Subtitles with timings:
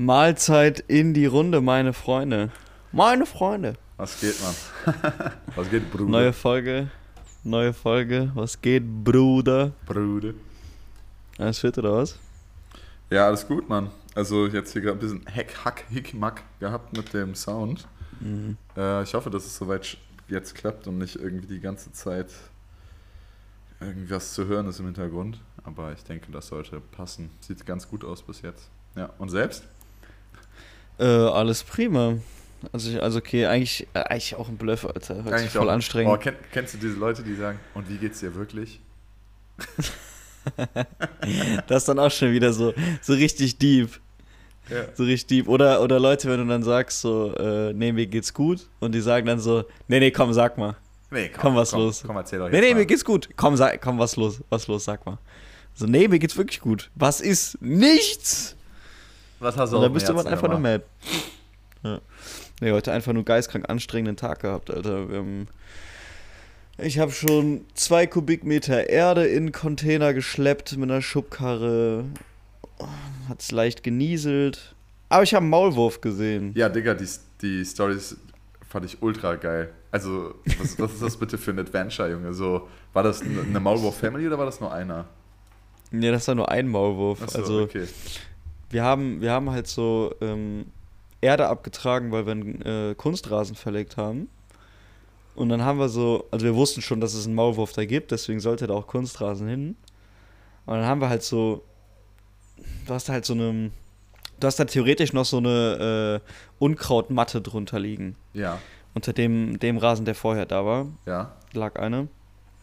[0.00, 2.50] Mahlzeit in die Runde, meine Freunde.
[2.90, 3.74] Meine Freunde.
[3.98, 4.94] Was geht, Mann?
[5.54, 6.10] Was geht, Bruder?
[6.10, 6.90] Neue Folge.
[7.44, 8.32] Neue Folge.
[8.34, 9.72] Was geht, Bruder?
[9.84, 10.32] Bruder.
[11.36, 12.18] Alles fit oder was?
[13.10, 13.90] Ja, alles gut, Mann.
[14.14, 17.86] Also jetzt hier gerade ein bisschen Heck, Hack, Hick, Mack gehabt mit dem Sound.
[18.20, 18.56] Mhm.
[18.78, 19.98] Äh, ich hoffe, dass es soweit
[20.28, 22.32] jetzt klappt und nicht irgendwie die ganze Zeit
[23.80, 25.40] irgendwas zu hören ist im Hintergrund.
[25.62, 27.28] Aber ich denke, das sollte passen.
[27.40, 28.70] Sieht ganz gut aus bis jetzt.
[28.96, 29.64] Ja, und selbst?
[31.00, 32.18] Äh, alles prima.
[32.72, 35.24] Also, ich, also okay, eigentlich, äh, eigentlich auch ein Bluff, Alter.
[35.24, 35.72] Hört Eigentlich voll auch.
[35.72, 36.12] anstrengend.
[36.12, 38.80] Oh, kenn, kennst du diese Leute, die sagen, und wie geht's dir wirklich?
[41.68, 42.72] Das ist dann auch schon wieder so,
[43.02, 43.90] so richtig deep.
[44.70, 44.84] Ja.
[44.94, 45.48] So richtig deep.
[45.48, 48.66] Oder, oder Leute, wenn du dann sagst, so, äh, nee, mir geht's gut.
[48.80, 50.76] Und die sagen dann so, nee, nee, komm, sag mal.
[51.10, 52.04] Nee, Komm, was los?
[52.06, 52.80] Komm, erzähl doch jetzt Nee, nee, mal.
[52.80, 53.28] mir geht's gut.
[53.36, 54.42] Komm, sag, komm, was los?
[54.48, 55.18] Was los, sag mal.
[55.74, 56.90] So, nee, mir geht's wirklich gut.
[56.94, 57.60] Was ist?
[57.60, 58.56] Nichts!
[59.40, 60.84] Was hast du Und bist du man einfach nur mad.
[61.82, 62.00] Ja.
[62.60, 65.08] Nee, heute einfach nur geistkrank anstrengenden Tag gehabt, Alter.
[65.08, 65.48] Wir haben,
[66.76, 72.04] ich habe schon zwei Kubikmeter Erde in Container geschleppt mit einer Schubkarre.
[73.28, 74.74] Hat's leicht genieselt.
[75.08, 76.52] Aber ich habe einen Maulwurf gesehen.
[76.54, 77.08] Ja, Digga, die,
[77.40, 78.16] die Stories
[78.68, 79.72] fand ich ultra geil.
[79.90, 82.32] Also, was, was ist das bitte für ein Adventure, Junge?
[82.32, 85.06] So, war das eine eine Maulwurf-Family oder war das nur einer?
[85.90, 87.22] Nee, das war nur ein Maulwurf.
[87.22, 87.88] Achso, also, okay.
[88.70, 90.66] Wir haben, wir haben halt so ähm,
[91.20, 94.28] Erde abgetragen, weil wir einen äh, Kunstrasen verlegt haben.
[95.34, 98.10] Und dann haben wir so, also wir wussten schon, dass es einen Maulwurf da gibt,
[98.10, 99.76] deswegen sollte da auch Kunstrasen hin.
[100.66, 101.64] Und dann haben wir halt so,
[102.86, 103.70] du hast halt so eine,
[104.38, 108.16] du hast da theoretisch noch so eine äh, Unkrautmatte drunter liegen.
[108.34, 108.58] Ja,
[108.94, 111.32] Unter dem, dem Rasen, der vorher da war, ja.
[111.52, 112.00] lag eine.
[112.00, 112.08] Und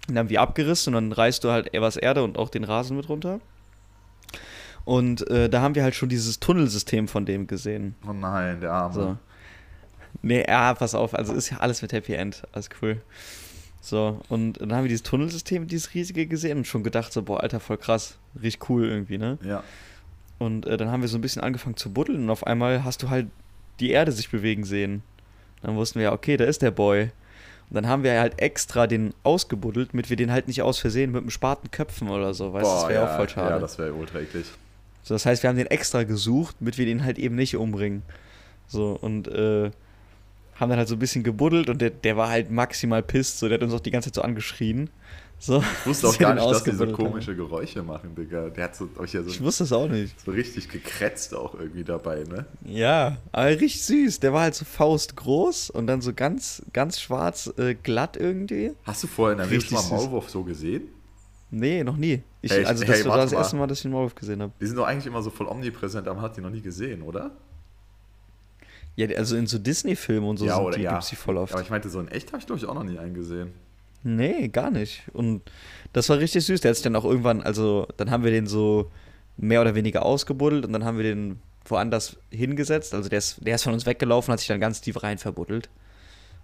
[0.07, 2.95] dann haben wir abgerissen und dann reißt du halt etwas Erde und auch den Rasen
[2.97, 3.39] mit runter.
[4.87, 7.95] Und äh, da haben wir halt schon dieses Tunnelsystem von dem gesehen.
[8.07, 8.93] Oh nein, der Arme.
[8.93, 9.17] So.
[10.21, 13.01] Nee, ja, pass auf, also ist ja alles mit Happy End, alles cool.
[13.81, 17.43] So, und dann haben wir dieses Tunnelsystem, dieses riesige gesehen und schon gedacht, so, boah,
[17.43, 19.37] Alter, voll krass, riecht cool irgendwie, ne?
[19.43, 19.61] Ja.
[20.39, 23.03] Und äh, dann haben wir so ein bisschen angefangen zu buddeln und auf einmal hast
[23.03, 23.27] du halt
[23.81, 25.03] die Erde sich bewegen sehen.
[25.63, 27.11] Dann wussten wir ja, okay, da ist der Boy.
[27.69, 31.11] Und dann haben wir halt extra den ausgebuddelt, damit wir den halt nicht aus Versehen
[31.11, 33.49] mit einem Spaten köpfen oder so, weißt du, das wäre ja, auch voll schade.
[33.49, 34.45] Ja, das wäre ultra eklig.
[35.07, 38.01] So, das heißt, wir haben den extra gesucht, damit wir den halt eben nicht umbringen.
[38.67, 39.71] So, und äh,
[40.55, 43.47] haben dann halt so ein bisschen gebuddelt und der, der war halt maximal pisst, so,
[43.47, 44.89] der hat uns auch die ganze Zeit so angeschrien.
[45.39, 48.49] So, Ich wusste auch gar nicht, dass die so komische Geräusche machen, Digga.
[48.49, 50.19] Der hat so, euch ja Ich so, wusste es auch nicht.
[50.19, 52.45] so richtig gekretzt auch irgendwie dabei, ne?
[52.65, 54.19] Ja, aber richtig süß.
[54.19, 58.73] Der war halt so faustgroß und dann so ganz, ganz schwarz, äh, glatt irgendwie.
[58.83, 59.83] Hast du vorher in der Welt mal.
[59.83, 60.89] Maulwurf so gesehen?
[61.49, 62.21] Nee, noch nie.
[62.41, 64.41] Ich, Hey, ich- also, das hey, war das erste Mal, dass ich einen Maulwurf gesehen
[64.41, 64.51] habe.
[64.59, 67.01] Die sind doch eigentlich immer so voll omnipräsent, aber man hat die noch nie gesehen,
[67.01, 67.31] oder?
[68.95, 71.53] Ja, also in so Disney-Filmen und so sind die, gibt's die voll oft.
[71.53, 73.53] Aber ich meinte, so in echt habe ich glaube ich auch noch nie einen gesehen.
[74.03, 75.03] Nee, gar nicht.
[75.13, 75.41] Und
[75.93, 76.61] das war richtig süß.
[76.61, 78.89] Der hat sich dann auch irgendwann, also dann haben wir den so
[79.37, 82.93] mehr oder weniger ausgebuddelt und dann haben wir den woanders hingesetzt.
[82.95, 85.69] Also der ist, der ist von uns weggelaufen, hat sich dann ganz tief rein verbuddelt.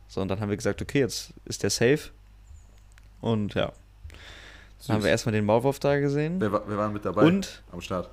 [0.08, 2.10] So, und dann haben wir gesagt, okay, jetzt ist der safe.
[3.22, 3.72] Und ja,
[4.88, 6.36] dann haben wir erstmal den Maulwurf da gesehen.
[6.40, 7.24] Wer, war- wer war mit dabei?
[7.24, 8.10] Und Am Start.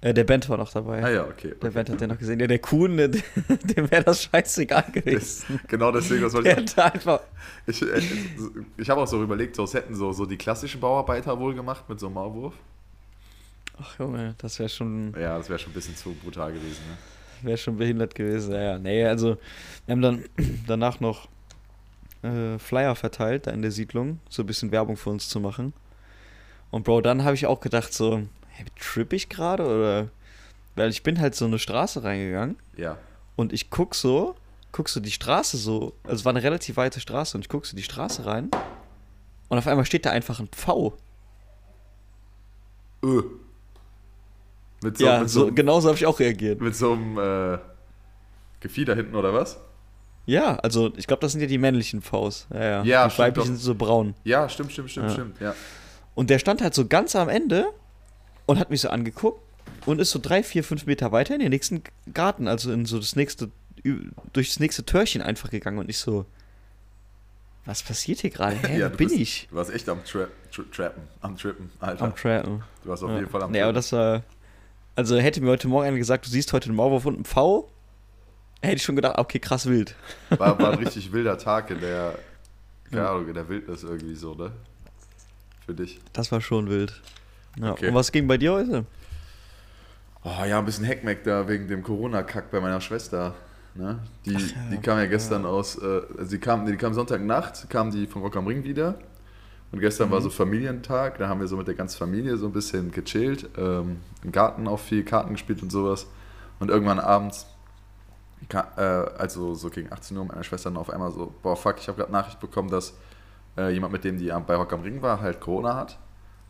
[0.00, 1.02] äh, der Bent war noch dabei.
[1.02, 1.48] Ah ja, okay.
[1.48, 1.70] Der okay.
[1.70, 2.40] Bent hat den noch gesehen.
[2.40, 3.08] Ja, der Kuhn, der,
[3.48, 5.60] dem wäre das scheißegal gewesen.
[5.68, 6.70] Genau deswegen, was wollte Der ich.
[6.70, 7.20] hätte einfach.
[7.66, 8.00] Ich, äh,
[8.76, 11.88] ich habe auch so überlegt, so, es hätten so, so die klassischen Bauarbeiter wohl gemacht
[11.88, 12.54] mit so einem Maulwurf.
[13.80, 15.14] Ach Junge, das wäre schon.
[15.18, 16.82] Ja, das wäre schon ein bisschen zu brutal gewesen.
[16.88, 17.46] Ne?
[17.48, 18.78] Wäre schon behindert gewesen, ja, ja.
[18.78, 19.36] Nee, also,
[19.86, 20.24] wir haben dann
[20.66, 21.28] danach noch
[22.22, 25.72] äh, Flyer verteilt, da in der Siedlung, so ein bisschen Werbung für uns zu machen.
[26.72, 30.08] Und Bro, dann habe ich auch gedacht, so, hey, tripp ich gerade oder.
[30.74, 32.96] Weil ich bin halt so eine Straße reingegangen Ja.
[33.36, 34.34] und ich guck so,
[34.72, 37.66] guck so die Straße so, also es war eine relativ weite Straße und ich guck
[37.66, 38.50] so die Straße rein
[39.50, 40.94] und auf einmal steht da einfach ein Pfau.
[43.04, 43.22] Öh.
[44.82, 46.60] Mit so, ja, mit so, so, genauso habe ich auch reagiert.
[46.62, 47.58] mit so einem äh,
[48.60, 49.58] Gefieder hinten oder was?
[50.24, 52.46] Ja, also ich glaube, das sind ja die männlichen Pfaus.
[52.52, 52.82] Ja, ja.
[52.84, 54.14] Ja, die weiblichen sind so braun.
[54.24, 55.12] Ja, stimmt, stimmt, stimmt, Ja.
[55.12, 55.40] stimmt.
[55.40, 55.54] Ja.
[56.14, 57.66] Und der stand halt so ganz am Ende
[58.46, 59.40] und hat mich so angeguckt
[59.86, 61.82] und ist so drei, vier, fünf Meter weiter in den nächsten
[62.12, 63.50] Garten, also in so das nächste,
[64.32, 66.26] durch das nächste Türchen einfach gegangen und ich so,
[67.64, 68.56] was passiert hier gerade?
[68.62, 69.46] Hä, ja, bin bist, ich?
[69.50, 72.04] Du warst echt am Tra Tra Trappen, am Trippen, Alter.
[72.04, 72.62] Am Trappen.
[72.82, 73.16] du warst auf Ja.
[73.18, 73.74] jeden Fall am Nee, aber Trappen.
[73.76, 74.22] das war,
[74.96, 77.70] also hätte mir heute Morgen einer gesagt, du siehst heute einen Maulwurf und einen Pfau,
[78.60, 79.94] hätte ich schon gedacht, okay, krass wild.
[80.30, 82.18] War, war ein richtig wilder Tag in der,
[82.90, 83.10] keine Ja.
[83.12, 84.52] Ahnung, in der Wildnis irgendwie so, ne?
[85.66, 86.00] Für dich.
[86.12, 87.00] Das war schon wild.
[87.58, 87.88] Ja, Okay.
[87.88, 88.84] Und was ging bei dir heute?
[90.24, 93.34] Oh ja, ein bisschen Heckmeck da wegen dem Corona-Kack bei meiner Schwester.
[93.74, 93.98] Ne?
[94.24, 94.38] Die, ja,
[94.70, 98.22] die kam ja gestern aus, äh, also die kam, die kam Sonntagnacht, kam die von
[98.22, 98.96] Rock am Ring wieder.
[99.72, 100.12] Und gestern Mhm.
[100.12, 103.48] war so Familientag, da haben wir so mit der ganzen Familie so ein bisschen gechillt,
[103.56, 106.06] ähm, im Garten auch viel Karten gespielt und sowas.
[106.60, 107.46] Und irgendwann abends,
[108.52, 111.88] äh, also so gegen 18 Uhr, meine Schwester dann auf einmal so, boah fuck, ich
[111.88, 112.92] habe gerade Nachricht bekommen, dass
[113.56, 115.98] äh, jemand, mit dem die bei Rock am Ring war, halt Corona hat.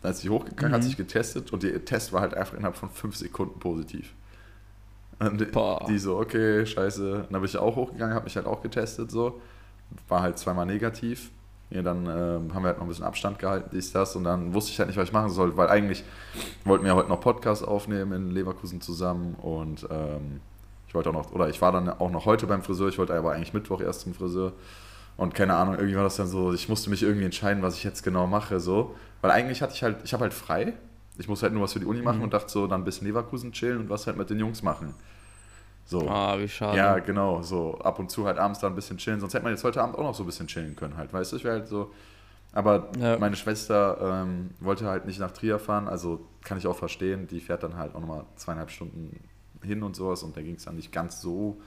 [0.02, 0.86] Dann ist sie hochgegangen, hat Mhm.
[0.86, 4.12] sich getestet und der Test war halt einfach innerhalb von 5 Sekunden positiv.
[5.20, 5.84] Und Boah.
[5.88, 7.26] die so, okay, scheiße.
[7.30, 9.40] Dann bin ich auch hochgegangen, habe mich halt auch getestet, so.
[10.08, 11.30] War halt zweimal negativ.
[11.70, 14.16] Ja, dann ähm, haben wir halt noch ein bisschen Abstand gehalten, dies, das.
[14.16, 16.02] Und dann wusste ich halt nicht, was ich machen soll, weil eigentlich
[16.64, 19.34] wollten wir heute noch Podcast aufnehmen in Leverkusen zusammen.
[19.40, 20.40] Und ähm,
[20.88, 23.14] ich wollte auch noch, oder ich war dann auch noch heute beim Friseur, ich wollte
[23.14, 24.52] aber eigentlich Mittwoch erst zum Friseur.
[25.16, 27.84] Und keine Ahnung, irgendwie war das dann so, ich musste mich irgendwie entscheiden, was ich
[27.84, 28.94] jetzt genau mache, so.
[29.20, 30.72] Weil eigentlich hatte ich halt, ich habe halt frei.
[31.18, 32.24] Ich muss halt nur was für die Uni machen Mhm.
[32.24, 34.94] und dachte so, dann bis Leverkusen chillen und was halt mit den Jungs machen.
[35.84, 36.08] So.
[36.08, 36.78] Ah, wie schade.
[36.78, 39.20] Ja, genau, so ab und zu halt abends da ein bisschen chillen.
[39.20, 41.32] Sonst hätte man jetzt heute Abend auch noch so ein bisschen chillen können, halt, weißt
[41.32, 41.36] du?
[41.36, 41.92] Ich wäre halt so.
[42.54, 43.18] Aber Ja.
[43.18, 47.26] meine Schwester ähm, wollte halt nicht nach Trier fahren, also kann ich auch verstehen.
[47.26, 49.20] Die fährt dann halt auch nochmal zweieinhalb Stunden
[49.62, 51.58] hin und sowas und da ging es dann nicht ganz so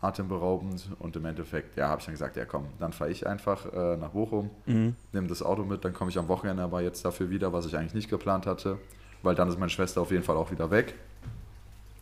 [0.00, 0.88] atemberaubend.
[0.98, 3.96] Und im Endeffekt, ja, habe ich dann gesagt, ja komm, dann fahre ich einfach äh,
[3.96, 4.94] nach Bochum, Mhm.
[5.12, 7.76] nehme das Auto mit, dann komme ich am Wochenende aber jetzt dafür wieder, was ich
[7.76, 8.78] eigentlich nicht geplant hatte,
[9.22, 10.94] weil dann ist meine Schwester auf jeden Fall auch wieder weg.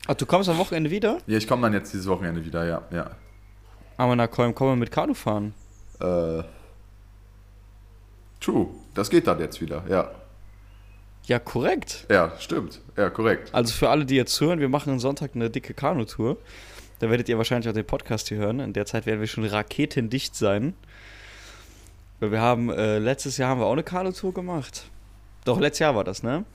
[0.06, 1.19] Ach, du kommst am Wochenende wieder?
[1.26, 3.11] Ja, ich komme dann jetzt dieses Wochenende wieder, ja, ja.
[3.97, 5.55] Aber na komm, komm mal mit Kanu fahren.
[6.00, 6.43] Äh,
[8.40, 10.11] true, das geht dann jetzt wieder, ja.
[11.26, 12.05] Ja, korrekt.
[12.11, 12.81] Ja, stimmt.
[12.99, 13.49] Ja, korrekt.
[13.55, 16.37] Also für alle, die jetzt zuhören, wir machen am Sonntag eine dicke Kanu-Tour.
[17.05, 18.61] Da werdet ihr wahrscheinlich auch den Podcast hier hören.
[18.61, 20.73] In der Zeit werden wir schon raketendicht sein.
[22.19, 24.85] Weil wir haben, äh, letztes Jahr haben wir auch eine Kanu-Tour gemacht.
[25.45, 26.47] Doch, letztes Jahr war das, ne?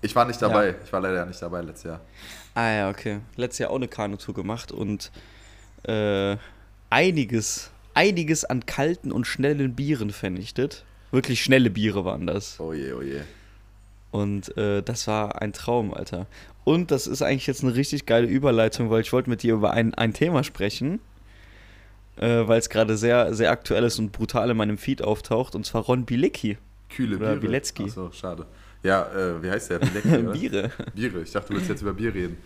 [0.00, 0.74] Ich war nicht dabei.
[0.84, 2.00] Ich war leider nicht dabei letztes Jahr.
[2.54, 3.20] Ah ja, okay.
[3.36, 5.12] Letztes Jahr auch eine Kanu-Tour gemacht und
[5.84, 6.36] äh,
[6.90, 10.84] einiges, einiges an kalten und schnellen Bieren vernichtet.
[11.12, 12.58] Wirklich schnelle Biere waren das.
[12.58, 13.20] Oh je, oh je.
[14.10, 16.26] Und äh, das war ein Traum, Alter.
[16.64, 19.72] Und das ist eigentlich jetzt eine richtig geile Überleitung, weil ich wollte mit dir über
[19.72, 21.00] ein, ein Thema sprechen,
[22.16, 25.66] äh, weil es gerade sehr, sehr aktuell ist und brutal in meinem Feed auftaucht, und
[25.66, 26.58] zwar Ron Bilecki.
[26.88, 27.40] Kühle Oder Biere.
[27.40, 27.84] Bilecki.
[27.84, 28.46] Achso, schade.
[28.82, 29.80] Ja, äh, wie heißt der?
[29.80, 30.22] Bilecki?
[30.38, 30.70] Biere.
[30.94, 31.22] Biere.
[31.22, 32.36] Ich dachte, du willst jetzt über Bier reden.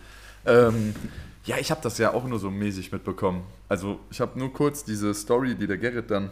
[0.45, 0.95] Ähm,
[1.45, 3.43] ja, ich habe das ja auch nur so mäßig mitbekommen.
[3.69, 6.31] Also, ich habe nur kurz diese Story, die der Gerrit dann,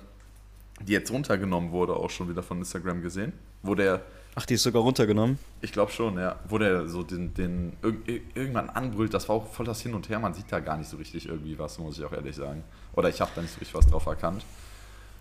[0.81, 3.33] die jetzt runtergenommen wurde, auch schon wieder von Instagram gesehen,
[3.63, 4.01] wo der
[4.37, 5.39] Ach, die ist sogar runtergenommen.
[5.61, 6.35] Ich glaube schon, ja.
[6.49, 7.95] Wo der so den, den irg
[8.35, 10.19] irgendwann anbrüllt, das war auch voll das Hin und Her.
[10.19, 12.63] Man sieht da gar nicht so richtig irgendwie was, muss ich auch ehrlich sagen.
[12.93, 14.43] Oder ich habe da nicht so richtig was drauf erkannt.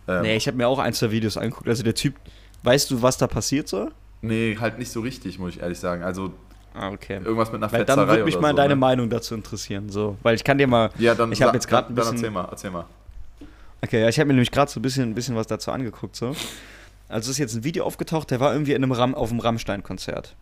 [0.08, 1.68] Ähm, Nee, ich habe mir auch ein, zwei Videos angeguckt.
[1.68, 2.14] Also der Typ,
[2.64, 3.90] weißt du, was da passiert so?
[4.20, 6.02] nee, halt nicht so richtig, muss ich ehrlich sagen.
[6.02, 6.32] Also
[6.74, 7.20] Ah, okay.
[7.22, 8.76] irgendwas mit einer Weil Fetzerei dann würde mich mal so, deine ne?
[8.80, 9.90] Meinung dazu interessieren.
[9.90, 10.90] So, weil ich kann dir mal.
[10.98, 12.84] Ja, dann Ich hab sag- jetzt grad ein dann, bisschen- Dann erzähl mal, erzähl mal.
[13.80, 16.16] Okay, ja, ich habe mir nämlich gerade so ein bisschen, ein bisschen was dazu angeguckt.
[16.16, 16.34] So.
[17.14, 20.34] Also ist jetzt ein Video aufgetaucht, der war irgendwie in einem Ram, auf einem Rammstein-Konzert.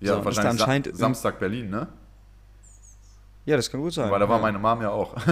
[0.00, 1.88] Ja, So, wahrscheinlich anscheinend Sa Samstag Berlin, ne?
[3.46, 4.10] Ja, das kann gut sein.
[4.10, 4.42] Weil da war ja.
[4.42, 5.16] meine Mom ja auch.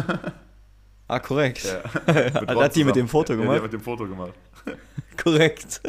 [1.06, 1.64] Ah, korrekt.
[2.06, 2.14] Ja.
[2.56, 3.56] Hat, die mit dem Foto Ja, die gemacht?
[3.56, 4.32] hat mit dem Foto gemacht.
[5.22, 5.82] Korrekt.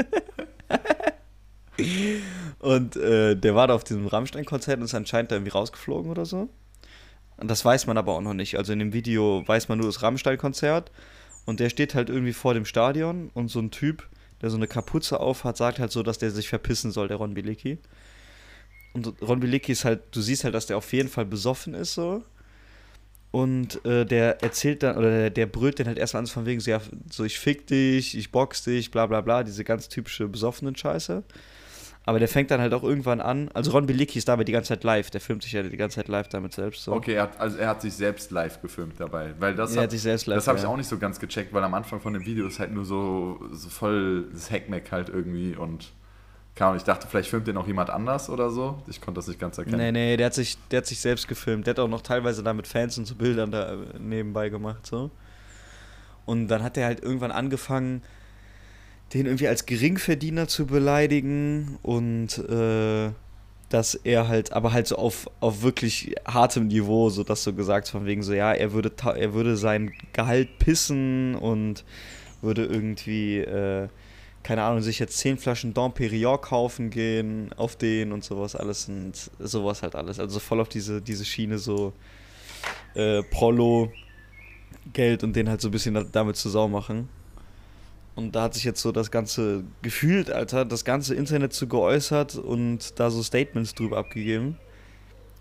[2.59, 6.25] und äh, der war da auf diesem Rammstein-Konzert und ist anscheinend da irgendwie rausgeflogen oder
[6.25, 6.49] so.
[7.37, 8.57] Und das weiß man aber auch noch nicht.
[8.57, 10.91] Also in dem Video weiß man nur das Rammstein-Konzert
[11.45, 14.05] und der steht halt irgendwie vor dem Stadion und so ein Typ,
[14.45, 17.17] der so eine Kapuze auf hat, sagt halt so, dass der sich verpissen soll, der
[17.17, 17.79] Ron Bilecki.
[18.93, 21.93] Und Ron Bilecki ist halt, du siehst halt, dass der auf jeden Fall besoffen ist
[21.93, 22.23] so.
[23.31, 26.61] Und äh, der erzählt dann, oder der, der brüllt dann halt erstmal an, von wegen
[26.61, 26.79] so, ja,
[27.11, 31.23] so ich fick dich, ich box dich, bla bla bla, diese ganz typische besoffenen Scheiße.
[32.05, 34.69] Aber der fängt dann halt auch irgendwann an, also Ron Bilicki ist dabei die ganze
[34.69, 36.83] Zeit live, der filmt sich ja die ganze Zeit live damit selbst.
[36.83, 36.93] So.
[36.93, 39.33] Okay, er hat, also er hat sich selbst live gefilmt dabei.
[39.39, 40.37] Weil das er hat, hat sich selbst live.
[40.37, 40.69] Das habe ich ja.
[40.69, 43.39] auch nicht so ganz gecheckt, weil am Anfang von dem Video ist halt nur so,
[43.51, 45.93] so voll das Hackmack halt irgendwie und
[46.55, 48.81] keine Ahnung, ich dachte, vielleicht filmt den auch jemand anders oder so.
[48.87, 49.77] Ich konnte das nicht ganz erkennen.
[49.77, 51.67] Nee, nee, der hat, sich, der hat sich selbst gefilmt.
[51.67, 54.85] Der hat auch noch teilweise da mit Fans und so Bildern da äh, nebenbei gemacht.
[54.85, 55.11] So.
[56.25, 58.03] Und dann hat er halt irgendwann angefangen,
[59.13, 63.11] den irgendwie als Geringverdiener zu beleidigen und äh,
[63.69, 67.87] dass er halt, aber halt so auf, auf wirklich hartem Niveau, so dass so gesagt
[67.87, 71.83] von wegen so, ja, er würde, er würde sein Gehalt pissen und
[72.41, 73.87] würde irgendwie, äh,
[74.43, 78.87] keine Ahnung, sich jetzt zehn Flaschen Dom Perignon kaufen gehen auf den und sowas alles
[78.87, 80.19] und sowas halt alles.
[80.19, 81.93] Also voll auf diese, diese Schiene so
[82.93, 83.91] äh, Prollo,
[84.93, 87.09] Geld und den halt so ein bisschen da- damit zu Sau machen.
[88.15, 92.35] Und da hat sich jetzt so das ganze gefühlt, Alter, das ganze Internet zu geäußert
[92.35, 94.57] und da so Statements drüber abgegeben.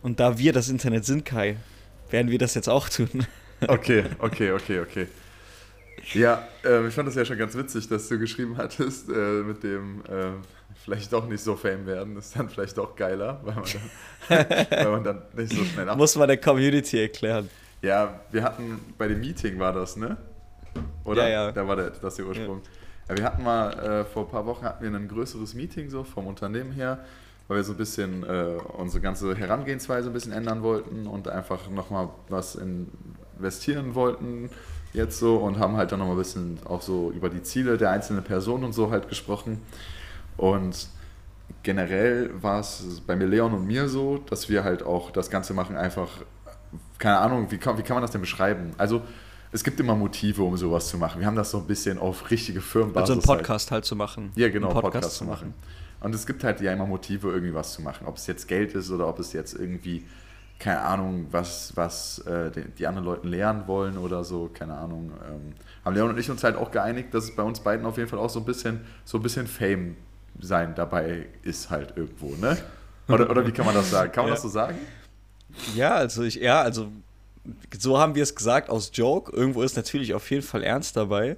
[0.03, 1.57] Und da wir das Internet sind, Kai,
[2.11, 3.27] werden wir das jetzt auch tun.
[3.69, 5.07] Okay, okay, okay, okay.
[6.13, 9.63] Ja, äh, ich fand das ja schon ganz witzig, dass du geschrieben hattest, äh, mit
[9.63, 10.33] dem äh,
[10.85, 14.91] vielleicht doch nicht so Fame werden, ist dann vielleicht doch geiler, weil man dann, weil
[14.91, 15.97] man dann nicht so schnell ab.
[15.97, 17.49] Muss man der Community erklären.
[17.81, 20.19] Ja, wir hatten bei dem Meeting war das, ne?
[21.05, 21.29] Oder?
[21.29, 21.53] Ja, ja.
[21.53, 22.61] Da war der, das der Ursprung.
[23.09, 23.15] Ja.
[23.15, 26.05] ja wir hatten mal, äh, vor ein paar Wochen hatten wir ein größeres Meeting so
[26.05, 27.05] vom Unternehmen her,
[27.49, 31.71] weil wir so ein bisschen äh, unsere ganze Herangehensweise ein bisschen ändern wollten und einfach
[31.71, 34.51] nochmal was investieren wollten
[34.95, 37.91] jetzt so und haben halt dann nochmal ein bisschen auch so über die Ziele der
[37.91, 39.61] einzelnen Personen und so halt gesprochen.
[40.37, 40.89] Und
[41.63, 45.53] generell war es bei mir Leon und mir so, dass wir halt auch das Ganze
[45.53, 46.09] machen einfach,
[46.99, 48.71] keine Ahnung, wie kann, wie kann man das denn beschreiben?
[48.79, 49.03] Also
[49.55, 51.21] es gibt immer Motive, um sowas zu machen.
[51.21, 53.11] Wir haben das so ein bisschen auf richtige Firmenbasis.
[53.11, 54.33] Also einen Podcast halt, halt zu machen.
[54.35, 55.55] Ja, genau, einen Podcast, Podcast zu machen.
[56.01, 58.09] Und es gibt halt ja immer Motive, irgendwie was zu machen.
[58.09, 60.05] Ob es jetzt Geld ist oder ob es jetzt irgendwie
[60.59, 65.13] keine Ahnung, was, was äh, die, die, anderen Leute lernen wollen oder so, keine Ahnung.
[65.29, 65.53] Ähm,
[65.85, 68.09] haben Leon und ich uns halt auch geeinigt, dass es bei uns beiden auf jeden
[68.09, 69.97] Fall auch so ein bisschen, so ein bisschen Fame
[70.41, 72.57] sein dabei ist halt irgendwo, ne?
[73.09, 74.11] Oder, oder wie kann man das sagen?
[74.11, 74.35] Kann man ja.
[74.35, 74.79] das so sagen?
[75.77, 76.89] Ja, also ich, ja, also
[77.79, 79.35] so haben wir es gesagt aus Joke.
[79.35, 81.37] Irgendwo ist natürlich auf jeden Fall ernst dabei.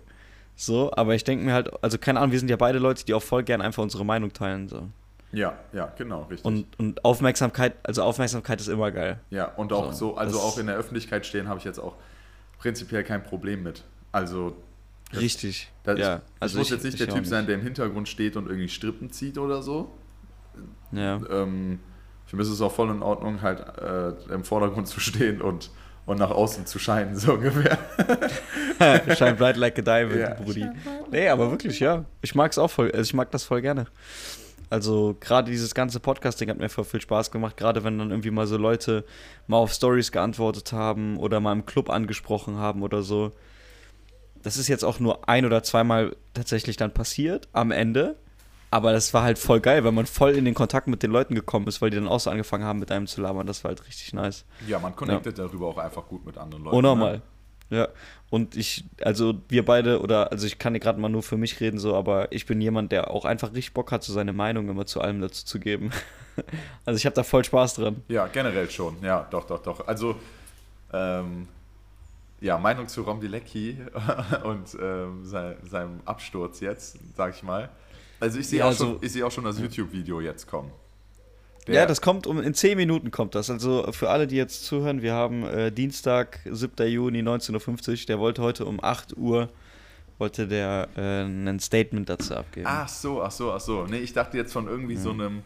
[0.55, 3.13] So, aber ich denke mir halt, also keine Ahnung, wir sind ja beide Leute, die
[3.13, 4.69] auch voll gern einfach unsere Meinung teilen.
[4.69, 4.89] So.
[5.33, 6.47] Ja, ja, genau, richtig.
[6.47, 9.21] Und, und Aufmerksamkeit, also Aufmerksamkeit ist immer geil.
[9.31, 11.97] Ja, und auch so, so also auch in der Öffentlichkeit stehen habe ich jetzt auch
[12.59, 13.85] prinzipiell kein Problem mit.
[14.13, 14.57] Also
[15.11, 15.71] das, richtig.
[15.85, 17.29] Das, ja, also muss ich, jetzt nicht der Typ nicht.
[17.29, 19.93] sein, der im Hintergrund steht und irgendwie Strippen zieht oder so.
[20.93, 21.21] Ja.
[21.31, 21.81] Ähm,
[22.25, 25.71] für mich ist es auch voll in Ordnung, halt äh, im Vordergrund zu stehen und,
[26.07, 27.79] und nach außen zu scheinen, so ungefähr.
[29.17, 30.35] Shine bright like a diamond, ja.
[30.35, 30.67] Brudi.
[31.11, 32.05] Nee, aber wirklich, ja.
[32.23, 33.87] Ich mag es auch voll, also ich mag das voll gerne.
[34.71, 38.31] Also gerade dieses ganze Podcasting hat mir voll viel Spaß gemacht, gerade wenn dann irgendwie
[38.31, 39.05] mal so Leute
[39.47, 43.33] mal auf Stories geantwortet haben oder mal im Club angesprochen haben oder so.
[44.43, 48.17] Das ist jetzt auch nur ein oder zweimal tatsächlich dann passiert am Ende.
[48.71, 51.35] Aber das war halt voll geil, weil man voll in den Kontakt mit den Leuten
[51.35, 53.47] gekommen ist, weil die dann auch so angefangen haben, mit einem zu labern.
[53.47, 54.45] Das war halt richtig nice.
[54.67, 55.45] Ja, man connectet ja.
[55.45, 56.77] darüber auch einfach gut mit anderen Leuten.
[56.77, 57.17] Unnormal.
[57.17, 57.23] Ne?
[57.69, 57.89] Ja,
[58.31, 61.79] und ich, also wir beide, oder also ich kann gerade mal nur für mich reden,
[61.79, 64.87] so, aber ich bin jemand, der auch einfach richtig Bock hat, so seine Meinung immer
[64.87, 65.91] zu allem dazu zu geben.
[66.85, 68.03] also ich habe da voll Spaß dran.
[68.09, 69.87] Ja, generell schon, ja, doch, doch, doch.
[69.89, 70.15] Also,
[70.93, 71.49] ähm,
[72.41, 73.79] ja, Meinung zu Rom Lecki
[74.45, 77.69] und ähm, sein, seinem Absturz jetzt, sag ich mal.
[78.21, 80.71] Also ich sehe ja, auch, also, seh auch schon das YouTube-Video jetzt kommen.
[81.67, 83.51] Der ja, das kommt um in 10 Minuten kommt das.
[83.51, 86.87] Also für alle, die jetzt zuhören, wir haben äh, Dienstag, 7.
[86.89, 87.97] Juni, 19.50 Uhr.
[88.07, 89.49] Der wollte heute um 8 Uhr
[90.19, 92.67] wollte der äh, ein Statement dazu abgeben.
[92.67, 93.85] Ach so, ach so, ach so.
[93.85, 95.01] Nee, ich dachte jetzt von irgendwie ja.
[95.01, 95.43] so einem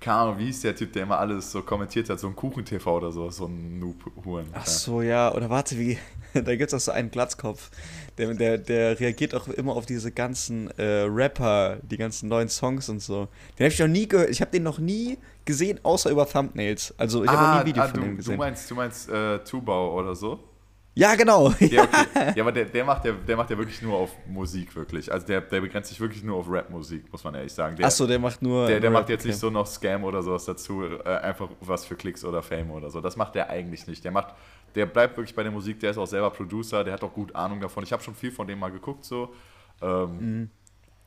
[0.00, 2.96] keine Ahnung, wie hieß der Typ, der immer alles so kommentiert hat, so ein Kuchen-TV
[2.96, 4.46] oder so, so ein Noob-Huren.
[4.52, 5.98] Ach so, ja, oder warte, wie,
[6.44, 7.70] da gibt es auch so einen Glatzkopf,
[8.18, 12.88] der, der, der reagiert auch immer auf diese ganzen äh, Rapper, die ganzen neuen Songs
[12.88, 13.28] und so.
[13.58, 16.94] Den habe ich noch nie gehört, ich habe den noch nie gesehen, außer über Thumbnails.
[16.98, 18.32] Also ich habe ah, noch nie ein Video ah, von du, dem gesehen.
[18.32, 20.40] Du meinst, du meinst äh, Tubau oder so?
[20.98, 21.52] Ja, genau.
[21.60, 22.32] Ja, okay.
[22.36, 25.12] ja aber der, der, macht ja, der macht ja wirklich nur auf Musik, wirklich.
[25.12, 27.76] Also der, der begrenzt sich wirklich nur auf Rap-Musik, muss man ehrlich sagen.
[27.84, 28.66] Achso, der macht nur.
[28.66, 29.28] Der, der Rap, macht jetzt okay.
[29.28, 32.88] nicht so noch Scam oder sowas dazu, äh, einfach was für Klicks oder Fame oder
[32.88, 33.02] so.
[33.02, 34.04] Das macht der eigentlich nicht.
[34.04, 34.34] Der macht,
[34.76, 37.34] der bleibt wirklich bei der Musik, der ist auch selber Producer, der hat auch gut
[37.34, 37.82] Ahnung davon.
[37.82, 39.34] Ich habe schon viel von dem mal geguckt, so.
[39.82, 40.50] Ähm, mhm.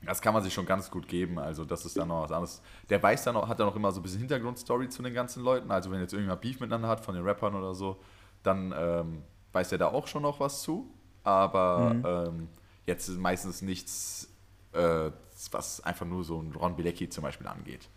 [0.05, 1.39] Das kann man sich schon ganz gut geben.
[1.39, 2.61] Also, das ist dann noch was anderes.
[2.89, 5.43] Der weiß dann auch, hat dann auch immer so ein bisschen Hintergrundstory zu den ganzen
[5.43, 5.71] Leuten.
[5.71, 7.99] Also, wenn jetzt irgendjemand Beef miteinander hat von den Rappern oder so,
[8.43, 8.73] dann.
[8.77, 10.91] Ähm, weiß er da auch schon noch was zu,
[11.23, 12.05] aber mhm.
[12.05, 12.47] ähm,
[12.85, 14.31] jetzt meistens nichts,
[14.73, 15.11] äh,
[15.51, 17.89] was einfach nur so ein Ron Bilecki zum Beispiel angeht.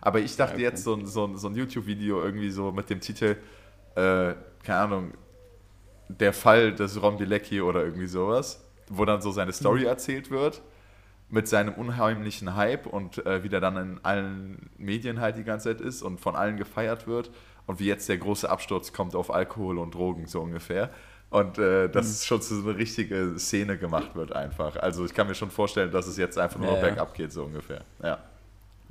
[0.00, 0.62] Aber ich dachte okay.
[0.62, 3.36] jetzt so, so, so ein YouTube-Video irgendwie so mit dem Titel,
[3.96, 5.12] äh, keine Ahnung,
[6.08, 9.86] der Fall des Ron Bilecki oder irgendwie sowas, wo dann so seine Story mhm.
[9.86, 10.62] erzählt wird
[11.28, 15.70] mit seinem unheimlichen Hype und äh, wie der dann in allen Medien halt die ganze
[15.70, 17.30] Zeit ist und von allen gefeiert wird
[17.66, 20.90] und wie jetzt der große Absturz kommt auf Alkohol und Drogen so ungefähr.
[21.30, 22.12] Und äh, dass mhm.
[22.12, 24.76] es schon zu so eine richtige Szene gemacht wird einfach.
[24.76, 27.44] Also ich kann mir schon vorstellen, dass es jetzt einfach nur ja, bergab geht, so
[27.44, 27.82] ungefähr.
[28.00, 28.18] Ja.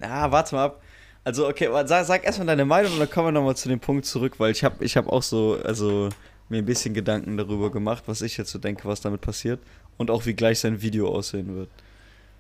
[0.01, 0.81] Ja, warte mal ab.
[1.25, 4.05] Also, okay, sag, sag erstmal deine Meinung und dann kommen wir nochmal zu dem Punkt
[4.05, 6.09] zurück, weil ich habe ich hab auch so, also
[6.49, 9.59] mir ein bisschen Gedanken darüber gemacht, was ich jetzt so denke, was damit passiert
[9.97, 11.69] und auch wie gleich sein Video aussehen wird.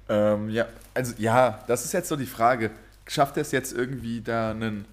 [0.07, 2.69] Ähm, ja, also ja, das ist jetzt so die Frage.
[3.07, 4.85] Schafft er es jetzt irgendwie da einen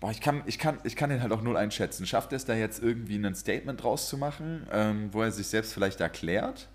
[0.00, 2.06] Boah, ich kann, ich, kann, ich kann den halt auch null einschätzen.
[2.06, 5.46] Schafft er es da jetzt irgendwie ein Statement draus zu machen, ähm, wo er sich
[5.46, 6.68] selbst vielleicht erklärt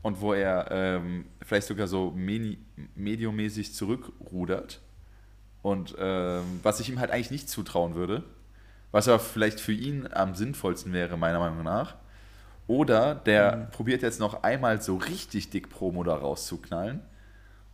[0.00, 2.14] und wo er ähm, vielleicht sogar so
[2.94, 4.80] mediummäßig zurückrudert
[5.66, 8.22] Und ähm, was ich ihm halt eigentlich nicht zutrauen würde,
[8.92, 11.96] was aber vielleicht für ihn am sinnvollsten wäre, meiner Meinung nach.
[12.68, 13.70] Oder der mhm.
[13.72, 17.00] probiert jetzt noch einmal so richtig dick Promo da rauszuknallen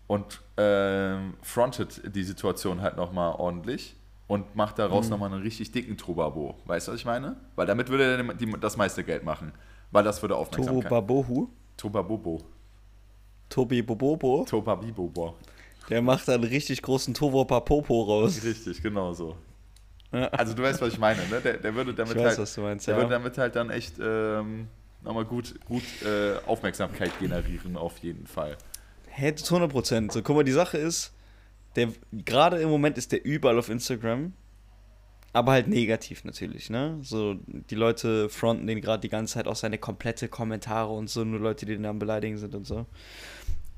[0.06, 3.94] und ähm, frontet die Situation halt nochmal ordentlich
[4.26, 5.10] und macht daraus mhm.
[5.10, 6.54] nochmal einen richtig dicken Trubabo.
[6.64, 7.36] Weißt du, was ich meine?
[7.56, 9.52] Weil damit würde er die, das meiste Geld machen.
[9.90, 10.88] Weil das würde Aufmerksamkeit.
[10.88, 11.50] Tobabohu?
[11.76, 12.40] Tobabobo.
[13.50, 14.46] Tobi Bobobo?
[14.48, 15.36] Tobabibobo.
[15.92, 18.42] Der macht dann richtig großen Tovopapopo raus.
[18.42, 19.36] Richtig, genau so.
[20.10, 20.28] Ja.
[20.28, 21.38] Also du weißt, was ich meine, ne?
[21.42, 23.00] Der, der würde damit ich weiß, halt, was du meinst, der ja.
[23.02, 24.68] würde damit halt dann echt ähm,
[25.02, 28.56] nochmal gut, gut äh, Aufmerksamkeit generieren, auf jeden Fall.
[29.36, 30.12] Zu 100 Prozent.
[30.12, 31.12] So, guck mal, die Sache ist,
[31.76, 34.32] der gerade im Moment ist der überall auf Instagram,
[35.34, 37.00] aber halt negativ natürlich, ne?
[37.02, 41.22] So, die Leute fronten den gerade die ganze Zeit auch seine komplette Kommentare und so,
[41.22, 42.86] nur Leute, die den dann beleidigen sind und so.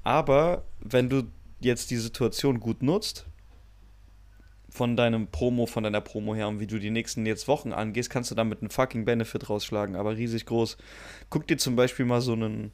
[0.05, 1.25] Aber wenn du
[1.65, 3.27] jetzt die Situation gut nutzt,
[4.75, 8.11] von deinem Promo, von deiner Promo her und wie du die nächsten jetzt Wochen angehst,
[8.11, 10.77] kannst du damit einen fucking Benefit rausschlagen, aber riesig groß.
[11.31, 12.73] Guck dir zum Beispiel mal so einen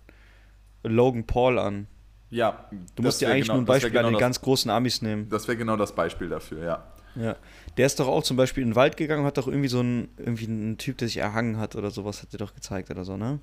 [0.83, 1.89] Logan Paul an.
[2.31, 2.71] Ja.
[2.95, 5.03] Du musst dir eigentlich genau, nur ein Beispiel genau an den das, ganz großen Amis
[5.03, 5.29] nehmen.
[5.29, 6.87] Das wäre genau das Beispiel dafür, ja.
[7.17, 7.37] Ja.
[7.77, 9.81] Der ist doch auch zum Beispiel in den Wald gegangen und hat doch irgendwie so
[9.81, 13.05] einen, irgendwie einen Typ, der sich erhangen hat oder sowas, hat er doch gezeigt oder
[13.05, 13.41] so, ne?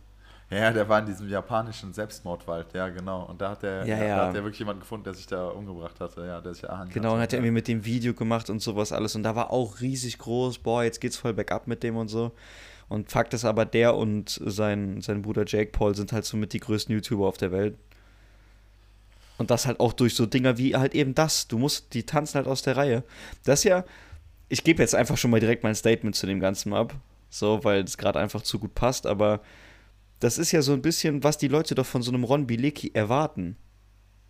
[0.49, 3.23] Ja, der war in diesem japanischen Selbstmordwald, ja, genau.
[3.23, 4.15] Und da hat er ja, ja.
[4.15, 6.89] Da hat er wirklich jemanden gefunden, der sich da umgebracht hatte, ja, der sich erhangen
[6.89, 9.15] Genau, und hat er irgendwie mit dem Video gemacht und sowas alles.
[9.15, 12.31] Und da war auch riesig groß, boah, jetzt geht's voll bergab mit dem und so.
[12.87, 16.61] Und Fakt ist aber, der und sein, sein Bruder Jake Paul sind halt somit die
[16.61, 17.77] größten YouTuber auf der Welt.
[19.37, 21.49] Und das halt auch durch so Dinger wie halt eben das.
[21.49, 23.03] Du musst, die tanzen halt aus der Reihe.
[23.43, 23.83] Das ja,
[24.47, 26.93] ich gebe jetzt einfach schon mal direkt mein Statement zu dem Ganzen ab.
[27.29, 29.41] So, weil es gerade einfach zu gut passt, aber
[30.19, 32.91] das ist ja so ein bisschen, was die Leute doch von so einem Ron Bilecki
[32.93, 33.55] erwarten.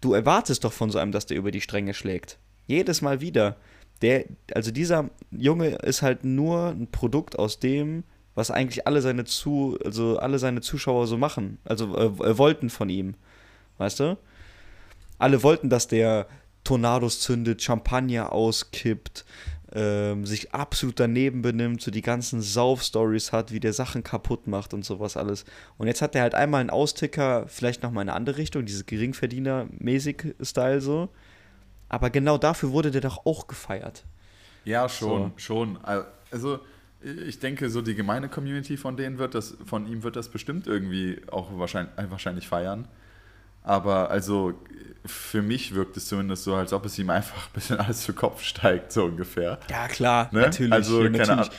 [0.01, 2.37] Du erwartest doch von so einem, dass der über die Stränge schlägt.
[2.67, 3.57] Jedes Mal wieder.
[4.01, 8.03] Der, also dieser Junge ist halt nur ein Produkt aus dem,
[8.35, 12.89] was eigentlich alle seine zu, also alle seine Zuschauer so machen, also äh, wollten von
[12.89, 13.15] ihm.
[13.79, 14.17] Weißt du?
[15.17, 16.27] Alle wollten, dass der
[16.63, 19.25] Tornados zündet, Champagner auskippt,
[19.77, 24.73] ähm, sich absolut daneben benimmt, so die ganzen Sauf-Stories hat, wie der Sachen kaputt macht
[24.73, 25.45] und sowas alles.
[25.77, 28.87] Und jetzt hat er halt einmal einen Austicker, vielleicht nochmal in eine andere Richtung, dieses
[28.87, 31.09] Geringverdiener-mäßig Style so.
[31.89, 34.03] Aber genau dafür wurde der doch auch gefeiert.
[34.65, 35.37] Ja, schon, so.
[35.37, 35.77] schon.
[35.83, 36.59] Also,
[37.03, 40.65] ich denke, so die gemeine Community von denen wird das, von ihm wird das bestimmt
[40.65, 42.87] irgendwie auch wahrscheinlich, wahrscheinlich feiern.
[43.67, 44.53] Aber also
[45.05, 48.13] für mich wirkt es zumindest so, als ob es ihm einfach ein bisschen alles zu
[48.13, 49.59] Kopf steigt, so ungefähr.
[49.69, 50.41] Ja, klar, ne?
[50.41, 50.71] natürlich.
[50.71, 51.49] Also, ja, keine Ahnung.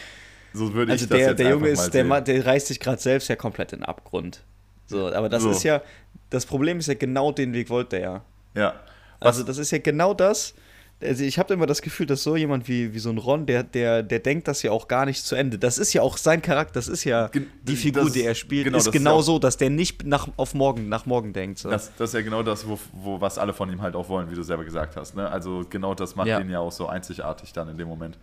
[0.54, 3.00] So würde also ich der, das jetzt der Junge ist, der, der reißt sich gerade
[3.00, 4.42] selbst ja komplett in den Abgrund.
[4.86, 5.50] So, aber das so.
[5.50, 5.82] ist ja,
[6.30, 8.22] das Problem ist ja genau den Weg wollte er ja.
[8.54, 8.74] Ja.
[9.20, 9.36] Was?
[9.36, 10.54] Also das ist ja genau das,
[11.00, 13.62] also ich habe immer das Gefühl, dass so jemand wie, wie so ein Ron, der,
[13.62, 15.58] der, der denkt das ja auch gar nicht zu Ende.
[15.58, 17.30] Das ist ja auch sein Charakter, das ist ja
[17.62, 20.28] die Figur, das, die er spielt, genau, ist genau ist so, dass der nicht nach,
[20.36, 21.60] auf morgen, nach morgen denkt.
[21.60, 21.70] So.
[21.70, 24.30] Das, das ist ja genau das, wo, wo, was alle von ihm halt auch wollen,
[24.30, 25.14] wie du selber gesagt hast.
[25.14, 25.28] Ne?
[25.30, 26.40] Also genau das macht ja.
[26.40, 28.18] ihn ja auch so einzigartig dann in dem Moment.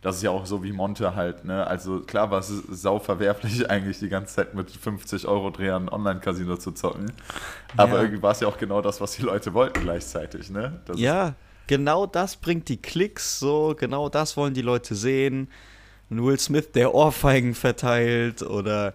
[0.00, 1.66] Das ist ja auch so wie Monte halt, ne?
[1.66, 6.56] Also klar war es sau verwerflich, eigentlich die ganze Zeit mit 50 Euro Drehern Online-Casino
[6.56, 7.12] zu zocken.
[7.76, 8.02] Aber ja.
[8.04, 10.80] irgendwie war es ja auch genau das, was die Leute wollten gleichzeitig, ne?
[10.86, 11.28] Das ja.
[11.28, 11.34] Ist,
[11.70, 15.46] genau das bringt die Klicks, so, genau das wollen die Leute sehen.
[16.10, 18.92] Ein Will Smith, der Ohrfeigen verteilt oder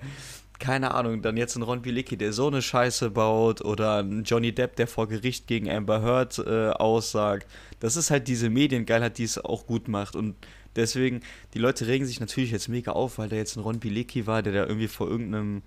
[0.60, 4.52] keine Ahnung, dann jetzt ein Ron Bilicki, der so eine Scheiße baut oder ein Johnny
[4.52, 7.48] Depp, der vor Gericht gegen Amber Heard äh, aussagt.
[7.80, 10.36] Das ist halt diese Mediengeilheit, die es auch gut macht und
[10.76, 11.22] deswegen,
[11.54, 14.44] die Leute regen sich natürlich jetzt mega auf, weil da jetzt ein Ron Bilicki war,
[14.44, 15.62] der da irgendwie vor irgendeinem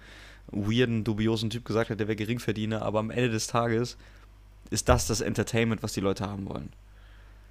[0.49, 3.97] weirden, dubiosen Typ gesagt hat, der wäre Geringverdiener, aber am Ende des Tages
[4.69, 6.71] ist das das Entertainment, was die Leute haben wollen.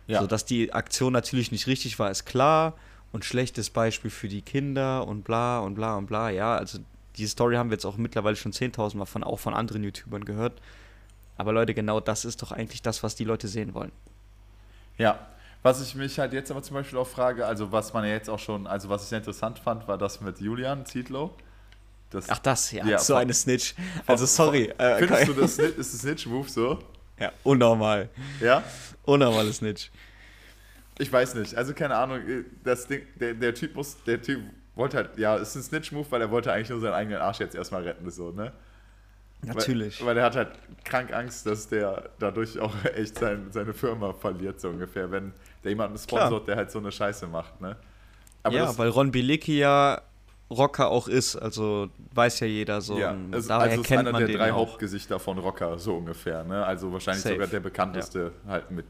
[0.08, 0.22] Ja.
[0.22, 2.74] So, dass die Aktion natürlich nicht richtig war, ist klar.
[3.12, 6.30] Und schlechtes Beispiel für die Kinder und bla und bla und bla.
[6.30, 6.80] Ja, also
[7.18, 10.26] diese Story haben wir jetzt auch mittlerweile schon 10.000 Mal von, auch von anderen YouTubern
[10.26, 10.62] gehört.
[11.38, 13.92] Aber Leute, genau das ist doch eigentlich das, was die Leute sehen wollen.
[14.98, 15.28] Ja,
[15.64, 18.30] was ich mich halt jetzt aber zum Beispiel auch frage, also was man ja jetzt
[18.30, 21.32] auch schon, also was ich sehr interessant fand, war das mit Julian Zietlow.
[22.10, 23.76] Das, Ach das, ja, ja so von, eine Snitch.
[24.06, 24.74] Also sorry.
[24.78, 26.80] Äh, findest du das, ist das Snitch-Move so?
[27.20, 28.10] Ja, unnormal.
[28.40, 28.64] Ja?
[29.04, 29.90] Unnormales Snitch.
[31.00, 31.56] Ich weiß nicht.
[31.56, 32.22] Also keine Ahnung.
[32.64, 34.42] Das Ding, der, der Typ muss, der Typ
[34.76, 37.40] wollte halt, ja, es ist ein Snitch-Move, weil er wollte eigentlich nur seinen eigenen Arsch
[37.40, 38.52] jetzt erstmal retten, so, ne?
[39.44, 40.00] Natürlich.
[40.00, 40.50] Weil, weil er hat halt
[40.84, 45.72] krank Angst, dass der dadurch auch echt sein, seine Firma verliert, so ungefähr, wenn der
[45.72, 46.46] jemanden sponsort, Klar.
[46.46, 47.76] der halt so eine Scheiße macht, ne?
[48.44, 50.02] Aber ja, weil Ron Bilicki ja
[50.50, 52.98] Rocker auch ist, also weiß ja jeder so.
[52.98, 54.70] Ja, es, daher also ist kennt einer man der drei auch.
[54.70, 56.66] Hauptgesichter von Rocker, so ungefähr, ne?
[56.66, 57.36] Also wahrscheinlich Safe.
[57.36, 58.52] sogar der bekannteste ja.
[58.52, 58.86] halt mit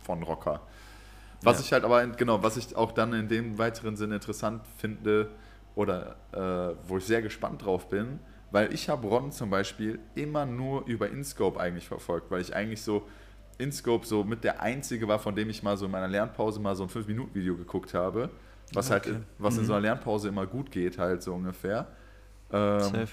[0.00, 0.62] von Rocker.
[1.42, 1.64] Was Ja.
[1.64, 5.30] ich halt aber, genau, was ich auch dann in dem weiteren Sinne interessant finde
[5.74, 8.20] oder äh, wo ich sehr gespannt drauf bin,
[8.52, 12.82] weil ich habe Ron zum Beispiel immer nur über InScope eigentlich verfolgt, weil ich eigentlich
[12.82, 13.02] so
[13.58, 16.76] InScope so mit der einzige war, von dem ich mal so in meiner Lernpause mal
[16.76, 18.30] so ein 5-Minuten-Video geguckt habe,
[18.72, 19.16] was halt, Okay.
[19.38, 19.66] was in Mhm.
[19.66, 21.86] so einer Lernpause immer gut geht, halt so ungefähr.
[22.52, 23.08] Ähm, Safe.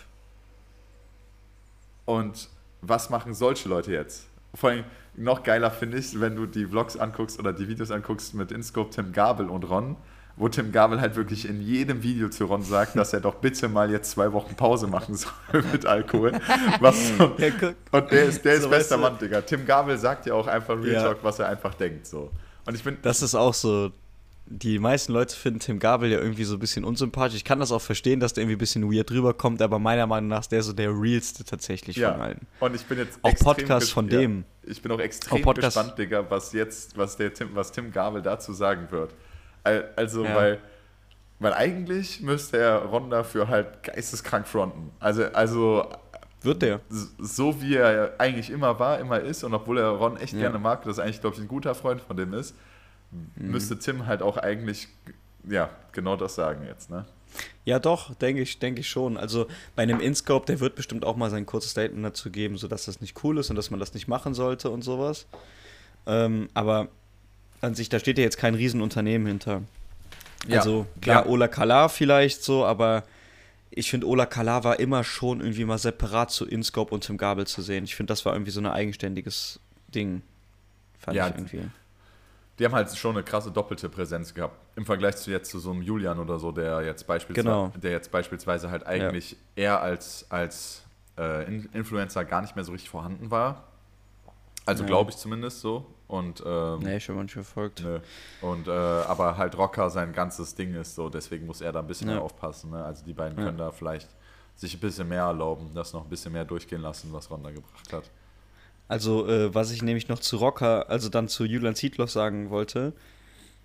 [2.06, 2.50] und
[2.82, 4.28] was machen solche Leute jetzt?
[4.56, 4.84] Vor allem
[5.16, 8.90] noch geiler finde ich, wenn du die Vlogs anguckst oder die Videos anguckst mit InScope
[8.92, 9.96] Tim Gabel und Ron,
[10.36, 13.68] wo Tim Gabel halt wirklich in jedem Video zu Ron sagt, dass er doch bitte
[13.70, 15.32] mal jetzt zwei Wochen Pause machen soll
[15.72, 16.34] mit Alkohol.
[16.80, 17.52] Was so, Ja,
[17.92, 19.42] und der ist, der ist So, bester weißt du- Mann, Digga.
[19.42, 21.04] Tim Gabel sagt ja auch einfach Real Ja.
[21.04, 22.06] Talk, was er einfach denkt.
[22.08, 22.32] So.
[22.66, 23.92] Und ich bin, Das ist auch so.
[24.46, 27.38] Die meisten Leute finden Tim Gabel ja irgendwie so ein bisschen unsympathisch.
[27.38, 30.28] Ich kann das auch verstehen, dass der irgendwie ein bisschen weird rüberkommt, aber meiner Meinung
[30.30, 32.16] nach ist der so der realste tatsächlich von ja.
[32.18, 32.42] allen.
[32.60, 34.20] Und ich bin jetzt Auch extrem Podcast von ja.
[34.20, 34.44] dem.
[34.64, 38.22] Ich bin auch extrem Auch gespannt, Digga, was jetzt, was der Tim, was Tim Gabel
[38.22, 39.14] dazu sagen wird.
[39.64, 40.36] Al- Also, Ja.
[40.36, 40.60] weil,
[41.40, 44.92] weil eigentlich müsste er Ron dafür halt geisteskrank fronten.
[45.00, 45.90] Also, also
[46.42, 46.82] Wird der?
[47.18, 50.40] so wie er eigentlich immer war, immer ist, und obwohl er Ron echt Ja.
[50.42, 52.56] gerne mag, das eigentlich, glaube ich, ein guter Freund von dem ist,
[53.36, 53.52] Mhm.
[53.52, 54.88] müsste Tim halt auch eigentlich,
[55.48, 57.06] ja, genau das sagen jetzt, ne?
[57.66, 59.18] Ja, doch, denke ich, denke ich schon.
[59.18, 62.86] Also bei einem InScope, der wird bestimmt auch mal sein kurzes Statement dazu geben, sodass
[62.86, 65.26] das nicht cool ist und dass man das nicht machen sollte und sowas.
[66.06, 66.90] Ähm, aber
[67.62, 69.62] an sich, da steht ja jetzt kein Riesenunternehmen hinter.
[70.48, 71.32] Ja, also klar, ja.
[71.32, 73.04] Ola Kala vielleicht so, aber
[73.72, 77.48] ich finde, Ola Kala war immer schon irgendwie mal separat zu InScope und Tim Gabel
[77.48, 77.86] zu sehen.
[77.86, 79.60] Ich finde, das war irgendwie so ein eigenständiges
[79.96, 80.22] Ding.
[81.00, 81.62] Fand Ja, ich irgendwie.
[82.64, 84.56] Die haben halt schon eine krasse doppelte Präsenz gehabt.
[84.78, 87.72] Im Vergleich zu jetzt zu so einem Julian oder so, der jetzt beispielsweise, Genau.
[87.76, 90.82] der jetzt beispielsweise halt eigentlich eher als, als
[91.18, 93.66] äh, In- Influencer gar nicht mehr so richtig vorhanden war.
[94.66, 94.88] Also Ja.
[94.88, 95.86] glaube ich zumindest so.
[96.08, 97.82] Und, ähm, Nee, schon manchmal verfolgt.
[97.84, 98.00] nö.
[98.42, 101.88] Und äh, aber halt Rocker sein ganzes Ding ist so, deswegen muss er da ein
[101.88, 102.14] bisschen Ja.
[102.16, 102.72] mehr aufpassen.
[102.72, 102.82] Ne?
[102.82, 103.44] Also die beiden Ja.
[103.44, 104.08] können da vielleicht
[104.56, 107.52] sich ein bisschen mehr erlauben, das noch ein bisschen mehr durchgehen lassen, was Ron da
[107.52, 108.10] gebracht hat.
[108.94, 112.94] Also, äh, was ich nämlich noch zu Rocker, also dann zu Julian Zietlow sagen wollte,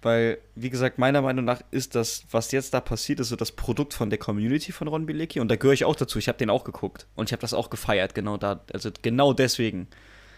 [0.01, 3.53] weil, wie gesagt, meiner Meinung nach ist das, was jetzt da passiert, ist so das
[3.53, 6.19] Produkt von der Community von Ron Bilecki und da gehöre ich auch dazu.
[6.19, 9.35] Ich habe den auch geguckt und ich habe das auch gefeiert, genau da, also genau
[9.35, 9.89] deswegen.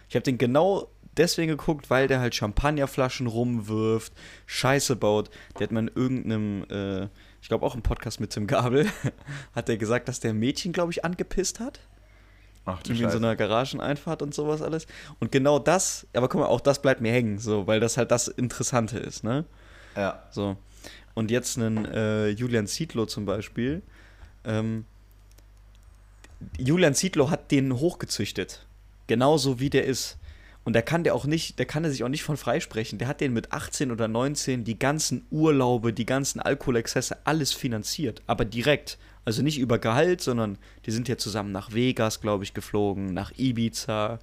[0.09, 4.13] Ich habe den genau deswegen geguckt, weil der halt Champagnerflaschen rumwirft,
[4.47, 5.31] Scheiße baut.
[5.61, 7.05] Der hat mal in irgendeinem, äh,
[7.41, 8.89] ich glaube auch im Podcast mit Tim Gabel,
[9.55, 11.79] hat er gesagt, dass der Mädchen, glaube ich, angepisst hat
[12.65, 14.87] Ach irgendwie in so einer Garageneinfahrt und sowas alles.
[15.19, 18.11] Und genau das, aber guck mal, auch das bleibt mir hängen, so, weil das halt
[18.11, 19.45] das Interessante ist, ne?
[19.97, 20.23] Ja.
[20.31, 20.57] So.
[21.15, 23.83] Und jetzt einen äh, Julian Zietlow zum Beispiel.
[24.45, 24.85] Ähm,
[26.59, 28.67] Julian Zietlow hat den hochgezüchtet.
[29.07, 30.19] Genauso wie der ist.
[30.65, 32.99] Und da kann der auch nicht, da kann er sich auch nicht von freisprechen.
[32.99, 38.23] Der hat den mit 18 oder 19 die ganzen Urlaube, die ganzen Alkoholexzesse, alles finanziert.
[38.27, 38.99] Aber direkt.
[39.31, 43.31] Also nicht über Gehalt, sondern die sind ja zusammen nach Vegas, glaube ich, geflogen, nach
[43.39, 44.19] Ibiza.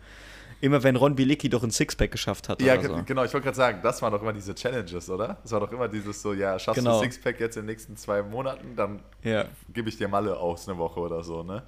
[0.59, 2.61] Immer wenn Ron Bilicki doch ein Sixpack geschafft hat.
[2.61, 3.01] Ja, so.
[3.05, 5.37] genau, ich wollte gerade sagen, das waren doch immer diese Challenges, oder?
[5.43, 6.97] Das war doch immer dieses so, ja, schaffst Genau.
[6.99, 9.45] du Sixpack jetzt in den nächsten zwei Monaten, dann Ja.
[9.73, 11.63] gebe ich dir Malle aus eine Woche oder so, ne?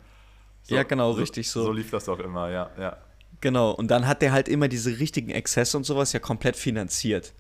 [0.68, 1.64] Ja, genau, richtig so.
[1.64, 2.98] So lief das doch immer, ja, ja.
[3.40, 7.32] Genau, und dann hat er halt immer diese richtigen Exzesse und sowas ja komplett finanziert.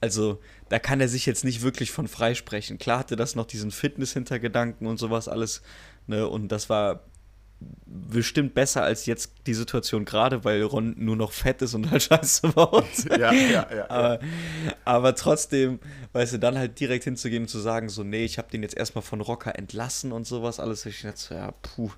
[0.00, 2.78] Also, da kann er sich jetzt nicht wirklich von freisprechen.
[2.78, 5.62] Klar hatte das noch diesen Fitness-Hintergedanken und sowas alles,
[6.06, 7.04] ne, und das war
[7.86, 12.02] bestimmt besser als jetzt die Situation gerade, weil Ron nur noch fett ist und halt
[12.02, 12.84] Scheiße baut.
[13.18, 13.90] Ja, ja, ja.
[13.90, 14.20] aber,
[14.84, 15.80] aber trotzdem,
[16.12, 18.76] weißt du, dann halt direkt hinzugehen und zu sagen, so, nee, ich habe den jetzt
[18.76, 20.84] erstmal von Rocker entlassen und sowas alles.
[20.86, 21.90] Ich dachte, so, ja, puh.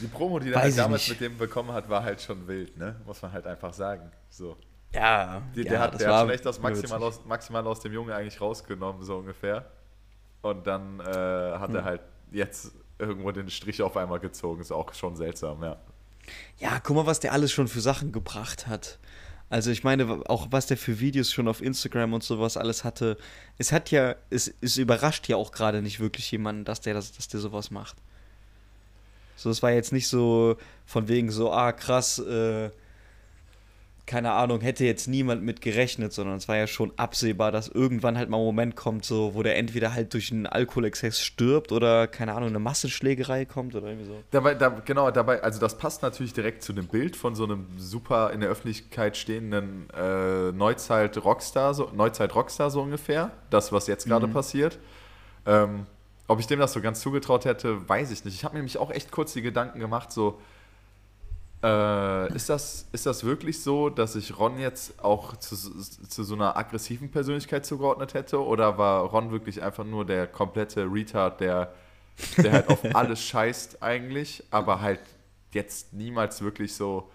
[0.00, 1.20] Die Promo, die er halt damals nicht.
[1.20, 2.96] mit dem bekommen hat, war halt schon wild, ne?
[3.04, 4.10] Muss man halt einfach sagen.
[4.30, 4.56] So.
[4.92, 7.80] Ja, Die, ja, der hat, das der hat schon echt das Maximal aus, Maximal aus
[7.80, 9.70] dem Junge eigentlich rausgenommen, so ungefähr.
[10.42, 11.76] Und dann äh, hat Hm.
[11.76, 12.00] er halt
[12.32, 14.60] jetzt irgendwo den Strich auf einmal gezogen.
[14.60, 15.76] Ist auch schon seltsam, ja.
[16.58, 18.98] Ja, guck mal, was der alles schon für Sachen gebracht hat.
[19.48, 23.16] Also ich meine, auch was der für Videos schon auf Instagram und sowas alles hatte.
[23.58, 27.12] Es hat ja, es, es überrascht ja auch gerade nicht wirklich jemanden, dass der, das,
[27.12, 27.96] dass der sowas macht.
[29.36, 32.70] So, es war jetzt nicht so von wegen so, ah krass, äh,
[34.10, 38.18] keine Ahnung, hätte jetzt niemand mit gerechnet, sondern es war ja schon absehbar, dass irgendwann
[38.18, 42.08] halt mal ein Moment kommt, so, wo der entweder halt durch einen Alkoholexzess stirbt oder,
[42.08, 44.20] keine Ahnung, eine Massenschlägerei kommt oder irgendwie so.
[44.32, 47.68] Dabei, da, genau, dabei, also das passt natürlich direkt zu dem Bild von so einem
[47.76, 53.30] super in der Öffentlichkeit stehenden äh, Neuzeit-Rockstar, so, Neuzeit-Rockstar so ungefähr.
[53.50, 54.80] Das, was jetzt gerade passiert.
[55.46, 55.86] Ähm,
[56.26, 58.34] ob ich dem das so ganz zugetraut hätte, weiß ich nicht.
[58.34, 60.40] Ich habe mir nämlich auch echt kurz die Gedanken gemacht, so,
[61.62, 66.34] Äh, ist, das, ist das wirklich so, dass ich Ron jetzt auch zu, zu so
[66.34, 68.42] einer aggressiven Persönlichkeit zugeordnet hätte?
[68.42, 71.74] Oder war Ron wirklich einfach nur der komplette Retard, der,
[72.38, 75.00] der halt auf alles scheißt eigentlich, aber halt
[75.52, 77.10] jetzt niemals wirklich so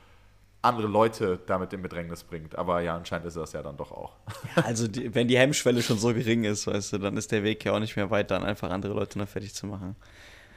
[0.62, 2.55] andere Leute damit in Bedrängnis bringt.
[2.55, 4.13] Aber ja, anscheinend ist das ja dann doch auch.
[4.55, 7.43] Ja, also die, wenn die Hemmschwelle schon so gering ist, weißt du, dann ist der
[7.43, 9.95] Weg ja auch nicht mehr weit, dann einfach andere Leute noch fertig zu machen.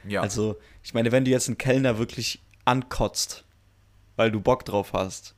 [0.07, 0.21] Ja.
[0.21, 3.45] Also, ich meine, wenn du jetzt einen Kellner wirklich ankotzt,
[4.19, 5.33] weil du Bock drauf hast,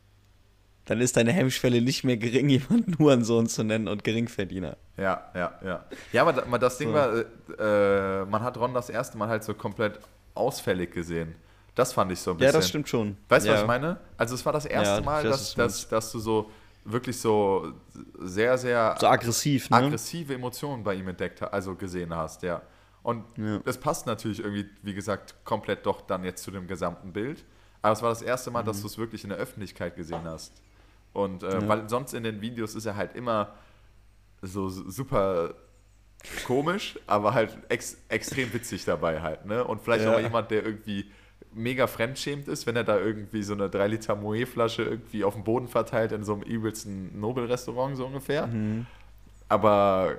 [0.85, 4.75] dann ist deine Hemmschwelle nicht mehr gering, jemanden Hurensohn zu nennen und Geringverdiener.
[4.97, 5.85] Ja, ja, ja.
[6.11, 6.95] Ja, aber das Ding so.
[6.95, 7.13] war,
[7.59, 9.99] äh, man hat Ron das erste Mal halt so komplett
[10.33, 11.35] ausfällig gesehen.
[11.75, 12.53] Das fand ich so ein bisschen.
[12.53, 13.17] Ja, das stimmt schon.
[13.29, 13.53] Weißt du, ja.
[13.53, 13.97] was ich meine?
[14.17, 16.49] Also es war das erste ja, Mal, dass, dass, dass du so
[16.83, 17.73] wirklich so
[18.19, 19.77] sehr, sehr so aggressiv, ne?
[19.77, 22.63] aggressive Emotionen bei ihm entdeckt, also gesehen hast, ja.
[23.03, 23.59] Und ja.
[23.59, 27.45] das passt natürlich irgendwie, wie gesagt, komplett doch dann jetzt zu dem gesamten Bild.
[27.81, 28.67] Aber es war das erste Mal, mhm.
[28.67, 30.53] dass du es wirklich in der Öffentlichkeit gesehen hast.
[31.13, 31.67] Und äh, ja.
[31.67, 33.53] weil sonst in den Videos ist er halt immer
[34.41, 35.53] so super
[36.45, 39.63] komisch, aber halt ex extrem witzig dabei halt, ne?
[39.63, 40.15] Und vielleicht ja.
[40.15, 41.11] auch jemand, der irgendwie
[41.53, 45.43] mega fremdschämt ist, wenn er da irgendwie so eine 3 Liter Moe-Flasche irgendwie auf dem
[45.43, 48.47] Boden verteilt in so einem übelsten Nobel-Restaurant so ungefähr.
[48.47, 48.85] Mhm.
[49.49, 50.17] Aber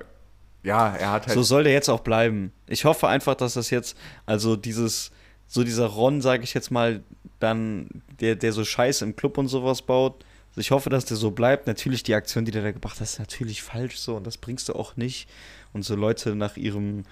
[0.61, 1.33] ja, er hat halt.
[1.33, 2.51] So soll der jetzt auch bleiben.
[2.67, 5.11] Ich hoffe einfach, dass das jetzt, also dieses,
[5.47, 7.03] so dieser Ron, sage ich jetzt mal,
[7.43, 7.87] dann,
[8.19, 10.25] der, der so Scheiße im Club und sowas baut.
[10.51, 11.67] Also ich hoffe, dass der so bleibt.
[11.67, 14.69] Natürlich, die Aktion, die der da gebracht hat, ist natürlich falsch so und das bringst
[14.69, 15.27] du auch nicht.
[15.73, 17.03] Und so Leute nach ihrem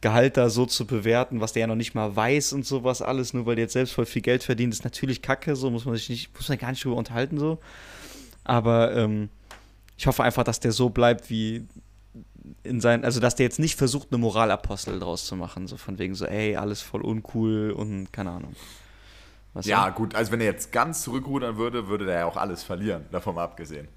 [0.00, 3.34] Gehalt da so zu bewerten, was der ja noch nicht mal weiß und sowas alles,
[3.34, 5.94] nur weil der jetzt selbst voll viel Geld verdient, ist natürlich kacke, so muss man
[5.94, 7.58] sich nicht, muss man gar nicht drüber unterhalten, so.
[8.44, 9.28] Aber ähm,
[9.98, 11.66] ich hoffe einfach, dass der so bleibt, wie
[12.62, 15.98] in sein, also dass der jetzt nicht versucht, eine Moralapostel draus zu machen, so von
[15.98, 18.56] wegen so, ey, alles voll uncool und keine Ahnung.
[19.54, 19.92] Was ja, so?
[19.94, 23.34] gut, also wenn er jetzt ganz zurückrudern würde, würde der ja auch alles verlieren, davon
[23.34, 23.88] mal abgesehen.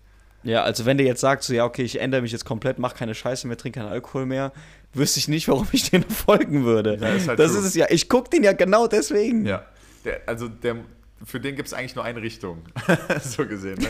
[0.43, 2.95] Ja, also wenn der jetzt sagt, so, ja, okay, ich ändere mich jetzt komplett, mach
[2.95, 4.51] keine Scheiße mehr, trinke keinen Alkohol mehr,
[4.93, 6.97] wüsste ich nicht, warum ich den folgen würde.
[6.97, 7.61] Ja, ist halt das true.
[7.61, 7.87] ist es ja.
[7.89, 9.45] Ich gucke den ja genau deswegen.
[9.45, 9.65] Ja.
[10.03, 10.77] Der, also der,
[11.23, 12.63] für den gibt es eigentlich nur eine Richtung.
[13.21, 13.87] so gesehen, ne?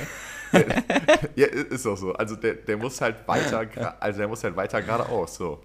[1.36, 2.13] ja, ist auch so.
[2.13, 3.65] Also der, der muss halt weiter,
[3.99, 5.63] also der muss halt weiter geradeaus, so.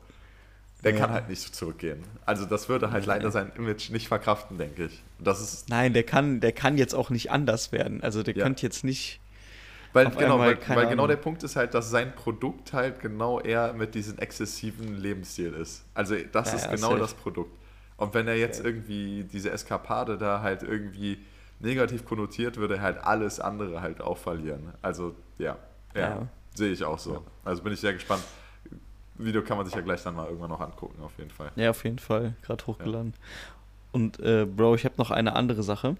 [0.84, 0.98] Der ja.
[0.98, 2.04] kann halt nicht zurückgehen.
[2.24, 5.02] Also das würde halt leider sein Image nicht verkraften, denke ich.
[5.18, 8.02] Das ist Nein, der kann, der kann jetzt auch nicht anders werden.
[8.02, 8.44] Also der ja.
[8.44, 9.20] könnte jetzt nicht
[9.92, 13.72] weil, genau, weil, weil genau der Punkt ist halt, dass sein Produkt halt genau eher
[13.72, 15.84] mit diesem exzessiven Lebensstil ist.
[15.94, 17.00] Also das ja, ist genau safe.
[17.00, 17.52] das Produkt.
[17.96, 18.68] Und wenn er jetzt okay.
[18.68, 21.18] irgendwie diese Eskapade da halt irgendwie
[21.60, 24.72] negativ konnotiert, würde er halt alles andere halt auch verlieren.
[24.82, 25.56] Also ja,
[25.94, 26.28] ja.
[26.54, 27.24] sehe ich auch so.
[27.44, 28.22] Also bin ich sehr gespannt.
[29.18, 31.50] Video kann man sich ja gleich dann mal irgendwann noch angucken, auf jeden Fall.
[31.56, 32.34] Ja, auf jeden Fall.
[32.42, 33.14] Gerade hochgeladen.
[33.92, 35.96] Und äh, Bro, ich habe noch eine andere Sache.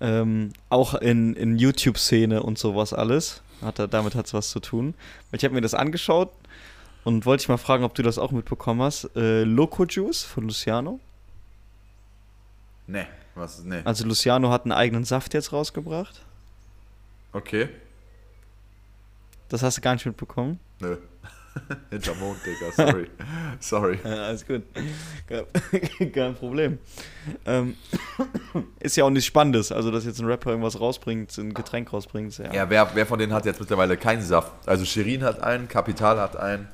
[0.00, 3.42] Ähm, auch in, in YouTube-Szene und sowas alles.
[3.62, 4.94] Hat er, damit hat es was zu tun.
[5.32, 6.30] Ich habe mir das angeschaut
[7.04, 9.10] und wollte ich mal fragen, ob du das auch mitbekommen hast.
[9.16, 11.00] Äh, Loco Juice von Luciano.
[12.86, 13.80] Nee, was nee.
[13.84, 16.22] Also Luciano hat einen eigenen Saft jetzt rausgebracht.
[17.32, 17.68] Okay.
[19.48, 20.60] Das hast du gar nicht mitbekommen?
[20.80, 20.90] Nö.
[20.90, 21.06] Hinterm
[22.20, 23.10] Mond, Digga, sorry.
[23.60, 23.98] sorry.
[24.04, 24.62] Ja, alles gut.
[26.12, 26.78] Kein Problem.
[27.44, 27.76] Ähm,
[28.80, 29.72] ist ja auch nichts Spannendes.
[29.72, 32.38] Also, dass jetzt ein Rapper irgendwas rausbringt, ein Getränk rausbringt.
[32.38, 34.52] Ja, ja wer, wer von denen hat jetzt mittlerweile keinen Saft?
[34.66, 36.68] Also, Shirin hat einen, Kapital hat einen.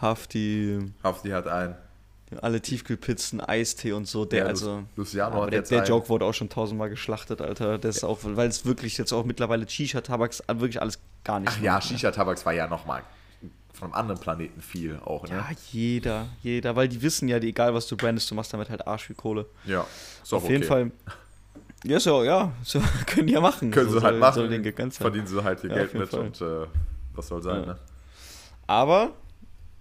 [0.00, 0.78] Hafti.
[1.02, 1.74] Hafti hat einen.
[2.42, 4.26] Alle Tiefkühlpizzen, Eistee und so.
[4.26, 7.78] Der, ja, also, Luciano hat der, jetzt der Joke wurde auch schon tausendmal geschlachtet, Alter.
[7.78, 8.08] Das ja.
[8.08, 12.44] auch, weil es wirklich jetzt auch mittlerweile Shisha-Tabaks wirklich alles gar nicht Ach ja, Shisha-Tabaks
[12.44, 13.02] war ja nochmal
[13.78, 15.36] von einem anderen Planeten viel auch, ne?
[15.36, 18.86] Ja, jeder, jeder, weil die wissen ja, egal was du brandest, du machst damit halt
[18.86, 19.46] Arsch wie Kohle.
[19.64, 19.86] Ja,
[20.22, 20.52] ist Auf okay.
[20.54, 20.90] jeden Fall.
[21.84, 23.70] Ja, so, ja, so, können die ja machen.
[23.70, 24.90] Können so, sie halt machen.
[24.90, 26.20] Verdienen sie halt viel ja, Geld mit Fall.
[26.20, 26.66] und äh,
[27.14, 27.66] was soll sein, ja.
[27.66, 27.78] ne?
[28.66, 29.12] Aber,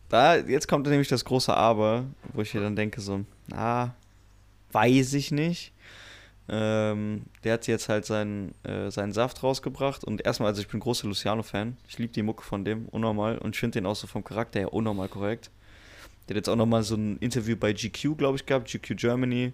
[0.09, 3.95] da, jetzt kommt nämlich das große Aber, wo ich mir dann denke, so, na,
[4.71, 5.73] weiß ich nicht.
[6.49, 10.79] Ähm, der hat jetzt halt seinen, äh, seinen Saft rausgebracht und erstmal, also ich bin
[10.79, 11.75] großer Luciano-Fan.
[11.87, 13.37] Ich liebe die Mucke von dem, unnormal.
[13.37, 15.51] Und ich finde den auch so vom Charakter her unnormal korrekt.
[16.27, 19.53] Der hat jetzt auch nochmal so ein Interview bei GQ, glaube ich, gehabt, GQ Germany.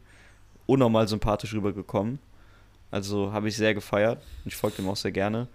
[0.66, 2.20] Unnormal sympathisch rübergekommen.
[2.92, 4.22] Also habe ich sehr gefeiert.
[4.46, 5.48] Ich folge dem auch sehr gerne.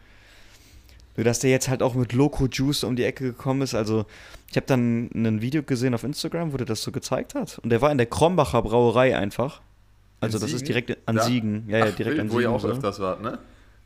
[1.17, 3.75] Nur dass der jetzt halt auch mit Loco Juice um die Ecke gekommen ist.
[3.75, 4.07] Also,
[4.49, 7.59] ich habe dann ein Video gesehen auf Instagram, wo der das so gezeigt hat.
[7.59, 9.61] Und der war in der Krombacher Brauerei einfach.
[10.21, 11.23] Also das ist direkt an da?
[11.23, 11.69] Siegen.
[11.69, 12.33] Ja, ja, direkt Ach, an Siegen.
[12.33, 12.69] Wo ihr auch so.
[12.69, 13.39] öfters wart, ne?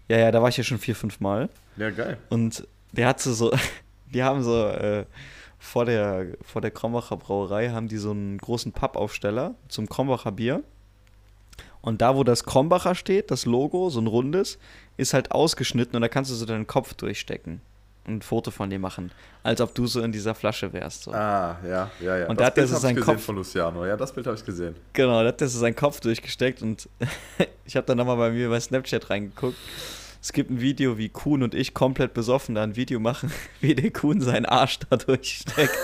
[0.09, 1.49] Ja, ja, da war ich ja schon vier, fünf Mal.
[1.77, 2.19] Ja, geil.
[2.29, 3.53] Und der hat so,
[4.13, 5.05] die haben so, äh,
[5.59, 10.65] vor der, vor der Krombacher Brauerei haben die so einen großen Pappaufsteller zum Krombacher Bier.
[11.81, 14.59] Und da, wo das Krombacher steht, das Logo, so ein rundes,
[14.97, 17.61] ist halt ausgeschnitten und da kannst du so deinen Kopf durchstecken
[18.07, 19.13] ein Foto von dir machen,
[19.43, 21.05] als ob du so in dieser Flasche wärst.
[21.05, 21.13] So.
[21.13, 22.27] Ah, ja, ja, ja.
[22.29, 23.87] Und da hat er so seinen gesehen Kopf- von Luciano.
[23.87, 24.75] Ja, das Bild habe ich gesehen.
[24.93, 26.89] Genau, da hat er so seinen Kopf durchgesteckt und
[27.65, 29.57] ich habe dann nochmal bei mir bei Snapchat reingeguckt.
[30.21, 33.75] Es gibt ein Video, wie Kuhn und ich komplett besoffen da ein Video machen, wie
[33.75, 35.77] der Kuhn seinen Arsch da durchsteckt.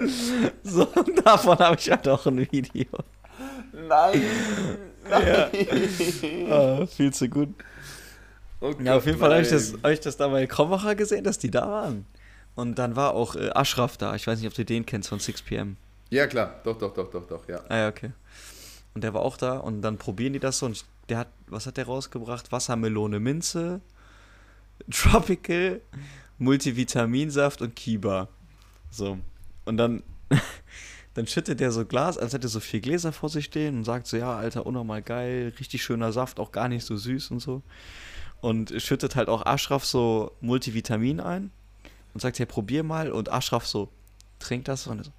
[0.62, 2.86] so, und davon habe ich halt auch ein Video.
[3.72, 4.22] Nein!
[5.10, 5.50] Ja.
[6.50, 7.48] Ah, viel zu gut.
[8.82, 11.38] Ja, auf jeden Fall habe ich, das, hab ich das da bei Krombacher gesehen, dass
[11.38, 12.04] die da waren.
[12.54, 14.14] Und dann war auch äh, Ashraf da.
[14.14, 15.76] Ich weiß nicht, ob du den kennst von 6pm.
[16.10, 16.60] Ja, klar.
[16.64, 17.60] Doch, doch, doch, doch, doch, ja.
[17.68, 18.10] Ah ja, okay.
[18.94, 21.66] Und der war auch da und dann probieren die das so und der hat, was
[21.66, 22.52] hat der rausgebracht?
[22.52, 23.80] Wassermelone, Minze,
[24.90, 25.80] Tropical,
[26.38, 28.28] Multivitaminsaft und Kiba.
[28.90, 29.18] So.
[29.64, 30.02] Und dann,
[31.14, 33.84] dann schüttet der so Glas, als hätte er so vier Gläser vor sich stehen und
[33.84, 37.40] sagt so, ja, Alter, unnormal geil, richtig schöner Saft, auch gar nicht so süß und
[37.40, 37.62] so.
[38.40, 41.50] Und schüttet halt auch Ashraf so Multivitamin ein
[42.14, 43.12] und sagt, ja, probier mal.
[43.12, 43.90] Und Ashraf so,
[44.38, 45.12] trinkt das und so,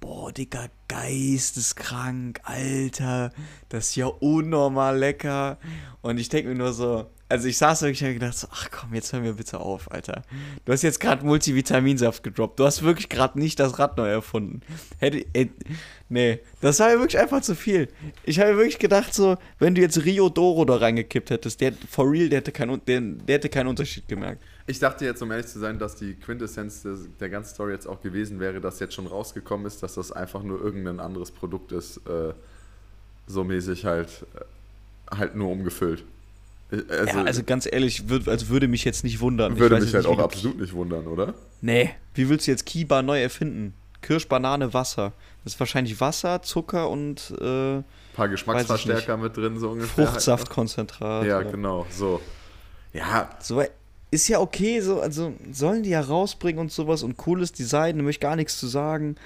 [0.00, 3.32] boah, Digga, geisteskrank, Alter,
[3.68, 5.58] das ist ja unnormal lecker.
[6.02, 8.68] Und ich denke mir nur so, also ich saß wirklich und hab gedacht, so, ach
[8.70, 10.20] komm, jetzt hör mir bitte auf, Alter.
[10.66, 12.60] Du hast jetzt gerade Multivitaminsaft gedroppt.
[12.60, 14.60] Du hast wirklich gerade nicht das Rad neu erfunden.
[14.98, 15.50] Hätte, ey,
[16.10, 17.88] nee, das war mir wirklich einfach zu viel.
[18.24, 22.10] Ich habe wirklich gedacht, so, wenn du jetzt Rio Doro da reingekippt hättest, der, for
[22.10, 24.42] real, der hätte, keinen, der, der hätte keinen Unterschied gemerkt.
[24.66, 27.86] Ich dachte jetzt, um ehrlich zu sein, dass die Quintessenz des, der ganzen Story jetzt
[27.86, 31.72] auch gewesen wäre, dass jetzt schon rausgekommen ist, dass das einfach nur irgendein anderes Produkt
[31.72, 32.34] ist, äh,
[33.26, 36.04] so mäßig halt, äh, halt nur umgefüllt.
[36.72, 39.52] Ich- Also, ja, also ganz ehrlich, würd, also würde mich jetzt nicht wundern.
[39.52, 41.34] Ich würde mich jetzt halt nicht, auch absolut nicht wundern, oder?
[41.60, 43.74] Nee, wie willst du jetzt Kiba neu erfinden?
[44.00, 45.12] Kirsch, Banane, Wasser.
[45.44, 47.84] Das ist wahrscheinlich Wasser, Zucker und äh, Ein
[48.16, 50.06] paar Geschmacksverstärker mit drin, so ungefähr.
[50.06, 51.26] Fruchtsaftkonzentrat.
[51.26, 52.20] Ja, oder- genau, so.
[52.92, 53.62] Ja, So,
[54.10, 58.02] ist ja okay, so, also sollen die ja rausbringen und sowas und cooles Design, da
[58.02, 59.16] möchte ich gar nichts zu sagen.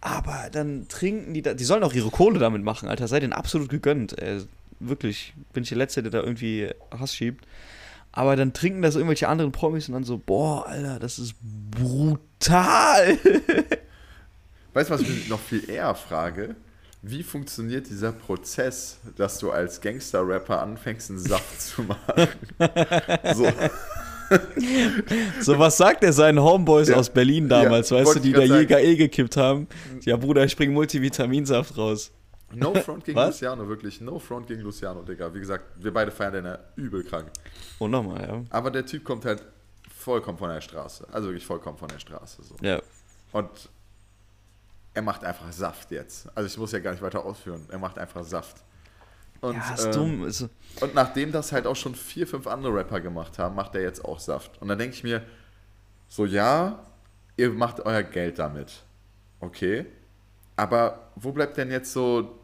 [0.00, 3.32] Aber dann trinken die da, die sollen auch ihre Kohle damit machen, Alter, sei denen
[3.32, 4.16] absolut gegönnt.
[4.20, 4.42] Ey.
[4.80, 7.44] Wirklich, bin ich der Letzte, der da irgendwie Hass schiebt.
[8.12, 13.18] Aber dann trinken das irgendwelche anderen Promis und dann so, boah, Alter, das ist brutal.
[14.74, 16.56] Weißt du, was ich mich noch viel eher frage?
[17.02, 22.28] Wie funktioniert dieser Prozess, dass du als Gangster-Rapper anfängst, einen Saft zu machen?
[23.34, 23.46] so,
[25.40, 26.96] So, was sagt er seinen Homeboys Ja.
[26.96, 28.42] aus Berlin damals, Ja, weißt du, die da.
[28.42, 29.68] Jäger E gekippt haben?
[30.04, 32.10] Ja, Bruder, ich bring Multivitaminsaft raus.
[32.54, 33.40] No front gegen Was?
[33.40, 34.00] Luciano, wirklich.
[34.00, 35.32] No front gegen Luciano, Digga.
[35.32, 37.30] Wie gesagt, wir beide feiern den ja übel krank.
[37.78, 38.42] Oh, nochmal, ja.
[38.50, 39.42] Aber der Typ kommt halt
[39.94, 41.06] vollkommen von der Straße.
[41.12, 42.42] Also wirklich vollkommen von der Straße.
[42.42, 42.56] So.
[42.60, 42.80] Ja.
[43.32, 43.68] Und
[44.94, 46.28] er macht einfach Saft jetzt.
[46.34, 47.64] Also ich muss ja gar nicht weiter ausführen.
[47.68, 48.56] Er macht einfach Saft.
[49.40, 50.26] Und, Ja, ist ähm, dumm.
[50.26, 50.48] Ist,
[50.80, 54.04] Und nachdem das halt auch schon vier, fünf andere Rapper gemacht haben, macht er jetzt
[54.04, 54.60] auch Saft.
[54.60, 55.22] Und dann denke ich mir,
[56.08, 56.84] so ja,
[57.36, 58.82] ihr macht euer Geld damit.
[59.40, 59.86] Okay.
[60.58, 62.36] Aber wo bleibt denn jetzt so,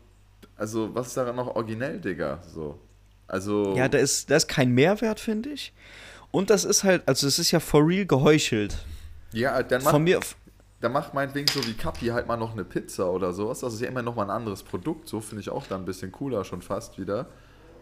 [0.56, 2.40] also was ist daran noch originell, Digga?
[2.46, 2.78] So.
[3.26, 3.74] Also.
[3.74, 5.72] ja, da ist, da ist kein Mehrwert, finde ich.
[6.30, 8.76] Und das ist halt, also es ist ja for real geheuchelt.
[9.32, 10.20] ja, dann macht, Von mir,
[10.80, 13.60] dann macht meinetwegen so wie Kapi halt mal noch eine Pizza oder sowas.
[13.60, 15.08] Das ist ja immer noch mal ein anderes Produkt.
[15.08, 17.26] So finde ich auch dann ein bisschen cooler schon fast wieder.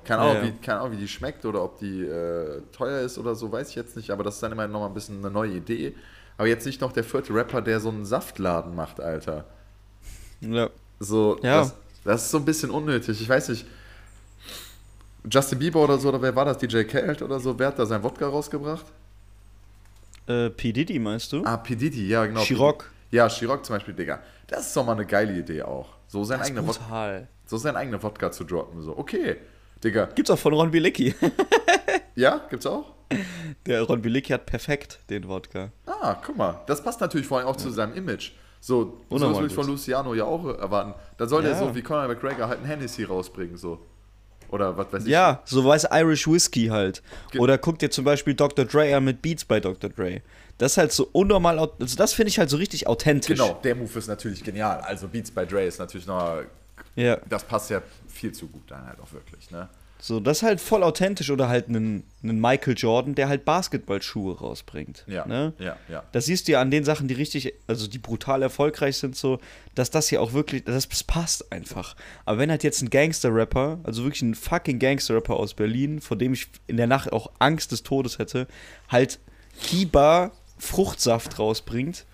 [0.05, 0.49] Keine Ahnung, Ja, ja.
[0.49, 3.69] Wie, keine Ahnung wie die schmeckt oder ob die äh, teuer ist oder so, weiß
[3.69, 4.11] ich jetzt nicht.
[4.11, 5.95] Aber das ist dann immer noch mal ein bisschen eine neue Idee.
[6.39, 9.45] Aber jetzt nicht noch der vierte Rapper, der so einen Saftladen macht, Alter.
[10.43, 10.69] Ja.
[11.01, 11.61] So, Ja.
[11.61, 11.75] das,
[12.05, 13.21] das ist so ein bisschen unnötig.
[13.21, 13.67] Ich weiß nicht.
[15.31, 16.59] Justin Bieber oder so, oder wer war das?
[16.59, 18.85] DJ Khaled oder so, wer hat da sein Wodka rausgebracht?
[20.27, 20.73] Äh, P.
[20.73, 21.45] Diddy meinst du?
[21.45, 21.77] Ah, P.
[21.77, 22.41] Diddy, ja, genau.
[22.43, 22.91] Chirac.
[23.11, 24.21] Ja, Chirac zum Beispiel, Digga.
[24.49, 25.89] Das ist doch mal eine geile Idee auch.
[26.09, 27.23] So sein eigener Wodka.
[27.47, 28.83] So seinen eigenen Wodka zu droppen.
[28.83, 29.37] So, okay.
[29.83, 30.07] Digga.
[30.15, 31.15] Gibt's auch von Ron Bilecki.
[32.15, 32.93] Ja, gibt's auch?
[33.65, 35.71] Der Ron Bilecki hat perfekt den Wodka.
[35.87, 36.61] Ah, guck mal.
[36.67, 38.33] Das passt natürlich vor allem auch zu seinem Image.
[38.65, 39.67] So, das würde ich von.
[39.67, 40.95] Luciano ja auch erwarten.
[41.19, 41.59] Da soll der Ja.
[41.59, 43.81] so wie Conor McGregor halt ein Hennessy rausbringen, so.
[44.51, 45.09] Oder was weiß ich.
[45.11, 47.03] Ja, so weiß Irish Whiskey halt.
[47.33, 48.65] Ge- Oder guck dir zum Beispiel Dr.
[48.67, 49.91] Dre an mit Beats bei Dr.
[49.91, 50.21] Dre.
[50.59, 53.37] Das ist halt so unnormal, also das finde ich halt so richtig authentisch.
[53.39, 54.79] Genau, der Move ist natürlich genial.
[54.83, 56.43] Also Beats by Dre ist natürlich noch.
[56.95, 59.69] Ja, Das passt ja viel zu gut dann halt auch wirklich, ne?
[60.05, 61.31] So das ist halt voll authentisch.
[61.31, 65.05] Oder halt einen, einen Michael Jordan, der halt Basketballschuhe rausbringt.
[65.07, 65.25] Ja.
[65.27, 65.53] Ne?
[65.61, 66.03] Ja, ja.
[66.11, 69.39] Das siehst du ja an den Sachen, die richtig, also die brutal erfolgreich sind, so,
[69.77, 71.95] dass das hier auch wirklich, das, das passt einfach.
[72.25, 76.33] Aber wenn halt jetzt ein Gangster-Rapper, also wirklich ein fucking Gangster-Rapper aus Berlin, vor dem
[76.33, 78.49] ich in der Nacht auch Angst des Todes hätte,
[78.89, 79.21] halt
[79.61, 82.07] Kiba Fruchtsaft rausbringt,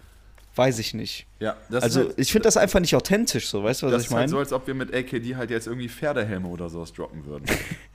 [0.58, 1.26] weiß ich nicht.
[1.38, 4.02] Ja, das also halt, ich finde das einfach nicht authentisch, so, weißt du, was das
[4.02, 4.30] ich ist halt meine?
[4.30, 7.46] so, als ob wir mit AKD halt jetzt irgendwie Pferdehelme oder sowas droppen würden.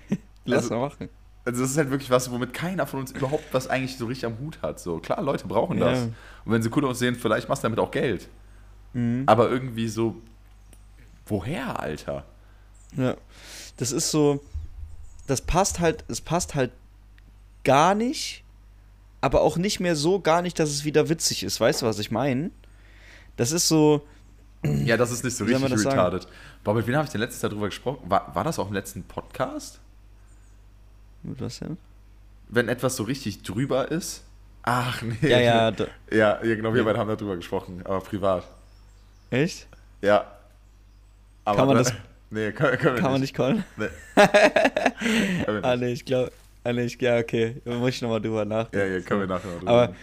[0.45, 1.09] Lass also- mal machen.
[1.45, 4.25] Also das ist halt wirklich was, womit keiner von uns überhaupt was eigentlich so richtig
[4.25, 4.79] am Hut hat.
[4.79, 5.91] So klar, Leute brauchen Ja.
[5.91, 6.03] das.
[6.03, 8.29] Und wenn sie cool aussehen, vielleicht machst du damit auch Geld.
[8.93, 9.23] Mhm.
[9.25, 10.15] Aber irgendwie so,
[11.25, 12.23] woher, Alter?
[12.95, 13.17] Ja.
[13.75, 14.41] Das ist so,
[15.27, 16.71] das passt halt, es passt halt
[17.65, 18.42] gar nicht,
[19.23, 21.59] aber auch nicht mehr so gar nicht, dass es wieder witzig ist.
[21.59, 22.51] Weißt du, was ich meine?
[23.37, 24.05] Das ist so,
[24.63, 26.27] Ja, das ist nicht so richtig retarded.
[26.63, 27.99] Boah, mit wem habe ich denn letztes Jahr drüber gesprochen?
[28.09, 29.79] War, war das auch im letzten Podcast?
[31.23, 31.77] was denn?
[32.49, 34.23] Wenn etwas so richtig drüber ist?
[34.63, 35.15] Ach nee.
[35.29, 38.43] Ja, ja, da, Ja, ja genau, wir beide haben darüber gesprochen, aber privat.
[39.29, 39.67] echt?
[40.01, 40.25] Ja.
[41.45, 41.93] Aber Kann man da- das-
[42.29, 43.31] Nee, können, können wir Kann man nicht.
[43.31, 43.63] nicht callen?
[43.77, 43.87] Nee.
[45.61, 45.81] Ah, nicht.
[45.81, 46.31] nee, ich glaube,
[46.63, 48.87] ah, nee, ich, ja, okay, da muss ich nochmal drüber nachdenken.
[48.87, 49.95] Ja, ja, können wir nachher drüber Aber-.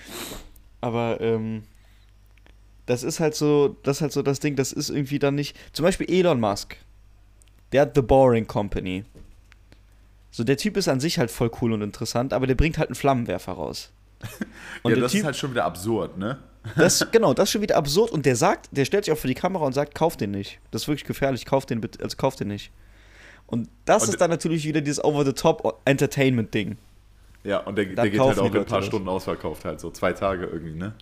[0.82, 1.64] Aber ähm,
[2.86, 5.56] das ist halt so, das ist halt so das Ding, das ist irgendwie dann nicht.
[5.72, 6.76] Zum Beispiel Elon Musk.
[7.72, 9.04] Der hat The Boring Company.
[10.32, 12.88] So, der Typ ist an sich halt voll cool und interessant, aber der bringt halt
[12.88, 13.92] einen Flammenwerfer raus.
[14.82, 16.38] Und ja, das Typ, ist halt schon wieder absurd, ne?
[16.76, 19.28] das, genau, das ist schon wieder absurd und der sagt, der stellt sich auch vor
[19.28, 20.60] die Kamera und sagt, kauf den nicht.
[20.70, 22.70] Das ist wirklich gefährlich, kauf den bitte, also kauf den nicht.
[23.50, 26.76] Und das Und- ist dann natürlich wieder dieses Over-the-Top-Entertainment-Ding.
[27.42, 28.82] Ja, und der, der geht halt auch in ein paar.
[28.82, 30.92] Stunden ausverkauft, halt so zwei Tage irgendwie, ne?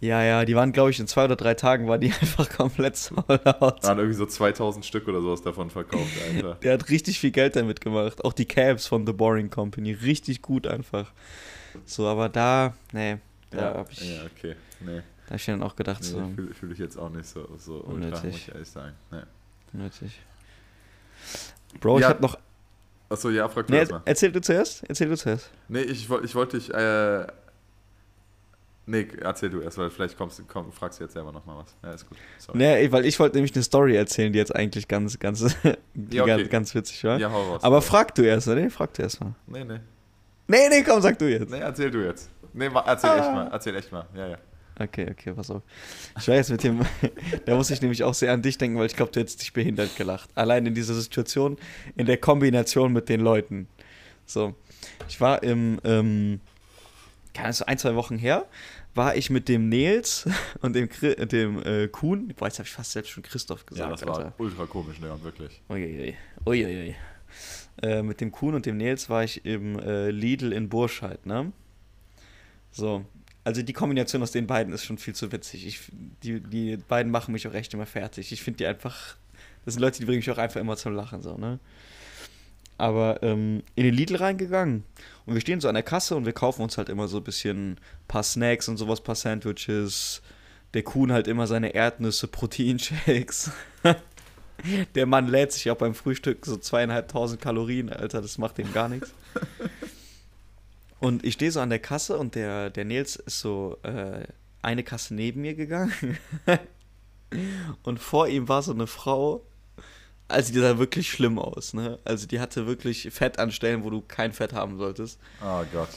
[0.00, 2.96] Ja, ja, die waren, glaube ich, in zwei oder drei Tagen war die einfach komplett
[2.96, 3.82] sold out.
[3.82, 6.54] Da hat irgendwie so 2000 Stück oder sowas davon verkauft, Alter.
[6.56, 8.24] Der hat richtig viel Geld damit gemacht.
[8.24, 9.92] Auch die Cabs von The Boring Company.
[9.92, 11.12] Richtig gut einfach.
[11.84, 13.18] So, aber da, nee,
[13.50, 14.56] da ja, habe ich, ja, okay.
[14.80, 17.26] Nee, da hab ich dann auch gedacht, nee so fühle fühl ich jetzt auch nicht
[17.26, 18.24] so, so ultra, Unnötig.
[18.24, 18.92] muss ich ehrlich sagen.
[19.10, 19.20] Nee.
[19.72, 20.18] nötig.
[21.80, 22.38] Bro, ich Ja, hab noch.
[23.08, 24.02] Achso, ja, frag du Nee, erst mal.
[24.04, 24.82] erzähl du zuerst?
[24.88, 25.50] Erzähl du zuerst.
[25.68, 27.26] Nee, ich, ich wollte dich, äh,
[28.86, 31.74] nee, erzähl du erst, weil vielleicht kommst, komm, fragst du jetzt selber nochmal was.
[31.82, 32.18] Ja, ist gut.
[32.38, 32.58] Sorry.
[32.58, 35.42] Nee, weil ich wollte nämlich eine Story erzählen, die jetzt eigentlich ganz, ganz,
[36.10, 36.36] Ja, okay.
[36.36, 37.18] ganz, ganz witzig war.
[37.18, 37.62] Ja, hau raus.
[37.64, 39.34] Aber frag du erst, nee, frag du erst mal.
[39.46, 39.80] Nee, nee.
[40.48, 41.50] Nee, nee, komm, sag du jetzt.
[41.50, 42.30] Nee, erzähl du jetzt.
[42.52, 43.18] Nee, erzähl Ah.
[43.18, 44.06] echt mal, erzähl echt mal.
[44.14, 44.38] Ja, ja.
[44.78, 45.62] Okay, okay, pass auf.
[46.18, 46.80] Ich war jetzt mit dem,
[47.46, 49.52] da muss ich nämlich auch sehr an dich denken, weil ich glaube, du hättest dich
[49.54, 50.28] behindert gelacht.
[50.34, 51.56] Allein in dieser Situation,
[51.96, 53.68] in der Kombination mit den Leuten.
[54.26, 54.54] So,
[55.08, 56.40] ich war im, ähm,
[57.32, 58.46] keine Ahnung, ein, zwei Wochen her,
[58.94, 60.28] war ich mit dem Nils
[60.60, 63.88] und dem, Chri- dem äh, Kuhn, boah, jetzt habe ich fast selbst schon Christoph gesagt,
[63.88, 64.34] Ja, das war Alter.
[64.38, 65.62] ultra komisch, Leon, wirklich.
[65.70, 66.14] Uiuiui.
[66.44, 66.94] Uiuiui.
[67.82, 71.52] Äh, mit dem Kuhn und dem Nils war ich im äh, Lidl in Burscheid, ne?
[72.72, 73.04] So.
[73.46, 75.68] Also die Kombination aus den beiden ist schon viel zu witzig.
[75.68, 75.78] Ich,
[76.24, 78.32] die, die beiden machen mich auch echt immer fertig.
[78.32, 79.14] Ich finde die einfach.
[79.64, 81.60] Das sind Leute, die bringen mich auch einfach immer zum Lachen, so, ne?
[82.76, 84.82] Aber ähm, in den Lidl reingegangen.
[85.26, 87.22] Und wir stehen so an der Kasse und wir kaufen uns halt immer so ein
[87.22, 87.78] bisschen ein
[88.08, 90.22] paar Snacks und sowas, paar Sandwiches.
[90.74, 93.52] Der Kuhn halt immer seine Erdnüsse, Proteinshakes.
[94.96, 98.88] Der Mann lädt sich auch beim Frühstück so zweieinhalbtausend Kalorien, Alter, das macht ihm gar
[98.88, 99.12] nichts.
[100.98, 104.24] Und ich stehe so an der Kasse und der, der Nils ist so äh,
[104.62, 106.18] eine Kasse neben mir gegangen.
[107.82, 109.42] und vor ihm war so eine Frau,
[110.28, 111.98] also die sah wirklich schlimm aus, ne?
[112.04, 115.20] Also die hatte wirklich Fett an Stellen, wo du kein Fett haben solltest.
[115.42, 115.90] Oh Gott.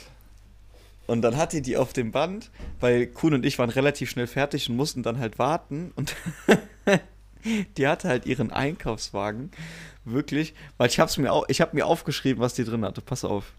[1.08, 4.70] Und dann hatte die auf dem Band, weil Kuhn und ich waren relativ schnell fertig
[4.70, 5.92] und mussten dann halt warten.
[5.96, 6.16] Und
[7.78, 9.50] die hatte halt ihren Einkaufswagen
[10.06, 13.02] wirklich, weil ich hab's mir au ich habe mir aufgeschrieben, was die drin hatte.
[13.02, 13.54] Pass auf.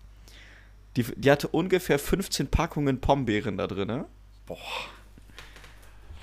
[0.96, 4.04] Die, die hatte ungefähr 15 Packungen Pombeeren da drin.
[4.46, 4.58] Boah.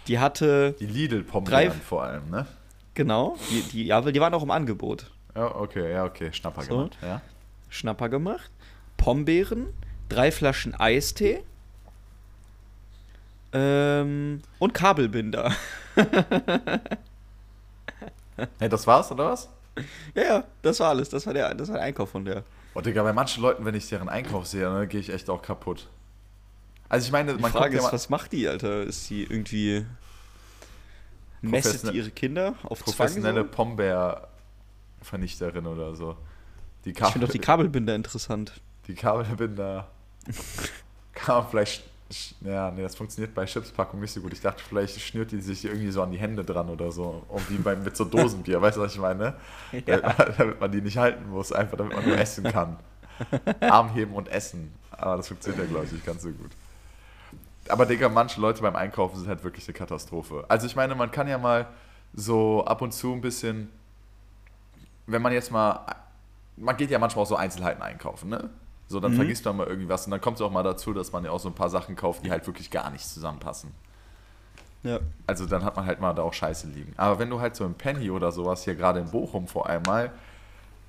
[0.07, 2.45] Die hatte, Die Lidl-Pombeeren vor allem, ne?
[2.93, 5.11] genau, die, die, ja, weil die waren auch im Angebot.
[5.35, 6.31] Ja, okay, ja, okay.
[6.33, 6.69] Schnapper So.
[6.69, 7.21] gemacht, ja.
[7.69, 8.49] Schnapper gemacht,
[8.95, 9.67] Pombeeren,
[10.09, 11.43] drei Flaschen Eistee
[13.53, 15.53] ähm, und Kabelbinder.
[18.59, 19.49] Hey, das war's, oder was?
[20.15, 21.09] Ja, ja, das war alles.
[21.09, 22.43] Das war der, das war der Einkauf von der.
[22.77, 25.41] Oh, Digga, bei manchen Leuten, wenn ich deren Einkauf sehe, ne, gehe ich echt auch
[25.41, 25.87] kaputt.
[26.87, 28.83] Also ich meine, Die man Frage kommt ja ist, mal, was macht die, Alter?
[28.83, 29.83] Ist die irgendwie.
[31.41, 33.77] Messet die ihre Kinder auf professionelle Zwang?
[33.77, 36.17] Pombeer-Vernichterin oder so.
[36.85, 38.61] Die, Ich finde auch die Kabelbinder interessant.
[38.87, 39.87] die Kabelbinder
[41.13, 41.83] kann man vielleicht,
[42.41, 44.31] ja, nee, das funktioniert bei Chipspackung nicht so gut.
[44.31, 47.23] Ich dachte, vielleicht schnürt die sich irgendwie so an die Hände dran oder so.
[47.27, 49.35] Und wie bei, mit so Dosenbier, weißt du, was ich meine?
[49.85, 49.97] Ja.
[49.97, 52.77] Damit, damit man die nicht halten muss, einfach damit man nur essen kann.
[53.59, 54.73] Arm heben und essen.
[54.91, 56.51] Aber das funktioniert ja, glaube ich, nicht ganz so gut.
[57.69, 60.45] Aber Digga, manche Leute beim Einkaufen sind halt wirklich eine Katastrophe.
[60.47, 61.67] Also ich meine, man kann ja mal
[62.13, 63.69] so ab und zu ein bisschen,
[65.05, 65.85] wenn man jetzt mal,
[66.55, 68.49] man geht ja manchmal auch so Einzelheiten einkaufen, ne?
[68.87, 69.15] So, dann Mhm.
[69.15, 71.31] vergisst man mal irgendwie was und dann kommt es auch mal dazu, dass man ja
[71.31, 73.71] auch so ein paar Sachen kauft, die halt wirklich gar nicht zusammenpassen.
[74.83, 74.99] Ja.
[75.25, 76.93] Also dann hat man halt mal da auch Scheiße liegen.
[76.97, 80.11] Aber wenn du halt so im Penny oder sowas, hier gerade in Bochum vor einmal,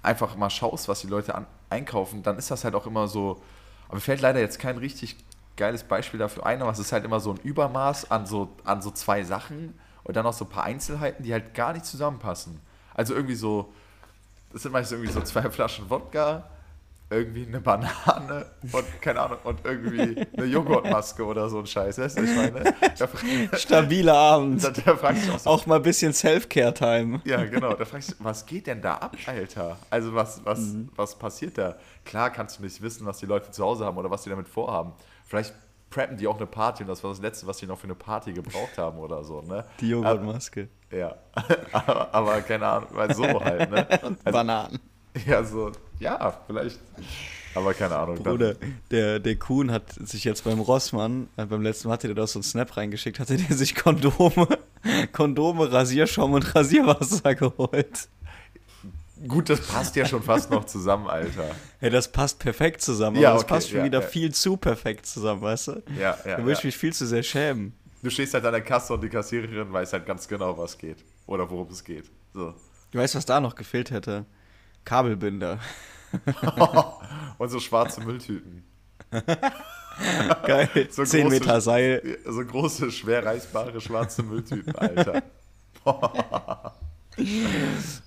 [0.02, 3.42] einfach mal schaust, was die Leute an, einkaufen, dann ist das halt auch immer so.
[3.88, 5.16] Aber mir fällt leider jetzt kein richtig
[5.56, 8.80] geiles Beispiel dafür ein, aber es ist halt immer so ein Übermaß an so, an
[8.80, 12.60] so zwei Sachen und dann noch so ein paar Einzelheiten, die halt gar nicht zusammenpassen.
[12.94, 13.72] Also irgendwie so,
[14.52, 16.48] das sind meistens irgendwie so zwei Flaschen Wodka,
[17.10, 21.98] irgendwie eine Banane und keine Ahnung, und irgendwie eine Joghurtmaske oder so ein Scheiß.
[21.98, 22.74] Weißt du, ich meine?
[23.54, 24.62] Stabiler Abend.
[24.62, 27.22] da, da fragst du auch so, Auch mal ein bisschen Self-Care-Time.
[27.24, 27.72] ja, genau.
[27.74, 29.78] Da fragst du, was geht denn da ab, Alter?
[29.88, 31.76] Also was, was, was passiert da?
[32.04, 34.48] Klar kannst du nicht wissen, was die Leute zu Hause haben oder was die damit
[34.48, 34.92] vorhaben.
[35.24, 35.54] Vielleicht
[35.90, 37.94] preppen die auch eine Party und das war das Letzte, was die noch für eine
[37.94, 39.64] Party gebraucht haben oder so, ne?
[39.80, 40.68] Die Joghurtmaske.
[40.90, 41.14] Ja.
[41.72, 43.86] aber, aber keine Ahnung, weil so halt, ne?
[43.90, 44.78] Also, Bananen.
[45.26, 46.78] Ja, so, ja, vielleicht.
[47.54, 48.22] Aber keine Ahnung.
[48.22, 48.54] Bruder,
[48.90, 52.26] der, der Kuhn hat sich jetzt beim Rossmann, äh, beim letzten Mal hatte der da
[52.26, 54.58] so einen Snap reingeschickt, hatte der sich Kondome,
[55.12, 58.08] Kondome, Rasierschaum und Rasierwasser geholt.
[59.26, 61.50] Gut, das passt ja schon fast noch zusammen, Alter.
[61.80, 63.16] Hey, das passt perfekt zusammen.
[63.16, 64.06] Ja, aber das okay, passt schon ja, wieder ja.
[64.06, 65.82] viel zu perfekt zusammen, weißt du?
[65.98, 66.36] Ja, ja.
[66.36, 66.66] Da würde ich ja.
[66.66, 67.72] mich viel zu sehr schämen.
[68.02, 71.04] Du stehst halt an der Kasse und die Kassiererin weiß halt ganz genau, was geht.
[71.26, 72.04] Oder worum es geht.
[72.32, 72.54] So.
[72.92, 74.24] Du weißt, was da noch gefehlt hätte?
[74.88, 75.58] Kabelbinder.
[77.38, 78.64] und so schwarze Mülltüten.
[80.46, 80.68] Geil.
[80.90, 82.18] So 10 große- Meter Seil.
[82.26, 85.22] So große, schwer reißbare schwarze Mülltüten, Alter.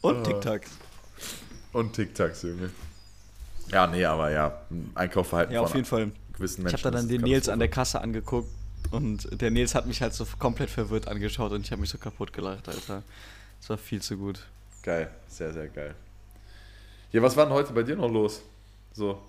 [0.01, 0.63] Und Tic-Tac.
[1.73, 2.71] Und Tic-Tacs, Junge.
[3.69, 4.61] Ja, nee, aber ja,
[4.95, 6.11] Einkaufverhalten Ja, auf jeden Fall.
[6.33, 6.83] gewissen Ich Menschen.
[6.85, 7.67] habe da dann den Nils an der.
[7.69, 8.49] Kasse angeguckt
[8.89, 11.97] und der Nils hat mich halt so komplett verwirrt angeschaut und ich habe mich so
[11.99, 13.03] kaputt gelacht, Alter.
[13.59, 14.39] Das war viel zu gut.
[14.81, 15.93] Geil, sehr, sehr geil.
[17.11, 18.41] Ja, was war denn heute bei dir noch los?
[18.93, 19.21] So,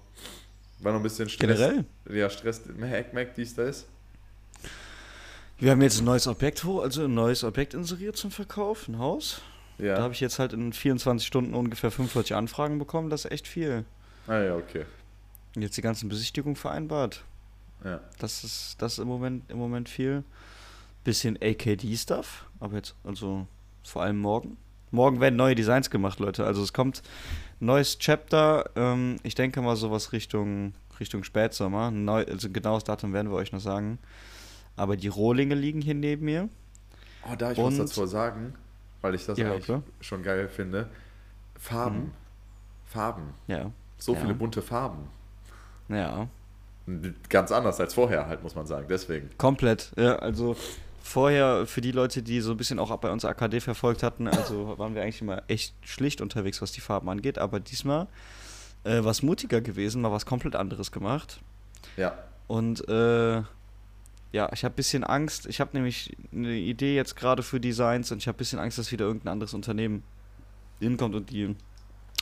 [0.78, 1.58] war noch ein bisschen Stress.
[1.58, 1.84] Generell?
[2.10, 3.86] Ja, Stress, Mac, Mac, dies, das.
[5.58, 9.42] Wir haben jetzt ein neues Objekt, also ein neues Objekt inseriert zum Verkauf, ein Haus.
[9.78, 9.96] Ja.
[9.96, 13.48] Da habe ich jetzt halt in 24 Stunden ungefähr 45 Anfragen bekommen, das ist echt
[13.48, 13.84] viel.
[14.26, 14.84] ah ja, okay.
[15.54, 17.24] Und jetzt die ganzen Besichtigungen vereinbart.
[17.84, 18.00] Ja.
[18.18, 20.24] Das ist das ist im Moment im Moment viel.
[21.04, 23.46] Bisschen AKD-Stuff, aber jetzt also
[23.84, 24.56] vor allem morgen.
[24.92, 26.44] Morgen werden neue Designs gemacht, Leute.
[26.44, 27.02] Also es kommt
[27.62, 28.68] neues Chapter.
[28.76, 31.90] Ähm, ich denke mal sowas Richtung Richtung Spätsommer.
[31.90, 33.98] Neu, also genaues Datum werden wir euch noch sagen.
[34.76, 36.48] Aber die Rohlinge liegen hier neben mir.
[37.24, 38.54] Oh, da ich Und- muss dazu sagen,
[39.00, 39.82] weil ich das Ja, eigentlich klar.
[40.00, 40.88] schon geil finde.
[41.56, 41.96] Farben.
[41.98, 42.10] Mhm.
[42.86, 43.22] Farben.
[43.46, 44.20] Ja, So Ja.
[44.20, 45.08] viele bunte Farben.
[45.88, 46.28] ja,
[47.28, 48.86] Ganz anders als vorher halt, muss man sagen.
[48.88, 49.30] Deswegen.
[49.38, 49.92] komplett.
[49.96, 50.56] Ja, also
[51.03, 54.74] vorher für die Leute, die so ein bisschen auch bei uns AKD verfolgt hatten, also
[54.78, 57.38] waren wir eigentlich immer echt schlicht unterwegs, was die Farben angeht.
[57.38, 58.09] Aber diesmal
[58.84, 61.40] äh, was mutiger gewesen, mal was komplett anderes gemacht.
[61.96, 62.16] Ja.
[62.46, 63.42] Und äh,
[64.32, 65.46] ja, ich habe ein bisschen Angst.
[65.46, 68.78] Ich habe nämlich eine Idee jetzt gerade für Designs und ich habe ein bisschen Angst,
[68.78, 70.03] dass wieder irgendein anderes Unternehmen
[70.80, 71.55] hinkommt und die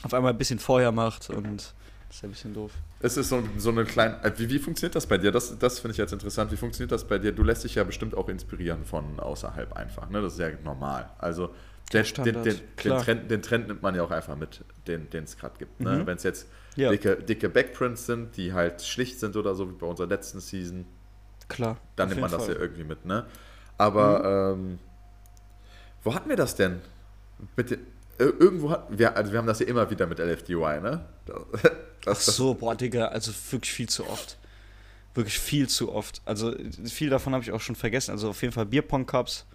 [0.03, 1.73] auf einmal ein bisschen vorher macht und
[2.11, 2.71] das ist ja ein bisschen doof.
[2.99, 4.21] Es ist so, so eine kleine.
[4.21, 5.31] äh, Wie, wie funktioniert das bei dir?
[5.31, 6.51] Das, das finde ich jetzt interessant.
[6.51, 7.31] Wie funktioniert das bei dir?
[7.31, 10.09] Du lässt dich ja bestimmt auch inspirieren von außerhalb einfach.
[10.09, 10.21] Ne?
[10.21, 11.09] Das ist ja normal.
[11.19, 11.51] Also
[11.93, 12.97] der, den, den, den.
[12.99, 15.79] Trend, den Trend nimmt man ja auch einfach mit, den es gerade gibt.
[15.79, 15.99] Ne?
[15.99, 16.05] Mhm.
[16.07, 16.89] Wenn es jetzt Ja.
[16.89, 20.85] dicke, dicke Backprints sind, die halt schlicht sind oder so, wie bei unserer letzten Season,
[21.47, 21.77] Klar.
[21.95, 22.55] dann nimmt man das ja Fall.
[22.55, 22.61] Mhm.
[22.61, 23.05] irgendwie mit.
[23.05, 23.25] Ne?
[23.77, 24.79] Aber ähm,
[26.03, 26.81] wo hatten wir das denn?
[27.57, 27.77] Ir-
[28.17, 31.05] irgendwo hatten wir, also wir haben das ja immer wieder mit LFDY, ne?
[32.03, 34.37] Das, Ach so, boah, Digga, also wirklich viel zu oft.
[35.13, 36.19] Wirklich viel zu oft.
[36.25, 36.51] Also
[36.85, 38.09] viel davon habe ich auch schon vergessen.
[38.11, 39.45] Also auf jeden Fall Bierpong-Cups.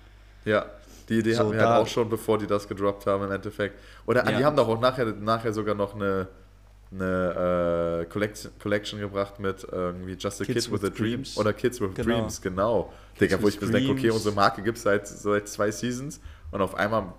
[0.45, 0.67] Ja,
[1.09, 3.33] die Idee So, hatten wir da- halt auch schon, bevor die das gedroppt haben im
[3.33, 3.81] Endeffekt.
[4.07, 4.39] Oder ah, Ja.
[4.39, 6.29] die haben doch auch nachher, nachher sogar noch eine,
[6.93, 11.11] eine äh, Collection, Collection gebracht mit irgendwie Just a Kids Kid with, with a Dream.
[11.15, 11.37] Dreams.
[11.37, 12.07] Oder Kids with Genau.
[12.17, 12.93] Dreams, genau.
[13.21, 16.21] Digga, Kids wo ich mir denke, okay, unsere Marke gibt es seit, seit zwei Seasons
[16.53, 17.13] und auf einmal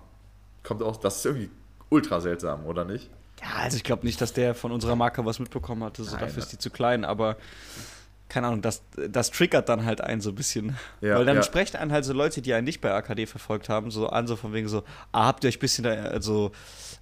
[0.68, 1.50] kommt auch, das ist irgendwie
[1.88, 3.10] ultra seltsam, oder nicht?
[3.40, 6.04] Ja, also ich glaube nicht, dass der von unserer Marke was mitbekommen hatte.
[6.04, 6.42] So, Nein, dafür ne.
[6.42, 7.36] ist die zu klein, aber
[8.28, 10.76] keine Ahnung, das, das triggert dann halt einen so ein bisschen.
[11.00, 11.42] Ja, Weil dann ja.
[11.42, 14.36] sprechen einen halt so Leute, die einen nicht bei AKD verfolgt haben, so an, so
[14.36, 16.52] von wegen so, ah, habt ihr euch ein bisschen da, also,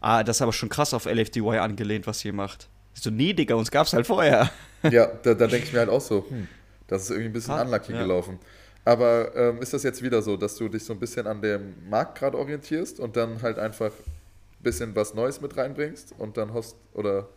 [0.00, 2.68] ah, das ist aber schon krass auf LFDY angelehnt, was ihr macht.
[2.94, 4.50] Ich so, nee, Digga, uns gab's halt vorher.
[4.84, 6.46] Ja, da, da denke ich mir halt auch so, hm,
[6.86, 7.98] das ist irgendwie ein bisschen Ah, unlucky ja.
[8.02, 8.38] gelaufen.
[8.86, 11.74] Aber ähm, ist das jetzt wieder so, dass du dich so ein bisschen an dem
[11.90, 16.54] Markt gerade orientierst und dann halt einfach ein bisschen was Neues mit reinbringst und dann
[16.54, 17.28] host, oder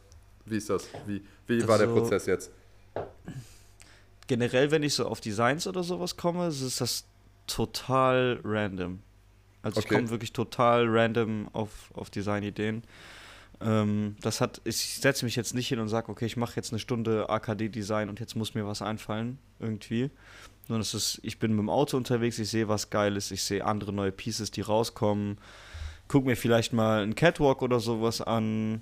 [0.45, 0.87] wie ist das?
[1.07, 2.51] Wie, wie war der Also- Prozess jetzt?
[4.27, 7.03] Generell, wenn ich so auf Designs oder sowas komme, ist das
[7.47, 8.99] total random.
[9.63, 9.95] Also ich Okay.
[9.95, 12.83] komme wirklich total random auf, auf Designideen.
[13.61, 16.71] Ähm, das hat, ich setze mich jetzt nicht hin und sage, okay, ich mache jetzt
[16.71, 20.11] eine Stunde AKD-Design und jetzt muss mir was einfallen, irgendwie.
[20.67, 23.65] Sondern es ist, ich bin mit dem Auto unterwegs, ich sehe was Geiles, ich sehe
[23.65, 25.39] andere neue Pieces, die rauskommen.
[26.07, 28.81] Guck mir vielleicht mal einen Catwalk oder sowas an,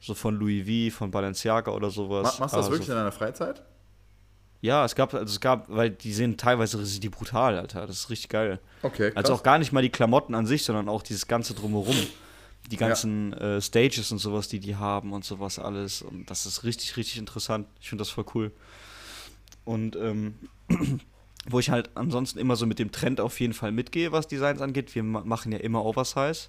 [0.00, 2.38] so von Louis V, von Balenciaga oder sowas.
[2.38, 3.62] Machst du das also, wirklich in deiner Freizeit?
[4.60, 7.86] Ja, es gab, also es gab, weil die sehen teilweise sind die brutal, Alter.
[7.86, 8.58] Das ist richtig geil.
[8.82, 11.96] Okay, Also auch gar nicht mal die Klamotten an sich, sondern auch dieses ganze drumherum.
[12.70, 16.02] Die ganzen äh, Stages und sowas, die die haben und sowas alles.
[16.02, 17.66] Und das ist richtig, richtig interessant.
[17.80, 18.52] Ich finde das voll cool.
[19.64, 20.34] Und ähm,
[21.48, 24.60] wo ich halt ansonsten immer so mit dem Trend auf jeden Fall mitgehe, was Designs
[24.60, 24.94] angeht.
[24.94, 26.48] Wir ma machen ja immer Oversize.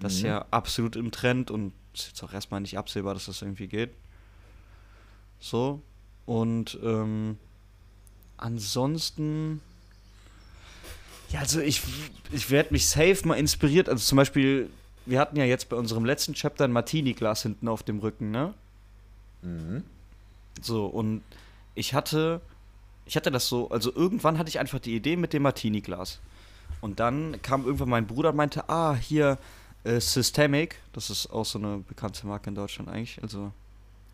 [0.00, 0.28] Das ist Mhm.
[0.28, 3.90] ja absolut im Trend und ist jetzt auch erstmal nicht absehbar, dass das irgendwie geht.
[5.38, 5.82] So.
[6.26, 7.36] Und ähm,
[8.38, 9.60] ansonsten.
[11.30, 11.82] Ja, also ich,
[12.32, 13.88] ich werde mich safe mal inspiriert.
[13.88, 14.70] Also zum Beispiel,
[15.06, 18.54] wir hatten ja jetzt bei unserem letzten Chapter ein Martini-Glas hinten auf dem Rücken, ne?
[19.42, 19.84] Mhm.
[20.62, 21.22] So, und
[21.74, 22.40] ich hatte,
[23.04, 26.20] ich hatte das so, also irgendwann hatte ich einfach die Idee mit dem Martini-Glas.
[26.80, 29.38] Und dann kam irgendwann mein Bruder und meinte, ah, hier,
[29.84, 33.52] äh, Systemic, das ist auch so eine bekannte Marke in Deutschland eigentlich, also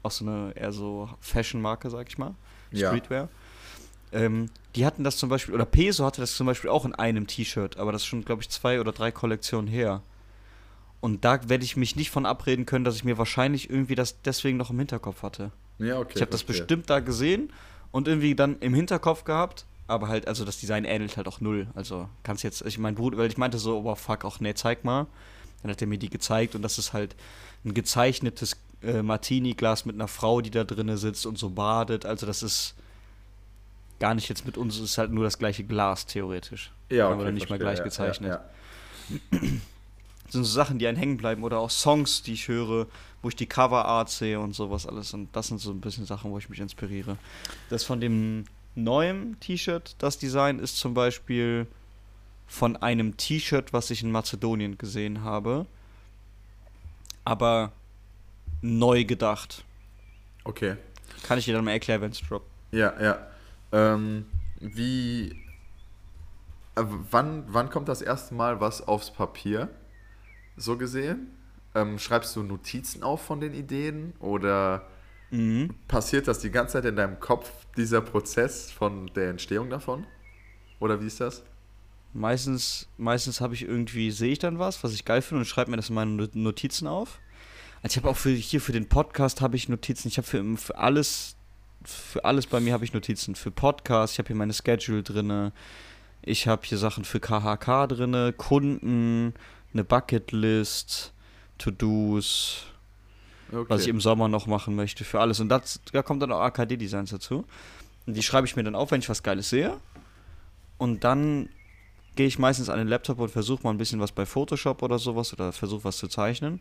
[0.03, 2.35] auch so eine eher so Fashion-Marke, sag ich mal,
[2.73, 2.89] Ja.
[2.89, 3.29] Streetwear.
[4.13, 7.27] Ähm, die hatten das zum Beispiel, oder Peso hatte das zum Beispiel auch in einem
[7.27, 10.03] T-Shirt, aber das ist schon, glaube ich, zwei oder drei Kollektionen her.
[11.01, 14.21] Und da werde ich mich nicht von abreden können, dass ich mir wahrscheinlich irgendwie das
[14.23, 15.51] deswegen noch im Hinterkopf hatte.
[15.79, 16.13] Ja, okay.
[16.15, 17.51] Ich habe das bestimmt da gesehen
[17.91, 21.69] und irgendwie dann im Hinterkopf gehabt, aber halt, also das Design ähnelt halt auch null.
[21.75, 24.85] Also kannst jetzt, ich mein Bruder, weil ich meinte so, oh fuck, auch nee, zeig
[24.85, 25.07] mal.
[25.63, 27.17] Dann hat er mir die gezeigt und das ist halt
[27.65, 32.07] ein gezeichnetes äh, Martini-Glas mit einer Frau, die da drinnen sitzt und so badet.
[32.07, 32.75] Also das ist
[33.99, 36.73] gar nicht jetzt mit uns, es ist halt nur das gleiche Glas theoretisch.
[36.89, 37.59] Ja, okay, aber nicht mal verstehe.
[37.59, 38.31] gleich Ja, gezeichnet.
[38.31, 39.41] Ja, Das
[40.31, 42.87] sind so Sachen, die einen hängen bleiben oder auch Songs, die ich höre,
[43.23, 45.13] wo ich die Coverart sehe und sowas alles.
[45.13, 47.19] Und das sind so ein bisschen Sachen, wo ich mich inspiriere.
[47.69, 51.67] Das von dem neuen T-Shirt, das Design ist zum Beispiel
[52.47, 55.67] von einem T-Shirt, was ich in Mazedonien gesehen habe.
[57.25, 57.73] Aber
[58.63, 59.65] neu gedacht.
[60.45, 60.77] Okay.
[61.23, 62.47] Kann ich dir dann mal erklären, wenn es droppt.
[62.73, 63.27] Ja, ja.
[63.73, 64.27] Ähm,
[64.59, 65.31] wie.
[66.77, 69.69] äh, wann, wann kommt das erste Mal was aufs Papier?
[70.61, 71.29] So gesehen?
[71.75, 74.87] Ähm, schreibst du Notizen auf von den Ideen oder
[75.31, 75.71] Mhm.
[75.87, 80.05] passiert das die ganze Zeit in deinem Kopf, dieser Prozess von der Entstehung davon?
[80.81, 81.45] Oder wie ist das?
[82.13, 85.71] Meistens, meistens habe ich irgendwie, sehe ich dann was, was ich geil finde und schreibe
[85.71, 87.21] mir das in meine Not- Notizen auf.
[87.83, 90.09] Also ich habe auch für hier für den Podcast habe ich Notizen.
[90.09, 91.37] Ich habe für, für alles,
[91.85, 93.37] für alles bei mir habe ich Notizen.
[93.37, 95.53] Für Podcast, ich habe hier meine Schedule drinne.
[96.23, 99.33] Ich habe hier Sachen für KHK drinne, Kunden,
[99.73, 101.13] eine Bucketlist,
[101.59, 102.67] To-Dos,
[103.53, 103.69] Okay.
[103.69, 105.41] was ich im Sommer noch machen möchte, für alles.
[105.41, 107.45] Und das, da kommt dann auch AKD-Designs dazu.
[108.07, 109.77] Und die schreibe ich mir dann auf, wenn ich was Geiles sehe.
[110.79, 111.49] Und dann
[112.17, 114.99] gehe ich meistens an den Laptop und versuche mal ein bisschen was bei Photoshop oder
[114.99, 116.61] sowas oder versuche was zu zeichnen.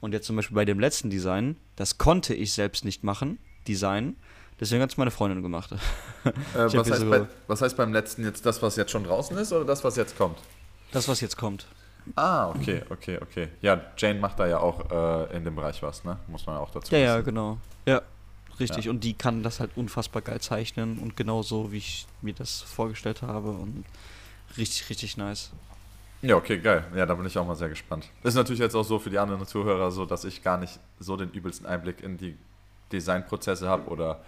[0.00, 4.16] Und jetzt zum Beispiel bei dem letzten Design, das konnte ich selbst nicht machen, Design.
[4.60, 5.72] Deswegen hat es meine Freundin gemacht.
[6.24, 9.52] äh, was, heißt bei, was heißt beim letzten jetzt das, was jetzt schon draußen ist
[9.52, 10.38] oder das, was jetzt kommt?
[10.92, 11.66] Das, was jetzt kommt.
[12.16, 13.48] Ah, okay, okay, okay.
[13.60, 16.18] Ja, Jane macht da ja auch äh, in dem Bereich was, ne?
[16.26, 17.58] Muss man auch dazu Ja, ja, genau.
[17.86, 18.02] Ja,
[18.58, 18.86] richtig.
[18.86, 18.90] Ja.
[18.90, 22.62] Und die kann das halt unfassbar geil zeichnen und genau so, wie ich mir das
[22.62, 23.50] vorgestellt habe.
[23.50, 23.84] Und
[24.56, 25.52] richtig, richtig nice.
[26.22, 26.84] Ja, okay, geil.
[26.96, 28.08] Ja, da bin ich auch mal sehr gespannt.
[28.24, 31.16] Ist natürlich jetzt auch so für die anderen Zuhörer so, dass ich gar nicht so
[31.16, 32.36] den übelsten Einblick in die
[32.90, 34.20] Designprozesse habe oder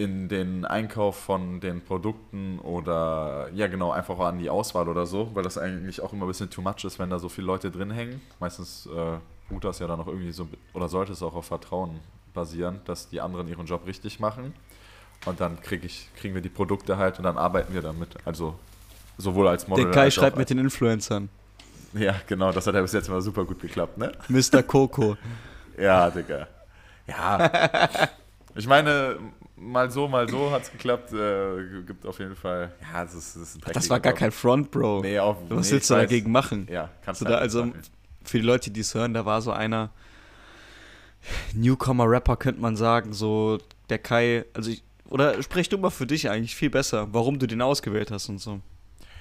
[0.00, 5.30] in den Einkauf von den Produkten oder ja genau, einfach an die Auswahl oder so,
[5.34, 7.70] weil das eigentlich auch immer ein bisschen too much ist, wenn da so viele Leute
[7.70, 8.22] drin hängen.
[8.38, 12.00] Meistens äh, ruht das ja dann auch irgendwie so, oder sollte es auch auf Vertrauen
[12.32, 14.54] basieren, dass die anderen ihren Job richtig machen.
[15.26, 18.16] Und dann krieg ich, kriegen wir die Produkte halt und dann arbeiten wir damit.
[18.24, 18.58] Also
[19.18, 21.28] sowohl als Model Der Kai als schreibt auch mit den Influencern.
[21.92, 24.12] ja, genau, das hat ja bis jetzt mal super gut geklappt, ne?
[24.28, 24.62] Mr.
[24.62, 25.18] Coco.
[25.76, 26.46] Ja, Digga.
[27.06, 28.08] Ja.
[28.54, 29.16] Ich meine,
[29.60, 31.12] mal so, mal so hat es geklappt.
[31.12, 32.72] Äh, gibt auf jeden Fall.
[32.92, 35.02] Ja, das ist, das ist ein Das war gar kein Front, Bro.
[35.02, 36.02] Nee, auf, Was nee, willst du weiß.
[36.02, 36.66] dagegen machen?
[36.70, 37.86] Ja, kannst halt da, also nicht machen.
[38.24, 39.90] für die Leute, die es hören, da war so einer
[41.54, 43.58] Newcomer-Rapper, könnte man sagen, so
[43.88, 47.46] der Kai, also ich, oder sprich du mal für dich eigentlich viel besser, warum du
[47.46, 48.60] den ausgewählt hast und so.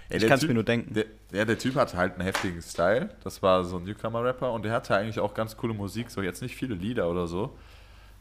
[0.10, 0.94] Ey, ich kann es mir nur denken.
[0.94, 3.10] Der, ja, der Typ hat halt einen heftigen Style.
[3.24, 6.10] Das war so ein Newcomer-Rapper und der hatte eigentlich auch ganz coole Musik.
[6.10, 7.56] So jetzt nicht viele Lieder oder so.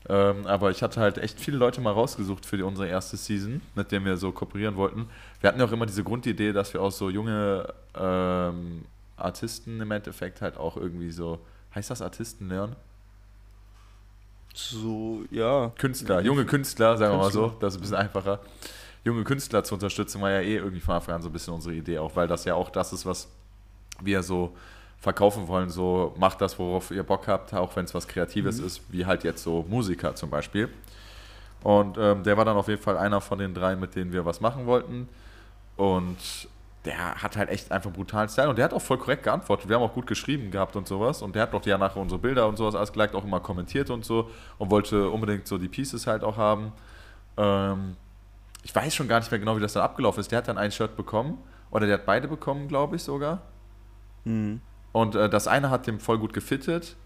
[0.08, 3.60] Ähm, aber ich hatte halt echt viele Leute mal rausgesucht für die, unsere erste Season,
[3.74, 5.08] mit dem wir so kooperieren wollten.
[5.40, 8.84] Wir hatten ja auch immer diese Grundidee, dass wir auch so junge ähm,
[9.16, 11.40] Artisten im Endeffekt halt auch irgendwie so
[11.74, 12.76] heißt das Artisten, Leon?
[14.54, 15.70] So, ja.
[15.78, 17.60] Künstler, junge Künstler, sagen wir mal so, Künstler.
[17.60, 18.40] das ist ein bisschen einfacher.
[19.04, 21.74] Junge Künstler zu unterstützen war ja eh irgendwie von Anfang an so ein bisschen unsere
[21.74, 23.28] Idee, auch weil das ja auch das ist, was
[24.00, 24.56] wir so
[25.00, 25.70] verkaufen wollen.
[25.70, 29.24] So macht das, worauf ihr Bock habt, auch wenn es was Kreatives ist, wie halt
[29.24, 30.68] jetzt so Musiker zum Beispiel.
[31.62, 34.24] Und ähm, der war dann auf jeden Fall einer von den drei, mit denen wir
[34.24, 35.08] was machen wollten.
[35.76, 36.48] Und
[36.84, 39.68] der hat halt echt einfach brutalen Style und der hat auch voll korrekt geantwortet.
[39.68, 41.22] Wir haben auch gut geschrieben gehabt und sowas.
[41.22, 43.90] Und der hat doch ja nachher unsere Bilder und sowas alles geliked, auch immer kommentiert
[43.90, 44.30] und so.
[44.58, 46.72] Und wollte unbedingt so die Pieces halt auch haben.
[47.36, 47.96] Ähm,
[48.62, 50.30] ich weiß schon gar nicht mehr genau, wie das dann abgelaufen ist.
[50.30, 51.38] Der hat dann ein Shirt bekommen.
[51.70, 53.42] Oder der hat beide bekommen, glaube ich sogar.
[54.24, 54.60] Mhm.
[54.98, 56.96] Und äh, das eine hat dem voll gut gefittet.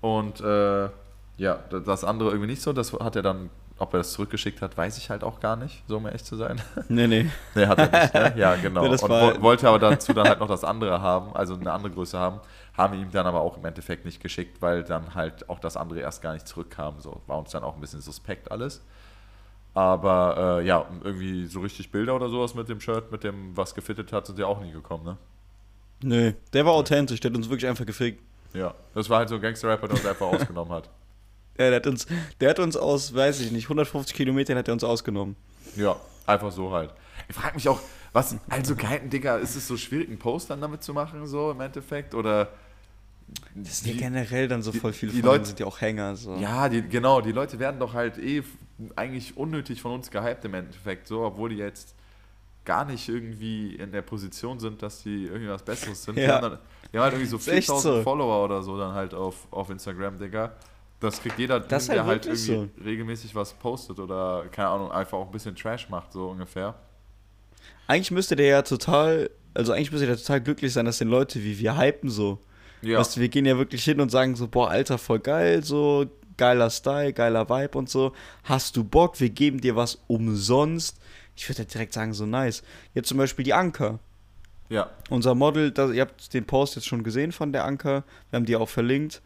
[0.00, 0.88] Und äh,
[1.36, 2.72] ja, das andere irgendwie nicht so.
[2.72, 5.84] Das hat er dann, ob er das zurückgeschickt hat, weiß ich halt auch gar nicht,
[5.86, 6.60] so um ehrlich zu sein.
[6.88, 7.30] Nee, nee.
[7.54, 8.34] Nee, hat er nicht, ne?
[8.36, 8.88] Ja, genau.
[8.88, 11.92] Das und wo, wollte aber dazu dann halt noch das andere haben, also eine andere
[11.92, 12.40] Größe haben,
[12.76, 16.00] haben ihm dann aber auch im Endeffekt nicht geschickt, weil dann halt auch das andere
[16.00, 16.98] erst gar nicht zurückkam.
[16.98, 18.82] So war uns dann auch ein bisschen suspekt alles.
[19.72, 23.72] Aber äh, ja, irgendwie so richtig Bilder oder sowas mit dem Shirt, mit dem, was
[23.76, 25.16] gefittet hat, sind ja auch nie gekommen, ne?
[26.02, 28.22] Nee, der war authentisch, der hat uns wirklich einfach gefickt.
[28.52, 30.90] Ja, das war halt so ein Gangster-Rapper, der uns einfach ausgenommen hat.
[31.56, 32.08] Ja, der hat uns,
[32.40, 35.36] der hat uns aus, weiß ich nicht, 150 Kilometern hat er uns ausgenommen.
[35.76, 35.94] Ja,
[36.26, 36.90] einfach so halt.
[37.28, 37.78] Ich frage mich auch,
[38.12, 41.52] was, also geil, Digga, ist es so schwierig, einen Post dann damit zu machen, so
[41.52, 42.12] im Endeffekt?
[42.16, 42.48] Oder.
[43.54, 46.16] Das ist ja generell dann so die- voll viele die Leute- sind ja auch Hänger.
[46.16, 46.34] So.
[46.38, 48.42] Ja, die, genau, die Leute werden doch halt eh
[48.96, 51.94] eigentlich unnötig von uns gehypt im Endeffekt, so, obwohl die jetzt
[52.64, 56.16] gar nicht irgendwie in der Position sind, dass die irgendwie was Besseres sind.
[56.16, 56.36] Die, Ja.
[56.36, 56.58] haben dann,
[56.92, 58.02] die haben halt irgendwie so Ist echt 4000 so.
[58.02, 60.52] Follower oder so dann halt auf, auf Instagram, Digga.
[61.00, 64.90] Das kriegt jeder, Das der halt halt wirklich irgendwie regelmäßig was postet oder, keine Ahnung,
[64.92, 66.74] einfach auch ein bisschen Trash macht, so ungefähr.
[67.86, 71.42] Eigentlich müsste der ja total, also eigentlich müsste der total glücklich sein, dass den Leute
[71.42, 72.38] wie wir hypen so.
[72.80, 75.62] Ja, Weißt du, wir gehen ja wirklich hin und sagen so, boah, Alter, voll geil,
[75.62, 76.06] so,
[76.36, 78.12] geiler Style, geiler Vibe und so.
[78.44, 79.20] Hast du Bock?
[79.20, 80.98] Wir geben dir was umsonst.
[81.36, 82.62] Ich würde ja direkt sagen, so nice.
[82.94, 83.98] Jetzt zum Beispiel die Anker.
[84.68, 88.04] ja, Unser Model, da, ihr habt den Post jetzt schon gesehen von der Anker.
[88.30, 89.20] Wir haben die auch verlinkt.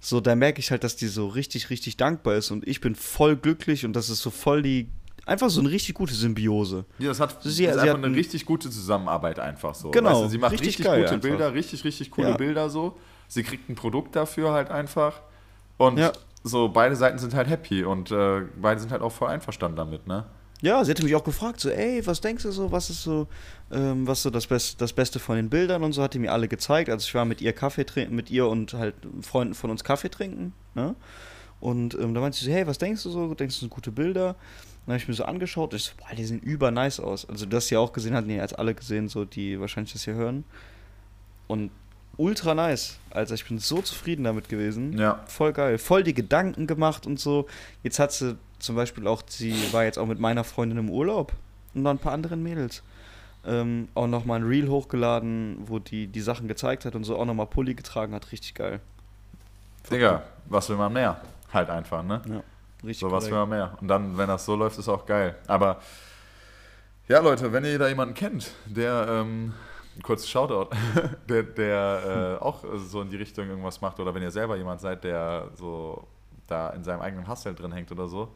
[0.00, 2.50] So, da merke ich halt, dass die so richtig, richtig dankbar ist.
[2.50, 4.88] Und ich bin voll glücklich und das ist so voll die,
[5.26, 6.84] einfach so eine richtig gute Symbiose.
[6.98, 9.90] Ja, das hat Sie- das sie ist einfach eine richtig gute Zusammenarbeit einfach so.
[9.92, 11.20] Genau, weißt du, sie macht richtig richtig, gute einfach.
[11.20, 12.36] Bilder, richtig, richtig coole Ja.
[12.36, 12.98] Bilder so.
[13.28, 15.20] Sie kriegt ein Produkt dafür halt einfach.
[15.76, 16.12] Und Ja.
[16.42, 20.06] so beide Seiten sind halt happy und äh, beide sind halt auch voll einverstanden damit,
[20.08, 20.26] ne?
[20.62, 23.26] Ja, sie hatte mich auch gefragt, so, ey, was denkst du so, was ist so,
[23.72, 26.32] ähm, was so das, Best, das Beste von den Bildern und so, hat die mir
[26.32, 26.88] alle gezeigt.
[26.88, 30.08] Also ich war mit ihr Kaffee trinken, mit ihr und halt Freunden von uns Kaffee
[30.08, 30.94] trinken, ne?
[31.58, 33.34] Und ähm, da meinte sie so, hey, was denkst du so?
[33.34, 34.34] Denkst du, sind gute Bilder?
[34.86, 37.28] Dann habe ich mir so angeschaut, ich so, boah, die sehen über nice aus.
[37.28, 40.14] Also das hier auch gesehen hatten die jetzt alle gesehen, so die wahrscheinlich das hier
[40.14, 40.44] hören.
[41.46, 41.70] Und
[42.16, 42.98] ultra nice.
[43.10, 44.98] Also ich bin so zufrieden damit gewesen.
[44.98, 45.24] Ja.
[45.26, 45.78] Voll geil.
[45.78, 47.46] Voll die Gedanken gemacht und so.
[47.82, 51.32] Jetzt hat sie zum Beispiel auch, sie war jetzt auch mit meiner Freundin im Urlaub
[51.74, 52.82] und noch ein paar anderen Mädels.
[53.44, 57.24] Ähm, auch nochmal ein Reel hochgeladen, wo die die Sachen gezeigt hat und so auch
[57.24, 58.30] nochmal Pulli getragen hat.
[58.30, 58.80] Richtig geil.
[59.90, 61.20] Digga, was will man mehr?
[61.52, 62.22] Halt einfach, ne?
[62.84, 63.76] Richtig So was will man mehr.
[63.80, 65.34] Und dann, wenn das so läuft, ist auch geil.
[65.48, 65.80] Aber
[67.08, 69.52] ja, Leute, wenn ihr da jemanden kennt, der, ähm,
[70.04, 70.70] kurz Shoutout,
[71.28, 74.80] der, der äh, auch so in die Richtung irgendwas macht, oder wenn ihr selber jemand
[74.80, 76.06] seid, der so
[76.46, 78.28] da in seinem eigenen Hustle drin hängt oder so,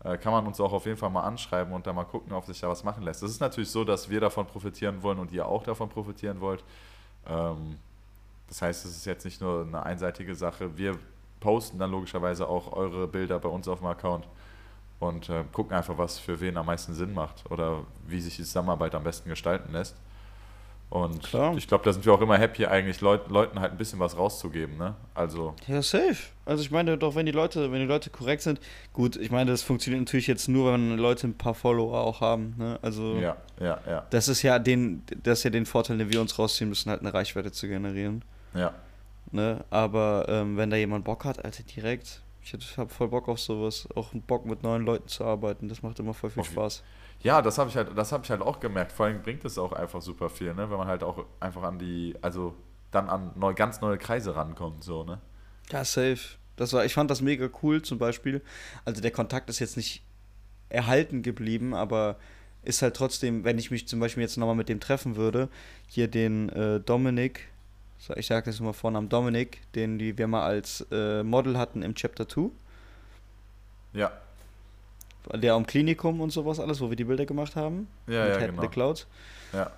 [0.00, 2.60] kann man uns auch auf jeden Fall mal anschreiben und da mal gucken, ob sich
[2.60, 3.22] da was machen lässt.
[3.22, 6.62] Es ist natürlich so, dass wir davon profitieren wollen und ihr auch davon profitieren wollt.
[7.26, 7.78] Ähm,
[8.48, 10.76] das heißt, es ist jetzt nicht nur eine einseitige Sache.
[10.76, 10.96] Wir
[11.40, 14.26] posten dann logischerweise auch eure Bilder bei uns auf dem Account
[15.00, 18.44] und äh, gucken einfach, was für wen am meisten Sinn macht oder wie sich die
[18.44, 19.96] Zusammenarbeit am besten gestalten lässt.
[20.90, 21.54] Und Klar.
[21.58, 24.16] ich glaube, da sind wir auch immer happy, eigentlich Leut, Leuten halt ein bisschen was
[24.16, 24.78] rauszugeben.
[24.78, 24.94] Ne?
[25.14, 26.16] Also, Ja, safe.
[26.46, 28.58] Also ich meine doch, wenn die Leute, wenn die Leute korrekt sind,
[28.94, 32.54] gut, ich meine, das funktioniert natürlich jetzt nur, wenn Leute ein paar Follower auch haben.
[32.56, 32.78] Ne?
[32.80, 36.22] Also ja, ja, ja, das ist ja den, das ist ja den Vorteil, den wir
[36.22, 38.24] uns rausziehen müssen, halt eine Reichweite zu generieren.
[38.54, 38.72] ja.
[39.30, 39.62] Ne?
[39.68, 42.22] Aber ähm, wenn da jemand Bock hat, Alter, direkt.
[42.42, 43.86] Ich habe voll Bock auf sowas.
[43.94, 45.68] Auch Bock mit neuen Leuten zu arbeiten.
[45.68, 46.82] Das macht immer voll viel Auf- Spaß.
[47.20, 48.92] Ja, das habe ich halt, das habe ich halt auch gemerkt.
[48.92, 50.70] Vor allem bringt es auch einfach super viel, ne?
[50.70, 52.54] Wenn man halt auch einfach an die, also
[52.90, 55.20] dann an neu, ganz neue Kreise rankommt, so, ne?
[55.70, 56.38] Ja, safe.
[56.56, 58.42] Das war, ich fand das mega cool zum Beispiel.
[58.84, 60.02] Also der Kontakt ist jetzt nicht
[60.68, 62.16] erhalten geblieben, aber
[62.62, 65.48] ist halt trotzdem, wenn ich mich zum Beispiel jetzt nochmal mit dem treffen würde,
[65.86, 67.48] hier den äh, Dominik,
[67.98, 71.82] so, ich sage das mal Vornamen Dominik, den die wir mal als äh, Model hatten
[71.82, 72.50] im Chapter 2,
[73.94, 74.12] Ja,
[75.34, 77.88] der am Klinikum und sowas alles, wo wir die Bilder gemacht haben.
[78.06, 78.62] ja, mit ja, Head genau.
[78.62, 79.06] the Cloud.
[79.52, 79.70] Ja.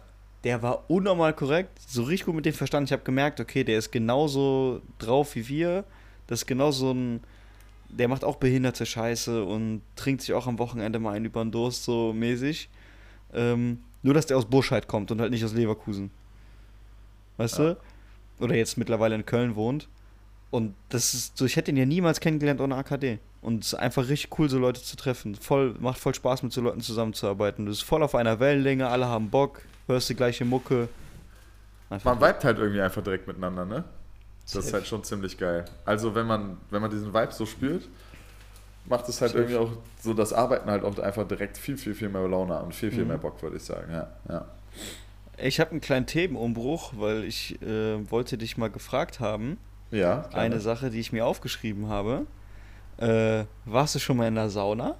[0.44, 2.86] der war unnormal korrekt, so richtig gut mit dem verstanden.
[2.86, 5.84] Ich habe gemerkt, okay, der ist genauso drauf wie wir.
[6.26, 7.20] Das ist genau so ein,
[7.88, 11.50] der macht auch behinderte Scheiße und trinkt sich auch am Wochenende mal einen über den
[11.50, 12.68] Durst, so mäßig.
[13.32, 16.10] Ähm, nur, dass der aus Burscheid kommt und halt nicht aus Leverkusen.
[17.36, 17.74] Weißt ja.
[17.74, 18.44] du?
[18.44, 19.88] Oder jetzt mittlerweile in Köln wohnt.
[20.50, 23.18] Und das ist so, ich hätte ihn ja niemals kennengelernt ohne AKD.
[23.40, 25.34] Und es ist einfach richtig cool, so Leute zu treffen.
[25.34, 27.64] Voll, macht voll Spaß, mit so Leuten zusammenzuarbeiten.
[27.64, 30.88] Du bist voll auf einer Wellenlänge, alle haben Bock, hörst die gleiche Mucke.
[31.88, 33.84] Einfach man vibet halt irgendwie einfach direkt miteinander, ne?
[34.44, 35.64] Das ist halt schon ziemlich geil.
[35.84, 37.88] Also wenn man, wenn man diesen Vibe so spürt,
[38.86, 39.70] macht es halt irgendwie auch
[40.00, 43.02] so das Arbeiten halt auch einfach direkt viel, viel, viel mehr Laune und viel, viel
[43.02, 43.08] mhm.
[43.08, 43.92] mehr Bock, würde ich sagen.
[43.92, 44.44] Ja, ja.
[45.38, 49.56] Ich habe einen kleinen Themenumbruch, weil ich äh, wollte dich mal gefragt haben.
[49.90, 50.22] Ja.
[50.22, 50.34] Gerne.
[50.34, 52.26] Eine Sache, die ich mir aufgeschrieben habe.
[52.98, 54.96] Äh, warst du schon mal in der Sauna?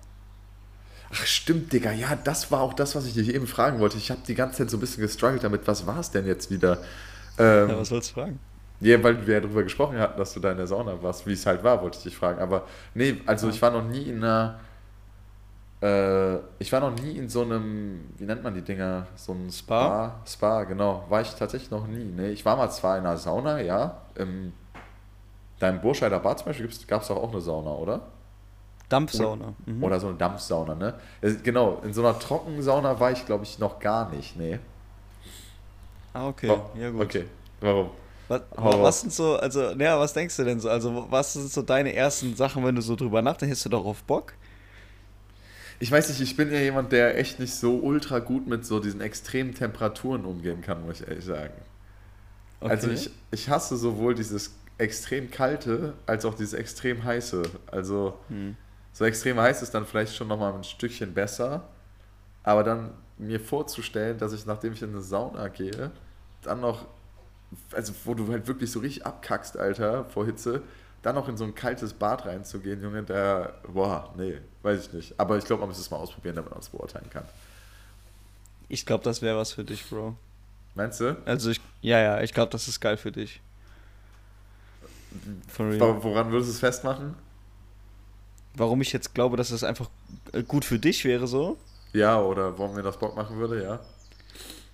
[1.12, 1.93] Ach stimmt, Digga.
[1.93, 3.99] Ja, das war auch das, was ich dich eben fragen wollte.
[3.99, 5.66] Ich habe die ganze Zeit so ein bisschen gestruggelt damit.
[5.66, 6.78] Was war es denn jetzt wieder?
[7.38, 8.38] Ähm, ja, was wolltest du fragen?
[8.80, 11.32] Ja, weil wir ja darüber gesprochen hatten, dass du da in der Sauna warst, wie
[11.32, 12.41] es halt war, wollte ich dich fragen.
[12.41, 12.64] Aber
[12.95, 14.61] nee, also ich war noch nie in einer.
[15.82, 19.07] Äh, ich war noch nie in so einem, wie nennt man die Dinger?
[19.16, 20.22] So ein Spa?
[20.24, 21.05] Spa, Spa genau.
[21.09, 22.05] War ich tatsächlich noch nie.
[22.05, 24.01] Nee, ich war mal zwar in einer Sauna, ja.
[24.14, 24.53] Im,
[25.61, 28.01] deinem Burscheider Bad zum Beispiel gab es doch auch eine Sauna, oder?
[28.89, 29.55] Dampfsauna.
[29.67, 29.85] Mhm.
[29.85, 30.95] Oder so eine Dampfsauna, ne?
[31.43, 34.59] Genau, in so einer Trockensauna war ich, glaube ich, noch gar nicht, nee.
[36.13, 37.03] Ah, okay, oh, ja gut.
[37.03, 37.25] Okay,
[37.61, 37.91] warum?
[38.27, 40.69] Was, was, sind so, also, ja, was denkst du denn so?
[40.69, 43.57] Also, was sind so deine ersten Sachen, wenn du so drüber nachdenkst?
[43.57, 44.35] Hast du darauf Bock?
[45.81, 48.81] Ich weiß nicht, ich bin ja jemand, der echt nicht so ultra gut mit so
[48.81, 51.55] diesen extremen Temperaturen umgehen kann, muss ich ehrlich sagen.
[52.61, 52.71] Okay.
[52.71, 57.43] Also, ich, ich hasse sowohl dieses extrem kalte als auch dieses extrem heiße.
[57.70, 58.57] Also, hm.
[58.93, 61.68] so extrem heiß ist dann vielleicht schon nochmal ein Stückchen besser,
[62.43, 65.91] aber dann mir vorzustellen, dass ich, nachdem ich in eine Sauna gehe,
[66.43, 66.87] dann noch
[67.72, 70.62] also wo du halt wirklich so richtig abkackst, Alter, vor Hitze,
[71.03, 75.14] dann noch in so ein kaltes Bad reinzugehen, Junge, der, boah, nee, weiß ich nicht.
[75.18, 77.24] Aber ich glaube, man muss es mal ausprobieren, damit man es beurteilen kann.
[78.68, 80.16] Ich glaube, das wäre was für dich, Bro.
[80.74, 81.16] Meinst du?
[81.24, 83.41] Also ich, ja, ja, ich glaube, das ist geil für dich.
[85.57, 87.15] Woran würdest du es festmachen?
[88.55, 89.89] Warum ich jetzt glaube, dass es einfach
[90.33, 91.57] äh, gut für dich wäre, so?
[91.93, 93.81] Ja, oder warum mir das Bock machen würde, ja.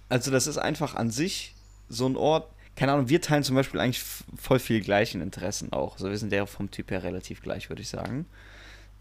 [0.08, 1.54] Also das ist einfach an sich
[1.88, 4.04] so ein Ort, keine Ahnung, wir teilen zum Beispiel eigentlich
[4.36, 5.94] voll viel gleichen Interessen auch.
[5.94, 8.26] Also wir sind ja vom Typ her relativ gleich, würde ich sagen.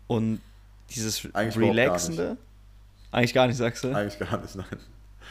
[0.08, 0.42] Und
[0.92, 2.24] dieses eigentlich Relaxende.
[2.24, 2.38] Gar
[3.12, 3.94] eigentlich gar nicht, sagst du?
[3.94, 4.66] Eigentlich gar nicht, nein.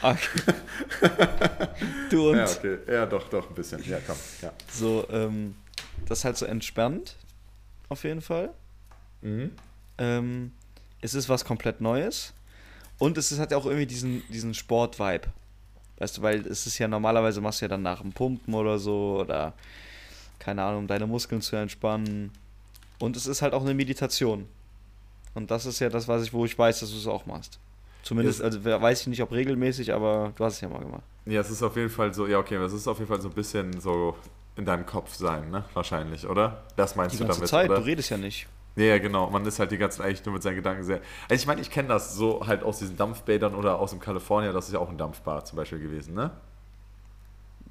[0.02, 0.54] Okay.
[2.10, 2.36] du und.
[2.36, 2.78] Ja, okay.
[2.88, 3.82] Ja, doch, doch, ein bisschen.
[3.88, 4.16] Ja, komm.
[4.42, 4.52] Ja.
[4.72, 5.54] So, ähm,
[6.06, 7.16] das ist halt so entspannt,
[7.88, 8.52] auf jeden Fall.
[9.22, 9.52] Mhm.
[9.98, 10.52] Ähm,
[11.00, 12.32] es ist was komplett Neues.
[12.98, 15.28] Und es ist, hat ja auch irgendwie diesen, diesen Sport-Vibe.
[15.98, 18.78] Weißt du, weil es ist ja normalerweise machst du ja dann nach dem Pumpen oder
[18.78, 19.52] so oder
[20.38, 22.30] keine Ahnung, um deine Muskeln zu entspannen.
[22.98, 24.46] Und es ist halt auch eine Meditation.
[25.34, 27.58] Und das ist ja das, was ich, wo ich weiß, dass du es auch machst.
[28.02, 31.02] Zumindest, also weiß ich nicht, ob regelmäßig, aber du hast es ja mal gemacht.
[31.26, 33.28] Ja, es ist auf jeden Fall so, ja, okay, es ist auf jeden Fall so
[33.28, 34.14] ein bisschen so
[34.56, 35.64] in deinem Kopf sein, ne?
[35.74, 36.62] Wahrscheinlich, oder?
[36.76, 37.48] Das meinst Die du ganze damit?
[37.50, 37.80] Zeit, oder?
[37.80, 38.46] du redest ja nicht.
[38.76, 39.30] Ja, ja, genau.
[39.30, 41.00] Man ist halt die ganze Zeit eigentlich nur mit seinen Gedanken sehr.
[41.28, 44.52] Also ich meine, ich kenne das so halt aus diesen Dampfbädern oder aus dem Kalifornien,
[44.52, 46.30] das ist ja auch ein Dampfbad zum Beispiel gewesen, ne?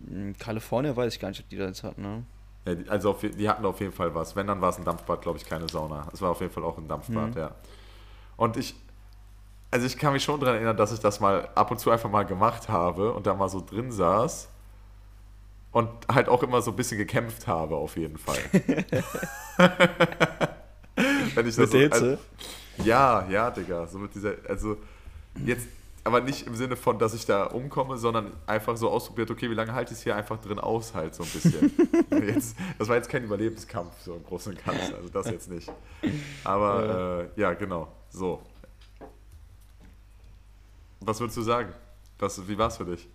[0.07, 2.23] In Kalifornien weiß ich gar nicht, ob die da jetzt hatten, ne?
[2.65, 4.35] Ja, also auf, die hatten auf jeden Fall was.
[4.35, 6.07] Wenn, dann war es ein Dampfbad, glaube ich, keine Sauna.
[6.13, 7.37] Es war auf jeden Fall auch ein Dampfbad, mhm.
[7.37, 7.51] ja.
[8.37, 8.75] Und ich,
[9.71, 12.09] also ich kann mich schon daran erinnern, dass ich das mal ab und zu einfach
[12.09, 14.49] mal gemacht habe und da mal so drin saß
[15.73, 18.37] und halt auch immer so ein bisschen gekämpft habe, auf jeden Fall.
[21.35, 21.95] Wenn ich das mit der Hitze?
[21.95, 22.17] Also,
[22.83, 23.87] ja, ja, Digga.
[23.87, 24.77] So mit dieser, also
[25.43, 25.67] jetzt,
[26.03, 29.55] aber nicht im Sinne von, dass ich da umkomme, sondern einfach so ausprobiert, okay, wie
[29.55, 31.71] lange halte ich es hier einfach drin aus, halt so ein bisschen.
[32.27, 35.71] jetzt, das war jetzt kein Überlebenskampf, so im Großen und Ganzen, also das jetzt nicht.
[36.43, 38.43] Aber ja, äh, ja genau, so.
[40.99, 41.73] Was würdest du sagen?
[42.19, 43.07] Was, wie war es für dich?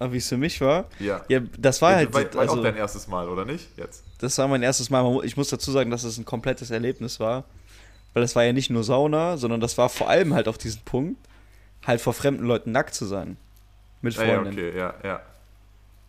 [0.00, 0.86] Ah, wie es für mich war?
[1.00, 1.22] Ja.
[1.28, 2.14] Ja, das war halt.
[2.14, 3.76] War, war also, auch dein erstes Mal, oder nicht?
[3.76, 4.04] Jetzt?
[4.18, 5.24] Das war mein erstes Mal.
[5.24, 7.44] Ich muss dazu sagen, dass es ein komplettes Erlebnis war.
[8.14, 10.82] Weil das war ja nicht nur Sauna, sondern das war vor allem halt auf diesen
[10.82, 11.18] Punkt,
[11.86, 13.36] halt vor fremden Leuten nackt zu sein.
[14.00, 14.56] Mit Freunden.
[14.56, 15.20] Ja, okay, ja, ja.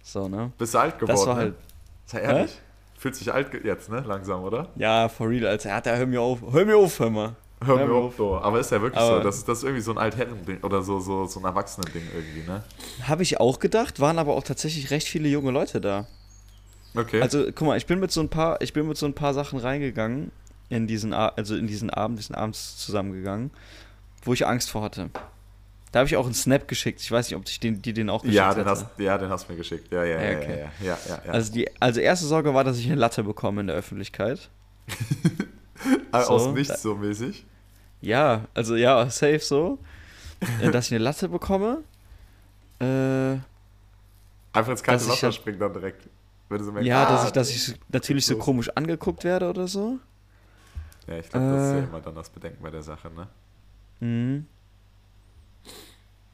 [0.03, 0.51] So, ne?
[0.57, 1.17] Bist du alt geworden?
[1.17, 1.53] Das war halt.
[1.53, 1.57] Ne?
[2.05, 2.51] Sei ehrlich.
[2.51, 2.57] Hä?
[2.99, 4.01] Fühlt sich alt jetzt, ne?
[4.01, 4.69] Langsam, oder?
[4.75, 5.69] Ja, for real, Alter.
[5.69, 6.39] Ja, hör mir auf.
[6.51, 7.35] Hör mir auf, hör mal.
[7.63, 8.37] Hör mir auf, so.
[8.37, 9.23] Aber ist ja wirklich aber so.
[9.23, 12.49] Das ist, das ist irgendwie so ein Altherren-Ding oder so, so, so ein Erwachsenen-Ding irgendwie,
[12.49, 12.63] ne?
[13.03, 16.07] Habe ich auch gedacht, waren aber auch tatsächlich recht viele junge Leute da.
[16.95, 17.21] Okay.
[17.21, 19.33] Also, guck mal, ich bin mit so ein paar, ich bin mit so ein paar
[19.33, 20.31] Sachen reingegangen
[20.69, 23.51] in diesen, also in diesen Abend, diesen abends zusammengegangen,
[24.23, 25.09] wo ich Angst vor hatte.
[25.91, 27.01] Da habe ich auch einen Snap geschickt.
[27.01, 29.29] Ich weiß nicht, ob ich den, die den auch geschickt Ja, den hast, ja, den
[29.29, 29.91] hast du mir geschickt.
[29.91, 30.59] Ja, ja, ja, Ja, ja, okay.
[30.59, 31.31] ja, ja, ja, ja.
[31.31, 34.49] Also die also erste Sorge war, dass ich eine Latte bekomme in der Öffentlichkeit.
[36.11, 37.45] Ah, so, Aus nichts so mäßig.
[38.01, 39.77] Ja, also ja, safe so.
[40.61, 41.83] Äh, dass ich eine Latte bekomme.
[42.79, 43.37] Äh,
[44.51, 46.07] Einfach ins kalte Dass Wasser ja- springen dann direkt.
[46.49, 49.99] Merkst, ja, dass ah, ich, dass ich natürlich so komisch angeguckt werde oder so.
[51.05, 51.83] Ja, ich glaube, das ist ja Äh.
[51.83, 53.27] immer dann das Bedenken bei der Sache, ne?
[53.99, 54.47] Mhm.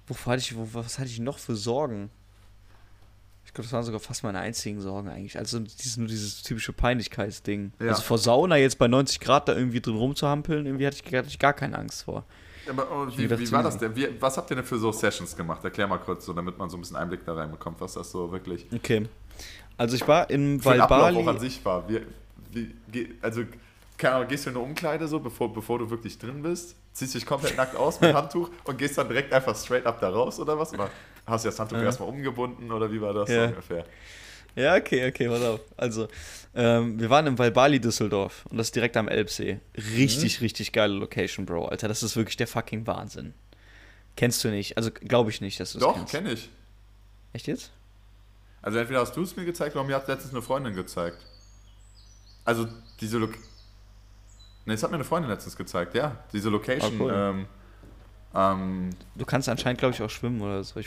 [0.08, 2.10] Wovor hatte ich, wo, was hatte ich noch für Sorgen?
[3.56, 5.38] Ich glaube, das waren sogar fast meine einzigen Sorgen eigentlich.
[5.38, 7.72] Also dieses, nur dieses typische Peinlichkeitsding.
[7.80, 7.88] Ja.
[7.88, 11.30] Also vor Sauna jetzt bei 90 Grad da irgendwie drin rumzuhampeln, irgendwie hatte ich, hatte
[11.30, 12.26] ich gar keine Angst vor.
[12.70, 13.96] Aber oh, mir wie, wie war das denn?
[13.96, 15.64] Wie, was habt ihr denn für so Sessions gemacht?
[15.64, 18.30] Erklär mal kurz, so, damit man so ein bisschen Einblick da reinbekommt, was das so
[18.30, 19.08] wirklich Okay.
[19.78, 21.88] Also ich war in Ablauf auch an sich war.
[21.88, 22.02] Wie,
[22.92, 23.44] wie, also,
[23.98, 26.76] keine Ahnung, gehst du in eine Umkleide so, bevor, bevor du wirklich drin bist?
[26.94, 30.10] Ziehst dich komplett nackt aus mit Handtuch und gehst dann direkt einfach straight up da
[30.10, 30.74] raus oder was?
[30.74, 30.90] Oder
[31.26, 31.84] hast du das Handtuch Ja.
[31.86, 33.44] erstmal umgebunden oder wie war das Ja.
[33.44, 33.86] so ungefähr?
[34.56, 35.60] Ja, okay, okay, pass auf.
[35.76, 36.08] Also,
[36.56, 39.60] ähm, wir waren im Valbali Düsseldorf und das ist direkt am Elbsee.
[39.76, 41.90] Richtig, richtig geile Location, Bro, Alter.
[41.90, 43.34] Das ist wirklich der fucking Wahnsinn.
[44.16, 44.78] Kennst du nicht?
[44.78, 46.50] Also, glaube ich nicht, dass du es Doch, kenne ich.
[47.34, 47.72] Echt jetzt?
[48.62, 51.18] Also entweder hast du es mir gezeigt oder mir hat letztens eine Freundin gezeigt.
[52.46, 52.66] Also
[53.02, 53.28] diese Lo
[54.66, 56.18] Ne, es hat mir eine Freundin letztens gezeigt, ja.
[56.34, 56.94] Diese Location.
[57.00, 57.14] Ah, cool.
[57.16, 57.46] ähm,
[58.36, 60.80] ähm, Du kannst anscheinend, glaube ich, auch schwimmen oder so.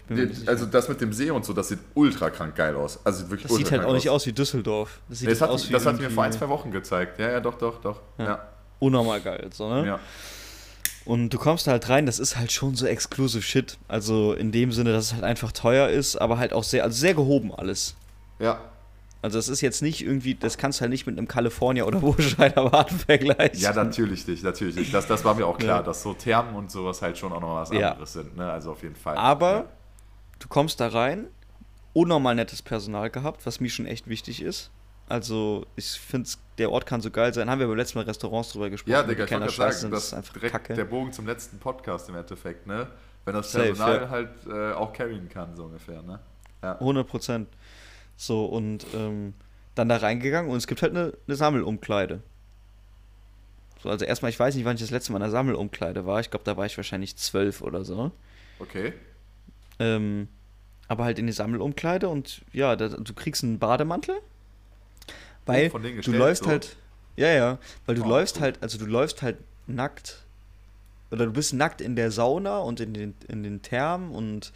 [0.46, 2.98] Also das mit dem See und so, das sieht ultra krank geil aus.
[3.04, 5.00] Also sieht wirklich das sieht halt auch nicht aus wie Düsseldorf.
[5.08, 7.18] Das sieht Nee, das hat, aus wie das hat mir vor ein, zwei Wochen gezeigt.
[7.18, 8.00] Ja, ja, doch, doch, doch.
[8.18, 8.24] Ja.
[8.24, 8.48] Ja.
[8.80, 9.86] Unnormal geil, so, ne?
[9.86, 10.00] ja.
[11.04, 13.78] Und du kommst da halt rein, das ist halt schon so exclusive Shit.
[13.88, 16.96] Also in dem Sinne, dass es halt einfach teuer ist, aber halt auch sehr, also
[16.98, 17.96] sehr gehoben alles.
[18.38, 18.60] Ja.
[19.20, 21.98] Also es ist jetzt nicht irgendwie, das kannst du halt nicht mit einem California oder
[22.00, 23.58] Burscheider Warten vergleichen.
[23.60, 24.94] Ja, natürlich nicht, natürlich nicht.
[24.94, 25.82] Das, das war mir auch klar, Ja.
[25.82, 27.92] dass so Thermen und sowas halt schon auch noch was Ja.
[27.92, 28.36] anderes sind.
[28.36, 28.50] Ne?
[28.50, 29.16] Also auf jeden Fall.
[29.16, 29.66] Aber
[30.38, 31.26] du kommst da rein,
[31.94, 34.70] unnormal nettes Personal gehabt, was mir schon echt wichtig ist.
[35.08, 37.50] Also ich finde, der Ort kann so geil sein.
[37.50, 38.92] Haben wir beim letzten Mal Restaurants drüber gesprochen.
[38.92, 40.74] Ja, Digga, ich wollte sagen, sind, das ist einfach direkt kacke.
[40.74, 42.86] der Bogen zum letzten Podcast im Endeffekt, ne?
[43.24, 44.10] Wenn das Safe, Personal ja.
[44.10, 46.20] halt äh, auch carryen kann, so ungefähr, ne?
[46.62, 46.72] Ja.
[46.78, 47.48] 100 Prozent.
[48.18, 49.32] So, und ähm,
[49.76, 52.20] dann da reingegangen und es gibt halt eine, eine Sammelumkleide.
[53.80, 56.18] So, also erstmal, ich weiß nicht, wann ich das letzte Mal in einer Sammelumkleide war.
[56.18, 58.10] Ich glaube, da war ich wahrscheinlich zwölf oder so.
[58.58, 58.92] Okay.
[59.78, 60.26] Ähm,
[60.88, 64.16] aber halt in die Sammelumkleide und ja, da, du kriegst einen Bademantel.
[65.46, 66.50] Weil Oh, von denen du gestellt, läufst so.
[66.50, 66.76] halt.
[67.14, 67.58] Ja, ja.
[67.86, 68.42] Weil du Oh, läufst cool.
[68.42, 69.38] halt, also du läufst halt
[69.68, 70.24] nackt.
[71.12, 74.52] Oder du bist nackt in der Sauna und in den, in den Thermen und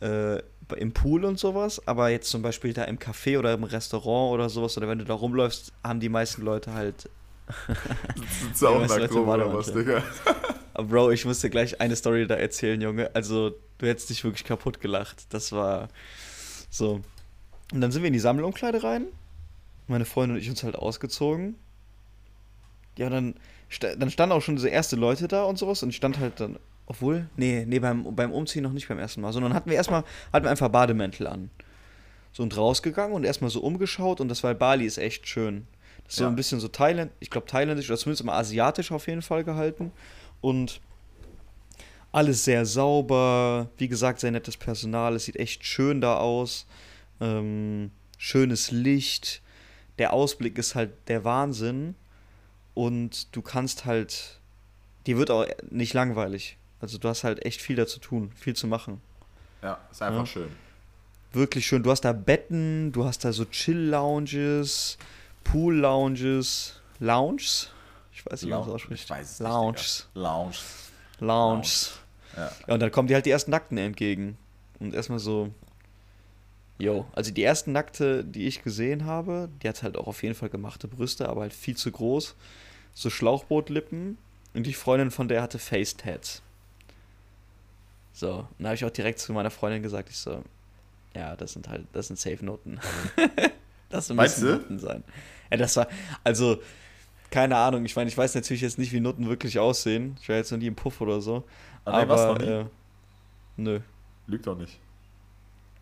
[0.00, 0.42] äh,
[0.74, 1.80] im Pool und sowas.
[1.86, 5.04] Aber jetzt zum Beispiel da im Café oder im Restaurant oder sowas, oder wenn du
[5.04, 7.08] da rumläufst, haben die meisten Leute halt.
[8.42, 9.72] Sitzt auch nackt was rum oder was?
[9.72, 10.02] Digga?
[10.74, 13.14] Bro, ich muss dir gleich eine Story da erzählen, Junge.
[13.14, 15.26] Also, du hättest dich wirklich kaputt gelacht.
[15.30, 15.88] Das war
[16.70, 17.00] so.
[17.72, 19.06] Und dann sind wir in die Sammelumkleide rein.
[19.86, 21.56] Meine Freundin und ich uns halt ausgezogen.
[22.98, 23.34] Ja, dann,
[23.98, 25.82] dann standen auch schon diese erste Leute da und sowas.
[25.82, 29.20] Und ich stand halt dann, obwohl, nee, nee, beim, beim Umziehen noch nicht beim ersten
[29.20, 29.32] Mal.
[29.32, 31.50] Sondern hatten wir erstmal, hatten wir einfach Bademäntel an.
[32.32, 34.20] So und rausgegangen und erstmal so umgeschaut.
[34.20, 35.66] Und das war Bali ist echt schön.
[36.04, 36.28] Das ist so Ja.
[36.30, 39.90] ein bisschen so Thailand, ich glaube thailändisch oder zumindest immer asiatisch auf jeden Fall gehalten.
[40.40, 40.80] Und
[42.12, 46.66] alles sehr sauber, wie gesagt, sehr nettes Personal, es sieht echt schön da aus.
[47.20, 49.42] Ähm, schönes Licht,
[49.98, 51.94] der Ausblick ist halt der Wahnsinn.
[52.74, 54.38] Und du kannst halt,
[55.06, 56.56] dir wird auch nicht langweilig.
[56.86, 59.00] Also du hast halt echt viel da zu tun, viel zu machen.
[59.60, 60.26] Ja, ist einfach Ja.
[60.26, 60.48] schön.
[61.32, 61.82] Wirklich schön.
[61.82, 64.96] Du hast da Betten, du hast da so Chill-Lounges,
[65.42, 67.70] Pool-Lounges, Lounges?
[68.12, 68.74] Ich weiß nicht, wie man das Lounge.
[68.76, 69.04] ausspricht.
[69.04, 69.82] Ich weiß es Lounges.
[69.82, 70.06] nicht.
[70.16, 70.28] Digga.
[70.28, 70.56] Lounge.
[71.18, 71.98] Lounges.
[72.36, 72.52] Ja.
[72.68, 74.38] Ja, und dann kommen dir halt die ersten Nackten entgegen.
[74.78, 75.50] Und erstmal so.
[76.78, 80.36] Yo, also die ersten Nackte, die ich gesehen habe, die hat halt auch auf jeden
[80.36, 82.36] Fall gemachte Brüste, aber halt viel zu groß.
[82.94, 84.18] So Schlauchbootlippen.
[84.54, 86.42] Und die Freundin von der hatte Face-Tats.
[88.16, 90.42] So, und da habe ich auch direkt zu meiner Freundin gesagt, ich so,
[91.14, 92.80] ja, das sind halt, das sind Safe-Noten.
[93.90, 94.62] das Meinst müssen du?
[94.62, 95.04] Noten sein.
[95.50, 95.86] Ja, das war,
[96.24, 96.56] also,
[97.30, 100.16] keine Ahnung, ich meine, ich weiß natürlich jetzt nicht, wie Noten wirklich aussehen.
[100.22, 101.44] Ich war jetzt noch nie im Puff oder so.
[101.84, 102.52] Ah, warst du aber, noch nie?
[102.52, 102.64] äh,
[103.58, 103.80] nö.
[104.26, 104.80] Lügt doch nicht.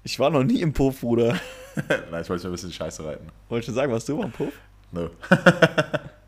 [0.03, 1.39] Ich war noch nie im Puff, Bruder.
[2.11, 3.28] Nein, ich wollte mir ein bisschen Scheiße reiten.
[3.49, 4.55] Wollte schon sagen, warst du mal im Puff?
[4.91, 5.09] Nö.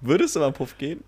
[0.00, 1.02] Würdest du mal im Puff gehen?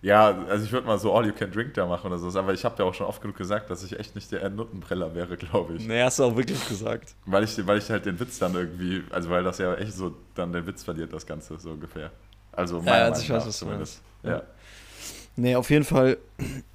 [0.00, 2.38] Ja, also ich würde mal so All You Can Drink da machen oder so.
[2.38, 5.14] Aber ich habe ja auch schon oft genug gesagt, dass ich echt nicht der Nuttenbreller
[5.14, 5.86] wäre, glaube ich.
[5.86, 7.14] Nee, hast du auch wirklich gesagt.
[7.26, 10.14] Weil ich, weil ich halt den Witz dann irgendwie, also weil das ja echt so
[10.34, 12.10] dann den Witz verliert, das Ganze, so ungefähr.
[12.52, 14.00] Also meiner also ich weiß, was du meinst.
[14.22, 14.42] Ja.
[15.36, 16.18] Nee, auf jeden Fall,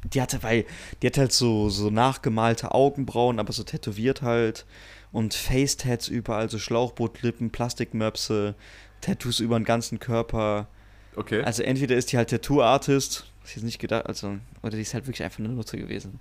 [0.04, 0.66] die hatte, weil,
[1.02, 4.66] die hat halt so, so nachgemalte Augenbrauen, aber so tätowiert halt.
[5.12, 8.56] Und Face-Tats überall, so Schlauchbootlippen, Plastikmöpse,
[9.02, 10.68] Tattoos über den ganzen Körper.
[11.16, 11.44] Okay.
[11.44, 15.06] Also entweder ist die halt Tattoo-Artist, was jetzt nicht gedacht, also, oder die ist halt
[15.06, 16.20] wirklich einfach eine Nutze gewesen.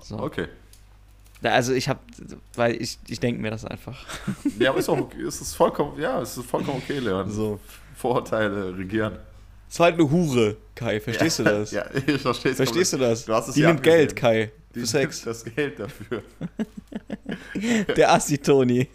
[0.00, 0.18] So.
[0.18, 0.48] okay.
[1.42, 2.00] Da- Also ich hab,
[2.54, 4.04] weil ich, ich denke mir das einfach.
[4.58, 5.22] Ja, aber ist auch okay.
[5.22, 7.30] Es ist vollkommen, ja, es ist vollkommen okay, Leon.
[7.30, 7.58] So.
[7.96, 9.18] Vorurteile regieren.
[9.70, 11.44] Es war halt eine Hure, Kai, verstehst ja.
[11.44, 11.70] du das?
[11.72, 12.56] Ja, ich verstehe es.
[12.56, 13.24] Verstehst du das?
[13.24, 14.14] Du hast es die ja nimmt Geld.
[14.14, 15.24] Kai, Die für Sex.
[15.24, 16.22] nimmt das Geld dafür.
[17.96, 18.88] Der Assi-Toni.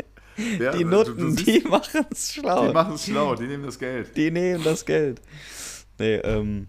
[0.60, 2.68] Ja, die du- Nutten, du siehst, die machen es schlau.
[2.68, 4.16] Die machen es schlau, die nehmen das Geld.
[4.16, 5.22] Die nehmen das Geld.
[5.98, 6.68] Nee, ähm.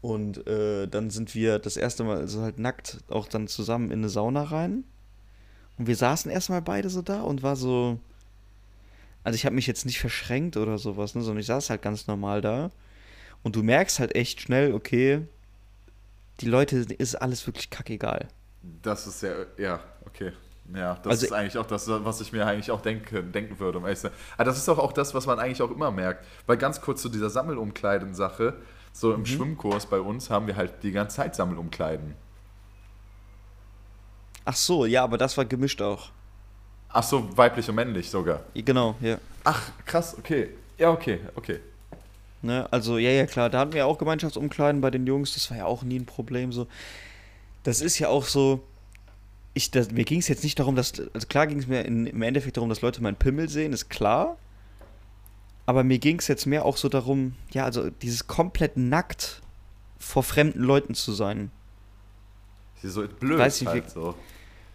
[0.00, 3.98] Und äh, dann sind wir das erste Mal so halt nackt auch dann zusammen in
[4.00, 4.84] eine Sauna rein.
[5.76, 7.98] Und wir saßen erstmal beide so da und war so.
[9.24, 12.06] Also ich habe mich jetzt nicht verschränkt oder sowas, ne, sondern ich saß halt ganz
[12.06, 12.70] normal da.
[13.42, 15.22] Und du merkst halt echt schnell, okay,
[16.40, 18.28] die Leute ist alles wirklich kackegal.
[18.82, 20.32] Das ist ja, ja, okay.
[20.74, 23.78] Ja, das Also- ist eigentlich auch das, was ich mir eigentlich auch denke, denken würde,
[23.78, 24.16] um ehrlich zu sein.
[24.36, 26.24] Aber das ist doch auch das, was man eigentlich auch immer merkt.
[26.46, 28.54] Weil ganz kurz zu dieser Sammelumkleiden-Sache,
[28.92, 29.14] so Mhm.
[29.14, 32.14] im Schwimmkurs bei uns haben wir halt die ganze Zeit Sammelumkleiden.
[34.44, 36.08] Ach so, ja, aber das war gemischt auch.
[36.90, 38.40] Ach so, weiblich und männlich sogar.
[38.54, 39.18] Genau, ja.
[39.44, 40.50] Ach, krass, okay.
[40.78, 41.60] Ja, okay, okay.
[42.40, 45.58] Ne, also, ja, ja, klar, da hatten wir auch Gemeinschaftsumkleiden bei den Jungs, das war
[45.58, 46.66] ja auch nie ein Problem so.
[47.64, 48.62] Das ist ja auch so,
[49.54, 52.06] ich, das, mir ging es jetzt nicht darum, dass, also klar ging es mir in,
[52.06, 54.36] im Endeffekt darum, dass Leute meinen Pimmel sehen, ist klar.
[55.66, 59.42] Aber mir ging es jetzt mehr auch so darum, ja, also dieses komplett nackt
[59.98, 61.50] vor fremden Leuten zu sein.
[62.80, 64.14] Sie so blöd Weiß nicht, halt wie- so.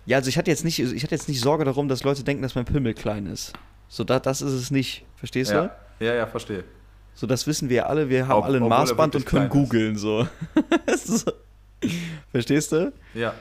[0.05, 2.43] Ja, also ich hatte jetzt nicht, ich hatte jetzt nicht Sorge darum, dass Leute denken,
[2.43, 3.53] dass mein Pimmel klein ist.
[3.87, 5.05] So, da, das ist es nicht.
[5.15, 5.55] Verstehst du?
[5.55, 6.65] Ja, ja, ja, verstehe.
[7.15, 8.09] So, das wissen wir ja alle.
[8.09, 10.27] Wir haben Ob- alle ein Maßband und können googeln, so.
[11.05, 11.31] so.
[12.31, 12.91] Verstehst du?
[13.13, 13.33] Ja.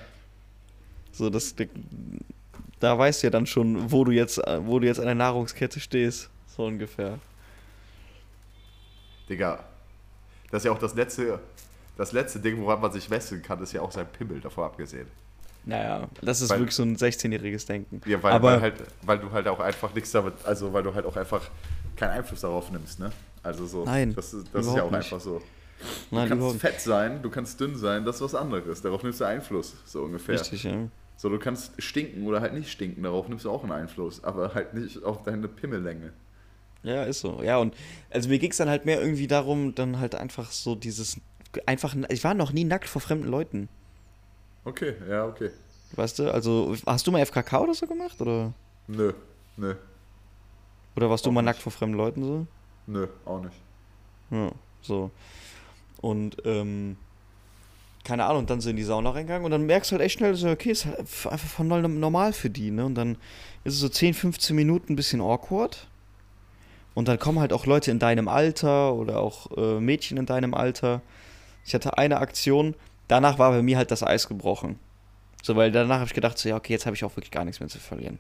[1.13, 1.55] So, das,
[2.81, 5.79] da weißt du ja dann schon, wo du jetzt, wo du jetzt an der Nahrungskette
[5.81, 6.29] stehst.
[6.57, 7.19] So ungefähr.
[9.29, 9.65] Digga.
[10.51, 11.39] Das ist ja auch das letzte,
[11.97, 15.07] das letzte Ding, woran man sich messen kann, ist ja auch sein Pimmel, davor abgesehen.
[15.65, 18.01] Naja, das ist Weil- wirklich so ein 16-jähriges Denken.
[18.05, 20.93] Ja, weil, Aber weil, halt, weil du halt auch einfach nichts damit, also weil du
[20.93, 21.43] halt auch einfach
[21.97, 23.13] keinen Einfluss darauf nimmst, ne?
[23.45, 23.85] Also so.
[23.85, 25.05] Nein, Das ist, das ist ja auch nicht.
[25.05, 25.41] einfach so.
[26.11, 28.83] Du nein, kannst fett sein, du kannst dünn sein, das ist was anderes.
[28.83, 30.35] Darauf nimmst du Einfluss, so ungefähr.
[30.39, 30.89] Richtig, ja.
[31.23, 34.55] So, du kannst stinken oder halt nicht stinken, darauf nimmst du auch einen Einfluss, aber
[34.55, 36.13] halt nicht auf deine Pimmellänge.
[36.83, 37.41] Ja, ist so.
[37.45, 37.77] Ja, und
[38.11, 41.21] also mir ging es dann halt mehr irgendwie darum, dann halt einfach so dieses.
[41.65, 43.69] Einfach, ich war noch nie nackt vor fremden Leuten.
[44.65, 45.51] Okay, ja, okay.
[45.93, 46.29] Weißt du?
[46.29, 48.21] Also, hast du mal FKK oder so gemacht?
[48.21, 48.53] Oder,
[48.89, 49.13] Nö,
[49.57, 49.77] nö,
[50.97, 51.51] oder warst du Auch mal nicht.
[51.53, 52.47] nackt vor fremden Leuten so?
[52.89, 53.57] nö, auch nicht.
[54.31, 54.51] Ja,
[54.81, 55.13] so.
[56.01, 56.97] Und, ähm,
[58.05, 60.35] keine Ahnung, dann sind in die Sauna reingegangen und dann merkst du halt echt schnell,
[60.35, 62.85] so, okay, ist halt einfach von normal für die, ne?
[62.85, 63.17] Und dann
[63.65, 65.87] ist es so 10, 15 Minuten ein bisschen awkward.
[66.95, 70.53] Und dann kommen halt auch Leute in deinem Alter oder auch äh, Mädchen in deinem
[70.53, 71.01] Alter.
[71.65, 72.75] Ich hatte eine Aktion,
[73.09, 74.79] danach war bei mir halt das Eis gebrochen.
[75.43, 77.45] So, weil danach habe ich gedacht, so, ja, okay, jetzt habe ich auch wirklich gar
[77.45, 78.19] nichts mehr zu verlieren.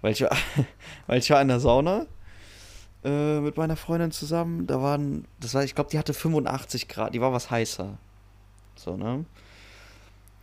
[0.00, 0.30] Weil ich war,
[1.06, 2.06] weil ich war in der Sauna
[3.04, 4.66] äh, mit meiner Freundin zusammen.
[4.66, 7.14] Da waren, das war, ich glaube, die hatte 85 Grad.
[7.14, 7.98] Die war was heißer.
[8.74, 9.24] So, ne?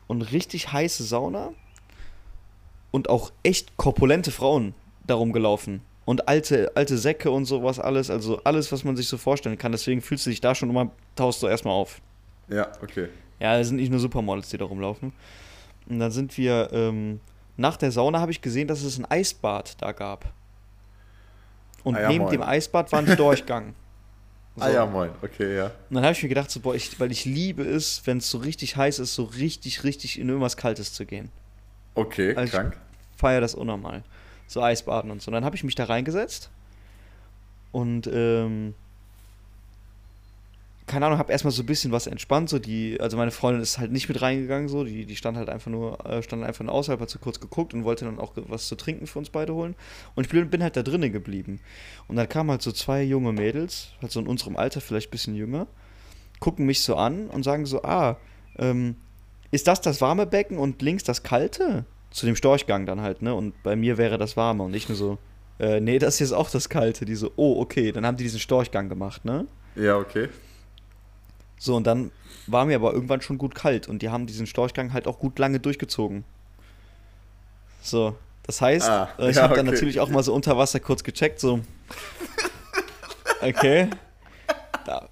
[0.08, 1.50] Und richtig heiße Sauna.
[2.92, 4.74] Und auch echt korpulente Frauen
[5.06, 5.82] darum gelaufen.
[6.06, 8.10] Und alte, alte Säcke und sowas alles.
[8.10, 9.72] Also alles, was man sich so vorstellen kann.
[9.72, 12.02] Deswegen fühlst du dich da schon immer, taust du erstmal auf.
[12.48, 13.10] Ja, okay.
[13.40, 15.14] Ja, es sind nicht nur Supermodels, die da rumlaufen.
[15.88, 17.20] Und dann sind wir, ähm,
[17.58, 20.34] nach der Sauna habe ich gesehen, dass es ein Eisbad da gab.
[21.84, 22.32] Und Ah ja, neben moin.
[22.32, 23.76] dem Eisbad war ein Durchgang.
[24.56, 24.64] So.
[24.64, 25.66] Ah ja, moin, okay, ja.
[25.90, 28.30] Und dann habe ich mir gedacht, so, boah, ich, weil ich liebe es, wenn es
[28.30, 31.30] so richtig heiß ist, so richtig, richtig in irgendwas Kaltes zu gehen.
[31.96, 32.78] Okay, Also ich- krank.
[33.16, 34.04] Feier das unnormal.
[34.48, 35.30] So Eisbaden und so.
[35.30, 36.50] Und dann habe ich mich da reingesetzt
[37.72, 38.74] und, ähm,
[40.90, 42.50] keine Ahnung, habe erstmal so ein bisschen was entspannt.
[42.50, 44.84] So die, also meine Freundin ist halt nicht mit reingegangen, so.
[44.84, 47.74] Die, die stand halt einfach nur, äh, stand einfach nur außerhalb, hat so kurz geguckt
[47.74, 49.76] und wollte dann auch was zu trinken für uns beide holen.
[50.16, 51.60] Und ich bin, bin halt da drinnen geblieben.
[52.08, 55.12] Und dann kamen halt so zwei junge Mädels, halt so in unserem Alter, vielleicht ein
[55.12, 55.68] bisschen jünger,
[56.40, 58.18] gucken mich so an und sagen so, ah,
[58.58, 58.96] ähm,
[59.52, 61.86] ist das das warme Becken und links das kalte?
[62.10, 63.36] Zu dem Storchgang dann halt, ne?
[63.36, 65.20] Und bei mir wäre das warme und nicht nur so,
[65.60, 67.06] äh, nee, das hier ist auch das kalte.
[67.06, 69.46] Die so, oh, okay, dann haben die diesen Storchgang gemacht, ne?
[69.76, 70.30] Ja, okay.
[71.60, 72.12] So, und dann
[72.48, 75.38] war mir aber irgendwann schon gut kalt und die haben diesen Storchgang halt auch gut
[75.38, 76.24] lange durchgezogen.
[77.82, 79.76] So, das heißt, Ah, äh, ich ja, habe dann okay.
[79.76, 81.60] natürlich auch mal so unter Wasser kurz gecheckt, so.
[83.42, 83.90] Okay.
[84.86, 85.08] Da,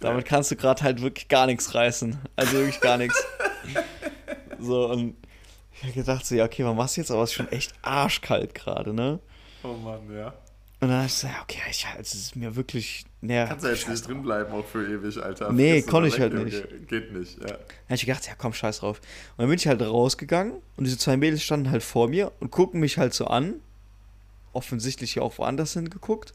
[0.00, 2.18] Damit kannst du gerade halt wirklich gar nichts reißen.
[2.34, 3.22] Also wirklich gar nichts.
[4.58, 5.16] So, und
[5.74, 7.10] ich habe gedacht, so, ja, okay, was machst du jetzt?
[7.10, 9.20] Aber es ist schon echt arschkalt gerade, ne?
[9.62, 10.28] Oh Mann, ja.
[10.80, 13.04] Und dann habe ich gesagt, ja, okay, ich, also, es ist mir wirklich.
[13.24, 15.52] Ne, Kannst du jetzt nicht drin bleiben, auch für ewig, Alter.
[15.52, 16.88] Nee, Vergiss konnte ich halt nicht.
[16.88, 17.46] Geht nicht, ja.
[17.46, 18.98] Da habe ich gedacht, ja komm, scheiß drauf.
[18.98, 22.50] Und dann bin ich halt rausgegangen und diese zwei Mädels standen halt vor mir und
[22.50, 23.54] gucken mich halt so an.
[24.52, 26.34] Offensichtlich ja auch woanders hingeguckt.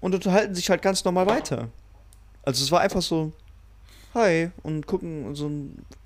[0.00, 1.68] Und unterhalten sich halt ganz normal weiter.
[2.44, 3.32] Also es war einfach so,
[4.14, 5.50] hi, und gucken und so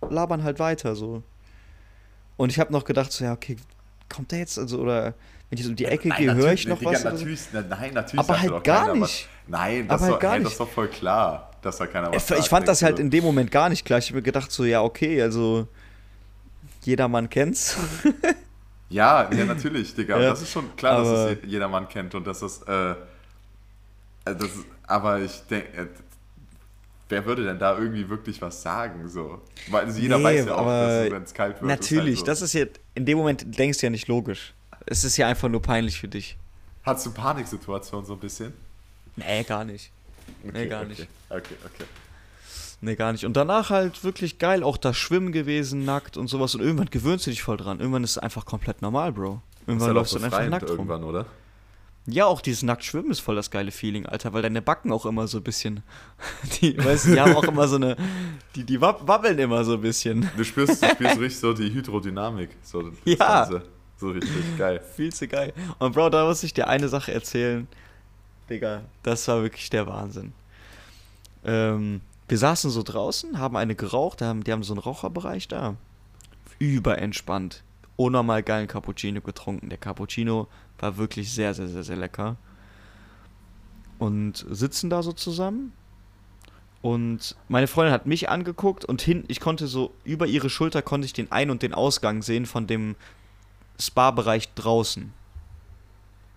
[0.09, 1.23] labern halt weiter so.
[2.39, 3.57] Und ich habe noch gedacht, so, ja, okay,
[4.09, 4.59] kommt der jetzt?
[4.59, 5.13] Also, oder
[5.51, 7.01] wenn ich so um die Ecke Nein, gehe, höre ich natürlich- noch Digga, was?
[7.03, 7.17] oder so?
[7.17, 9.03] Natürlich, nein, natürlich Aber halt gar keiner nicht.
[9.03, 9.29] Was.
[9.47, 10.47] Nein, das, Aber halt doch, gar hey, nicht.
[10.47, 12.41] das ist doch voll klar, dass da keiner was Ich, sagt.
[12.41, 13.99] ich fand das halt in dem Moment gar nicht klar.
[13.99, 15.69] Ich habe mir gedacht, so, ja, okay, also
[16.83, 17.77] jedermann kennt's.
[18.91, 20.21] Ja, ja, natürlich, Digga.
[20.21, 22.97] Ja, das ist schon klar, dass es je- jedermann kennt und dass das, äh, äh,
[24.25, 24.51] das
[24.87, 25.87] aber ich denke, äh,
[27.09, 29.41] wer würde denn da irgendwie wirklich was sagen, so?
[29.71, 32.29] Weil also jeder Nee, weiß ja auch, dass wenn es kalt wird, Natürlich, ist halt
[32.29, 34.53] das ist ja, in dem Moment denkst du ja nicht logisch.
[34.87, 36.37] Es ist ja einfach nur peinlich für dich.
[36.83, 38.53] Hast du Paniksituation so ein bisschen?
[39.17, 39.91] Nee, gar nicht.
[40.43, 41.09] Nee, gar okay, nicht.
[41.31, 41.85] Okay, okay.
[42.81, 43.25] Nee, gar nicht.
[43.25, 46.55] Und danach halt wirklich geil, auch das Schwimmen gewesen, nackt und sowas.
[46.55, 47.81] Und irgendwann gewöhnst du dich voll dran.
[47.81, 49.41] Irgendwann ist es einfach komplett normal, Bro.
[49.67, 50.71] Irgendwann läufst so du einfach nackt rum.
[50.77, 51.27] irgendwann, oder?
[52.07, 55.27] Ja, auch dieses Nacktschwimmen ist voll das geile Feeling, Alter, weil deine Backen auch immer
[55.27, 55.83] so ein bisschen.
[56.61, 57.97] Die, weißt du, die haben auch immer so eine.
[58.55, 60.29] Die, die wab- wabbeln immer so ein bisschen.
[60.37, 62.51] Du spürst, du spürst richtig so die Hydrodynamik.
[62.63, 63.45] So, Ja.
[63.47, 63.63] Ganze.
[63.97, 64.81] So richtig geil.
[64.97, 65.53] Viel zu geil.
[65.79, 67.69] Und Bro, da muss ich dir eine Sache erzählen.
[68.51, 70.33] Digga, das war wirklich der Wahnsinn.
[71.45, 75.49] Ähm, wir saßen so draußen, haben eine geraucht, die haben, die haben so einen Raucherbereich
[75.49, 75.77] da.
[76.59, 77.63] Überentspannt.
[77.97, 79.69] Unnormal geilen Cappuccino getrunken.
[79.69, 80.49] Der Cappuccino
[80.79, 82.37] war wirklich sehr, sehr, sehr, sehr lecker.
[83.99, 85.73] Und sitzen da so zusammen.
[86.83, 91.07] Und meine Freundin hat mich angeguckt und hin, ich konnte so über ihre Schulter konnte
[91.07, 92.97] ich den Ein- und den Ausgang sehen von dem
[93.81, 95.13] Spa-Bereich draußen.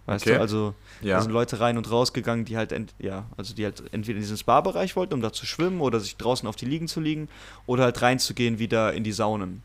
[0.06, 0.36] Weißt Okay.
[0.36, 1.18] du, also Ja.
[1.18, 4.22] da sind Leute rein und rausgegangen, die halt, ent, ja, also die halt entweder in
[4.22, 7.28] diesen Spa-Bereich wollten, um da zu schwimmen oder sich draußen auf die Liegen zu liegen
[7.66, 9.62] oder halt reinzugehen wieder in die Saunen.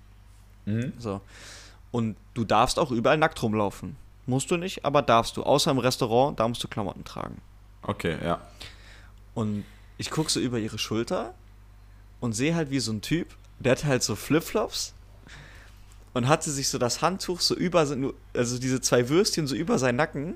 [0.66, 0.92] Mhm.
[0.98, 1.20] So.
[1.92, 3.96] Und du darfst auch überall nackt rumlaufen.
[4.26, 5.42] Musst du nicht, aber darfst du.
[5.44, 7.40] Außer im Restaurant, da musst du Klamotten tragen.
[7.82, 8.40] Okay, ja.
[9.34, 9.64] Und
[9.98, 11.34] ich gucke so über ihre Schulter
[12.20, 13.28] und sehe halt wie so ein Typ,
[13.58, 14.94] der hat halt so Flipflops
[16.14, 17.80] und hatte sich so das Handtuch so über,
[18.34, 20.34] also diese zwei Würstchen so über seinen Nacken.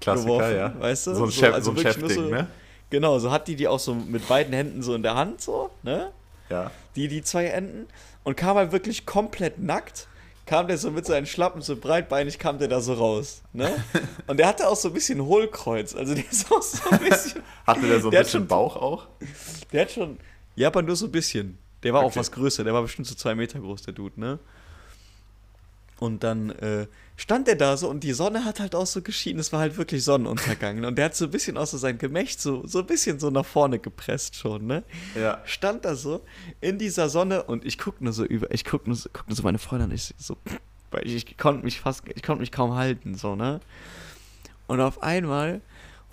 [0.00, 0.80] Klassiker, Geworfen, ja.
[0.80, 1.14] weißt du?
[1.14, 2.46] So ein, So, Chef, also so ein Chefding, so- ne?
[2.90, 5.70] Genau, so hat die die auch so mit beiden Händen so in der Hand, so,
[5.82, 6.10] ne?
[6.50, 6.70] Ja.
[6.96, 7.86] Die, die zwei Enden.
[8.24, 10.06] Und kam halt wirklich komplett nackt.
[10.46, 13.70] Kam der so mit seinen Schlappen, so breitbeinig kam der da so raus, ne?
[14.26, 15.94] Und der hatte auch so ein bisschen Hohlkreuz.
[15.94, 17.42] Also der ist auch so ein bisschen.
[17.66, 19.06] Hatte der so ein Der bisschen schon- Bauch auch?
[19.72, 20.18] Der hat schon.
[20.56, 21.58] Ja, aber nur so ein bisschen.
[21.82, 22.20] Der war auch Okay.
[22.20, 22.64] was größer.
[22.64, 24.38] Der war bestimmt so zwei Meter groß, der Dude, ne?
[26.00, 29.40] Und dann äh, stand der da so und die Sonne hat halt auch so geschienen.
[29.40, 30.84] Es war halt wirklich Sonnenuntergang.
[30.84, 33.30] und der hat so ein bisschen auch so sein Gemächt so, so ein bisschen so
[33.30, 34.84] nach vorne gepresst schon, ne?
[35.16, 35.42] Ja.
[35.44, 36.24] Stand da so
[36.60, 39.36] in dieser Sonne und ich guck nur so über, ich guck nur so, guck nur
[39.36, 40.36] so meine Freundin an, ich so,
[40.92, 43.60] weil ich, ich konnte mich fast, ich konnte mich kaum halten, so, ne?
[44.68, 45.60] Und auf einmal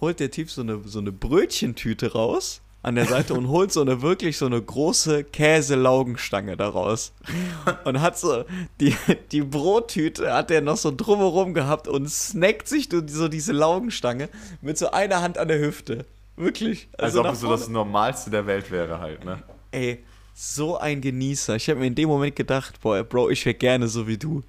[0.01, 3.81] holt der Typ so eine, so eine Brötchentüte raus an der Seite und holt so
[3.81, 7.13] eine wirklich so eine große Käselaugenstange daraus.
[7.83, 8.45] Und hat so
[8.79, 8.95] die,
[9.31, 14.29] die Brottüte hat er noch so drumherum gehabt und snackt sich so diese Laugenstange
[14.61, 16.05] mit so einer Hand an der Hüfte.
[16.35, 16.87] Wirklich.
[16.97, 19.41] Als ob es so das Normalste der Welt wäre halt, ne?
[19.71, 20.03] Ey,
[20.35, 21.55] so ein Genießer.
[21.55, 24.43] Ich habe mir in dem Moment gedacht, boah, Bro, ich wäre gerne so wie du.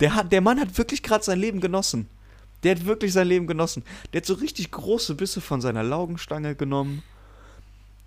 [0.00, 2.08] Der, hat, der Mann hat wirklich gerade sein Leben genossen.
[2.62, 3.82] Der hat wirklich sein Leben genossen.
[4.12, 7.02] Der hat so richtig große Bisse von seiner Laugenstange genommen.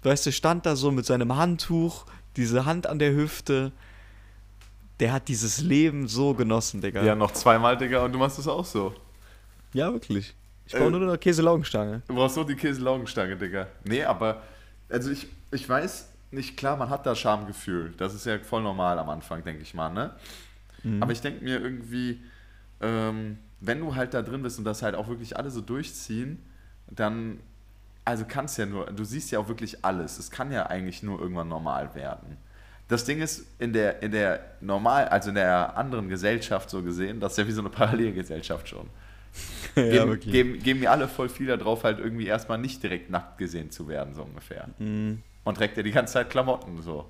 [0.05, 2.05] Weißt du, stand da so mit seinem Handtuch,
[2.35, 3.71] diese Hand an der Hüfte.
[4.99, 7.03] Der hat dieses Leben so genossen, Digga.
[7.03, 8.93] Ja, noch zweimal, Digga, und du machst es auch so.
[9.73, 10.33] Ja, wirklich.
[10.67, 12.01] Ich brauche Äh, nur eine Käselaugenstange.
[12.07, 13.67] Du brauchst nur die Käselaugenstange, Digga.
[13.83, 14.41] Nee, aber,
[14.89, 17.93] also ich, ich weiß nicht, klar, man hat da Schamgefühl.
[17.97, 20.11] Das ist ja voll normal am Anfang, denke ich mal, ne?
[20.99, 22.21] Aber ich denke mir irgendwie,
[22.79, 26.43] ähm, wenn du halt da drin bist und das halt auch wirklich alle so durchziehen,
[26.91, 27.39] dann,
[28.05, 30.19] also kannst ja nur, du siehst ja auch wirklich alles.
[30.19, 32.37] Es kann ja eigentlich nur irgendwann normal werden.
[32.87, 37.19] Das Ding ist, in der, in der normal, also in der anderen Gesellschaft so gesehen,
[37.19, 38.87] das ist ja wie so eine Parallelgesellschaft schon.
[39.75, 43.69] Geben, geben, geben mir alle voll viel darauf, halt irgendwie erstmal nicht direkt nackt gesehen
[43.69, 44.69] zu werden, so ungefähr.
[44.79, 45.21] Mhm.
[45.43, 47.05] Und trägt ja die ganze Zeit Klamotten so.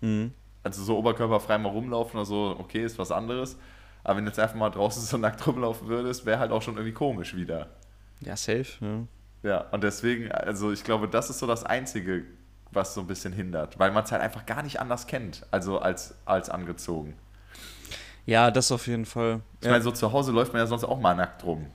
[0.00, 0.32] Mhm.
[0.62, 3.58] Also so oberkörperfrei mal rumlaufen oder so, okay, ist was anderes.
[4.02, 6.76] Aber wenn du jetzt einfach mal draußen so nackt rumlaufen würdest, wäre halt auch schon
[6.76, 7.68] irgendwie komisch wieder.
[8.20, 8.66] Ja, safe.
[8.80, 9.00] Ja.
[9.42, 12.24] Ja, und deswegen, also ich glaube, das ist so das Einzige,
[12.72, 15.78] was so ein bisschen hindert, weil man es halt einfach gar nicht anders kennt, also
[15.78, 17.14] als, als angezogen.
[18.26, 19.40] Ja, das auf jeden Fall.
[19.60, 19.72] Ich ja.
[19.72, 21.66] meine, so zu Hause läuft man ja sonst auch mal nackt rum.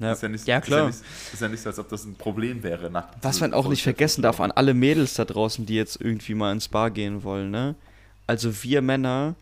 [0.00, 0.88] Ja, Ist ja, nicht, ja klar.
[0.88, 3.40] Ist ja, nicht, ist ja nicht so, als ob das ein Problem wäre, nackt Was
[3.40, 6.68] man auch nicht vergessen darf an alle Mädels da draußen, die jetzt irgendwie mal ins
[6.68, 7.74] Bar gehen wollen, ne?
[8.26, 9.34] Also wir Männer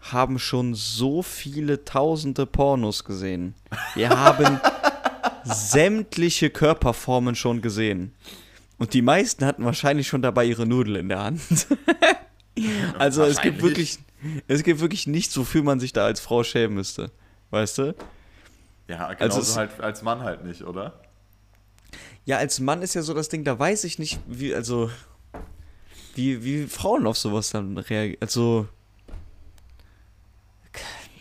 [0.00, 3.54] haben schon so viele tausende Pornos gesehen.
[3.94, 4.60] Wir haben
[5.44, 8.14] sämtliche Körperformen schon gesehen.
[8.78, 11.66] Und die meisten hatten wahrscheinlich schon dabei ihre Nudel in der Hand.
[12.98, 13.98] also es gibt wirklich,
[14.48, 17.10] es gibt wirklich nichts, wofür man sich da als Frau schämen müsste.
[17.50, 17.94] Weißt du?
[18.88, 21.00] Ja, genauso es- halt als Mann halt nicht, oder?
[22.24, 24.90] Ja, als Mann ist ja so das Ding, da weiß ich nicht, wie, also,
[26.14, 28.18] wie, wie Frauen auf sowas dann reagieren.
[28.20, 28.68] Also,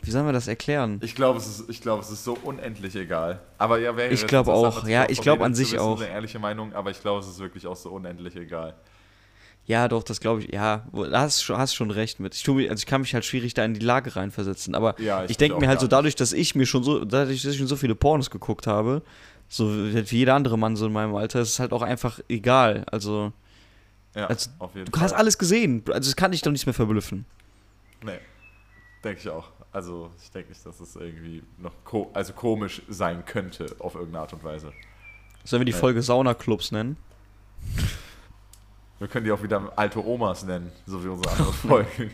[0.10, 1.00] wie sollen wir das erklären?
[1.04, 3.40] Ich glaube, es, ist- ich glaube, es ist so unendlich egal.
[3.60, 4.88] Aber ja, wäre Ich glaube auch.
[4.88, 6.02] Ja, ich glaube an sich wissen, auch.
[6.02, 8.74] Eine ehrliche Meinung, aber ich glaube, es ist wirklich auch so unendlich egal.
[9.68, 12.34] Ja, doch, das glaube ich, ja, da hast schon, hast schon recht mit.
[12.34, 15.00] Ich, tu, mir- also ich kann mich halt schwierig da in die Lage reinversetzen, aber
[15.00, 17.52] Ja, ich, ich denke mir halt so, dadurch, dass ich mir schon so, dadurch, dass
[17.52, 19.04] ich schon so viele Pornos geguckt habe,
[19.48, 22.84] so wie jeder andere Mann so in meinem Alter, ist es halt auch einfach egal.
[22.92, 23.32] Also,
[24.16, 25.02] Ja, Also, auf jeden du Fall.
[25.04, 27.26] hast alles gesehen, also es kann dich doch nichts mehr verblüffen.
[28.04, 28.18] Nee,
[29.04, 29.50] denke ich auch.
[29.72, 34.22] Also ich denke nicht, dass es irgendwie noch ko also komisch sein könnte auf irgendeine
[34.22, 34.74] Art und Weise.
[35.44, 35.74] Sollen wir die.
[35.74, 36.98] Folge Saunaclubs nennen?
[39.00, 42.12] Wir können die auch wieder alte Omas nennen, so wie unsere anderen Folgen.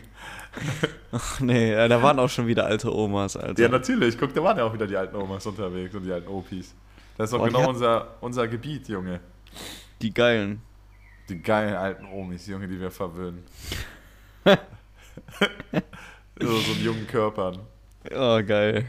[1.12, 3.60] Ach nee, da waren auch schon wieder alte Omas, Alter.
[3.60, 4.16] ja, natürlich.
[4.16, 6.74] Guck, da waren ja auch wieder die alten Omas unterwegs und die alten Opis.
[7.16, 9.20] Das ist doch genau unser, unser Gebiet, Junge.
[10.00, 10.62] Die geilen.
[11.28, 13.42] Die geilen alten Omis, Junge, die wir verwöhnen.
[16.40, 17.58] so, so einen jungen Körpern.
[18.14, 18.86] Oh, geil.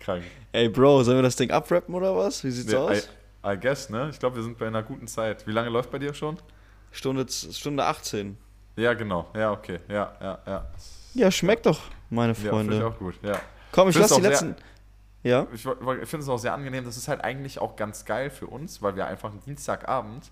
[0.00, 0.24] Krank.
[0.52, 2.42] Ey, Bro, sollen wir das Ding abrappen oder was?
[2.44, 3.08] Wie sieht's Nee, aus?
[3.44, 4.08] I, I guess, ne?
[4.10, 5.46] Ich glaube, wir sind bei einer guten Zeit.
[5.46, 6.38] Wie lange läuft bei dir schon?
[6.92, 8.36] Stunde, Stunde 18.
[8.76, 9.28] Ja, genau.
[9.34, 9.78] Ja, okay.
[9.88, 10.66] Ja, ja, ja.
[11.14, 12.86] Ja, schmeckt doch, meine Ja, finde ich Freunde.
[12.86, 13.40] auch gut, ja.
[13.72, 14.56] Komm, ich Find's lass die letzten.
[15.22, 15.46] Ja?
[15.52, 16.84] Ich, ich finde es auch sehr angenehm.
[16.84, 20.30] Das ist halt eigentlich auch ganz geil für uns, weil wir einfach Dienstagabend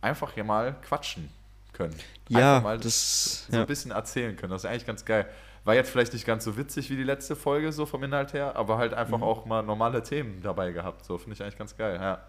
[0.00, 1.30] einfach hier mal quatschen
[1.72, 1.94] können.
[2.28, 3.46] Ja, einfach mal das.
[3.46, 3.62] so Ja.
[3.62, 4.50] ein bisschen erzählen können.
[4.52, 5.26] Das ist eigentlich ganz geil.
[5.66, 8.56] War jetzt vielleicht nicht ganz so witzig wie die letzte Folge, so vom Inhalt her,
[8.56, 8.98] aber halt Mhm.
[8.98, 11.04] einfach auch mal normale Themen dabei gehabt.
[11.04, 12.22] So finde ich eigentlich ganz geil, ja.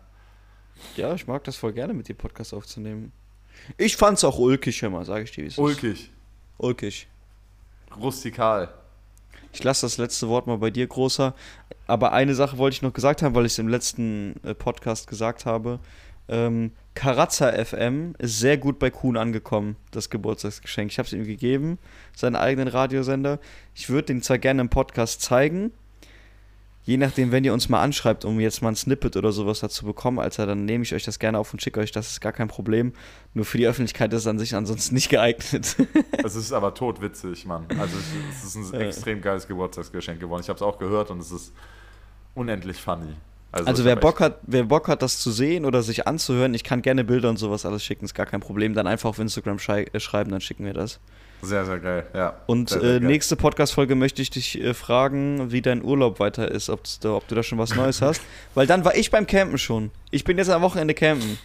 [0.95, 3.11] ja, ich mag das voll gerne, mit dir Podcast aufzunehmen.
[3.77, 5.59] Ich fand's auch ulkig immer, sage ich dir, wie es ist.
[5.59, 6.11] Ulkig,
[6.57, 7.07] Ulkig.
[7.95, 8.69] rustikal.
[9.53, 11.33] Ich lasse das letzte Wort mal bei dir, Großer.
[11.87, 15.07] Aber eine Sache wollte ich noch gesagt haben, weil ich es im letzten äh, Podcast
[15.07, 15.79] gesagt habe.
[16.27, 20.91] Ähm, Karazza FM ist sehr gut bei Kuhn angekommen, das Geburtstagsgeschenk.
[20.91, 21.77] Ich habe es ihm gegeben,
[22.15, 23.37] seinen eigenen Radiosender.
[23.75, 25.71] Ich würde den zwar gerne im Podcast zeigen.
[26.85, 29.85] Je nachdem, wenn ihr uns mal anschreibt, um jetzt mal ein Snippet oder sowas dazu
[29.85, 32.31] bekommen, Alter, dann nehme ich euch das gerne auf und schicke euch, das ist gar
[32.31, 32.93] kein Problem.
[33.35, 35.75] Nur für die Öffentlichkeit ist es an sich ansonsten nicht geeignet.
[36.25, 37.67] Es ist aber totwitzig, Mann.
[37.77, 37.95] Also
[38.31, 40.41] es ist ein extrem geiles Geburtstagsgeschenk geworden.
[40.41, 41.53] Ich habe es auch gehört und es ist
[42.33, 43.13] unendlich funny.
[43.51, 46.63] Also ich wer Bock hat, wer Bock hat, das zu sehen oder sich anzuhören, ich
[46.63, 48.73] kann gerne Bilder und sowas alles schicken, ist gar kein Problem.
[48.73, 50.99] Dann einfach auf Instagram äh, schreiben, dann schicken wir das.
[51.41, 52.33] Sehr, sehr geil, ja.
[52.47, 53.07] Und sehr, sehr äh, geil.
[53.07, 57.35] nächste Podcast-Folge möchte ich dich äh, fragen, wie dein Urlaub weiter ist, da, ob du
[57.35, 58.21] da schon was Neues hast.
[58.55, 59.91] Weil dann war ich beim Campen schon.
[60.11, 61.37] Ich bin jetzt am Wochenende campen.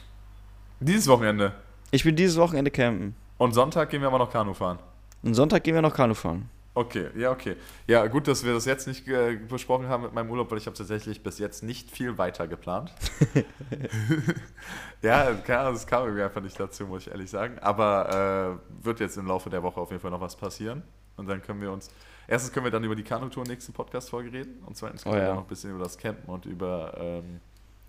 [0.81, 1.53] Dieses Wochenende.
[1.91, 3.15] Ich bin dieses Wochenende campen.
[3.39, 4.79] Und Sonntag gehen wir aber noch Kanu fahren.
[5.23, 6.49] Und Sonntag gehen wir noch Kanu fahren.
[6.75, 7.57] Okay, ja, okay.
[7.87, 10.67] Ja, gut, dass wir das jetzt nicht äh, besprochen haben mit meinem Urlaub, weil ich
[10.67, 12.95] habe tatsächlich bis jetzt nicht viel weiter geplant.
[15.03, 17.59] ja, keine Ahnung, es kam irgendwie einfach nicht dazu, muss ich ehrlich sagen.
[17.59, 20.83] Aber äh, wird jetzt im Laufe der Woche auf jeden Fall noch was passieren.
[21.17, 21.91] Und dann können wir uns.
[22.27, 24.63] Erstens können wir dann über die Kanutour nächste Podcast-Folge reden.
[24.65, 25.29] Und zweitens können Oh wir ja.
[25.29, 27.41] dann noch ein bisschen über das Campen und über ähm,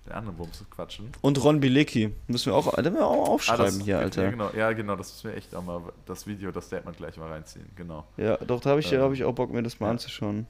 [0.05, 1.11] den anderen Bums quatschen.
[1.21, 2.13] Und Ron Bilecki.
[2.27, 4.30] Müssen wir auch, müssen wir auch Ah, aufschreiben das- hier, Ja Alter.
[4.31, 7.30] genau, ja, genau, das müssen wir echt auch mal, das Video, das Statement gleich mal
[7.30, 8.05] reinziehen, genau.
[8.17, 9.91] Ja, doch, da habe ich, Ähm, hab ich auch Bock, mir das mal ja.
[9.91, 10.45] anzuschauen.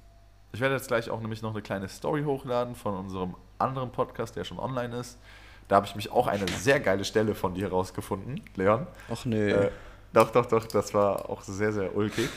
[0.53, 4.35] Ich werde jetzt gleich auch nämlich noch eine kleine Story hochladen von unserem anderen Podcast,
[4.35, 5.17] der schon online ist.
[5.67, 8.85] Da habe ich mich auch eine sehr geile Stelle von dir rausgefunden, Leon.
[9.11, 9.49] Ach nee.
[9.49, 9.71] Äh,
[10.13, 12.29] doch, doch, doch, das war auch sehr, sehr ulkig.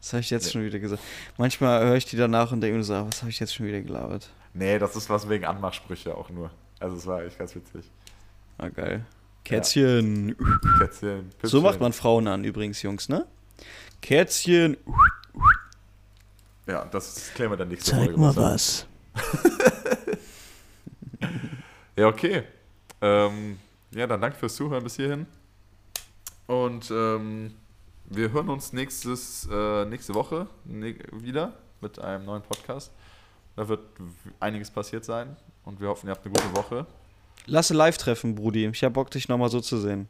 [0.00, 0.50] Das habe ich jetzt Nee.
[0.52, 1.02] schon wieder gesagt.
[1.38, 3.64] Manchmal höre ich die danach und denke mir so, ah, was habe ich jetzt schon
[3.66, 4.28] wieder gelabert?
[4.56, 6.50] Nee, das ist was wegen Anmachsprüche auch nur.
[6.80, 7.90] Also es war echt ganz witzig.
[8.58, 9.04] Ah, geil.
[9.44, 10.34] Kätzchen.
[10.78, 11.48] Kätzchen, Püppchen.
[11.50, 13.26] So macht man Frauen an, übrigens, Jungs, ne?
[14.00, 14.76] Kätzchen.
[16.66, 18.16] Ja, das klären wir dann nächste Folge.
[18.16, 18.54] würde ich sagen.
[18.54, 18.86] was.
[21.98, 22.42] Ja, okay.
[23.00, 23.58] Ähm,
[23.92, 25.26] ja, dann danke fürs Zuhören bis hierhin.
[26.46, 27.54] Und ähm,
[28.04, 32.92] wir hören uns nächstes, äh, nächste Woche ne wieder mit einem neuen Podcast.
[33.56, 33.80] Da wird
[34.38, 35.34] einiges passiert sein
[35.64, 36.86] und wir hoffen, ihr habt eine gute Woche.
[37.46, 38.66] Lasse live treffen, Brudi.
[38.66, 40.08] Ich hab Bock, dich nochmal so zu sehen.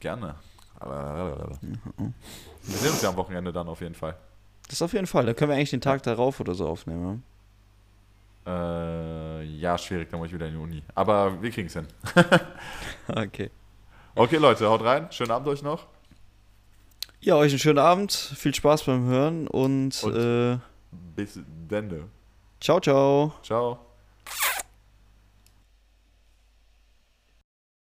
[0.00, 0.34] Gerne.
[0.80, 1.58] Wir
[2.64, 4.16] sehen uns ja am Wochenende dann auf jeden Fall.
[4.68, 5.26] Das auf jeden Fall.
[5.26, 7.22] Da können wir eigentlich den Tag darauf oder so aufnehmen.
[8.44, 10.82] Äh, ja, schwierig, dann muss ich wieder in die Uni.
[10.94, 11.86] Aber wir kriegen es hin.
[13.08, 13.50] okay.
[14.14, 15.06] Okay, Leute, haut rein.
[15.12, 15.86] Schönen Abend euch noch.
[17.20, 18.12] Ja, euch einen schönen Abend.
[18.12, 20.58] Viel Spaß beim Hören und, Und äh,
[21.14, 21.38] bis
[21.68, 22.10] dann.
[22.62, 23.32] Ciao, ciao.
[23.42, 23.91] Ciao.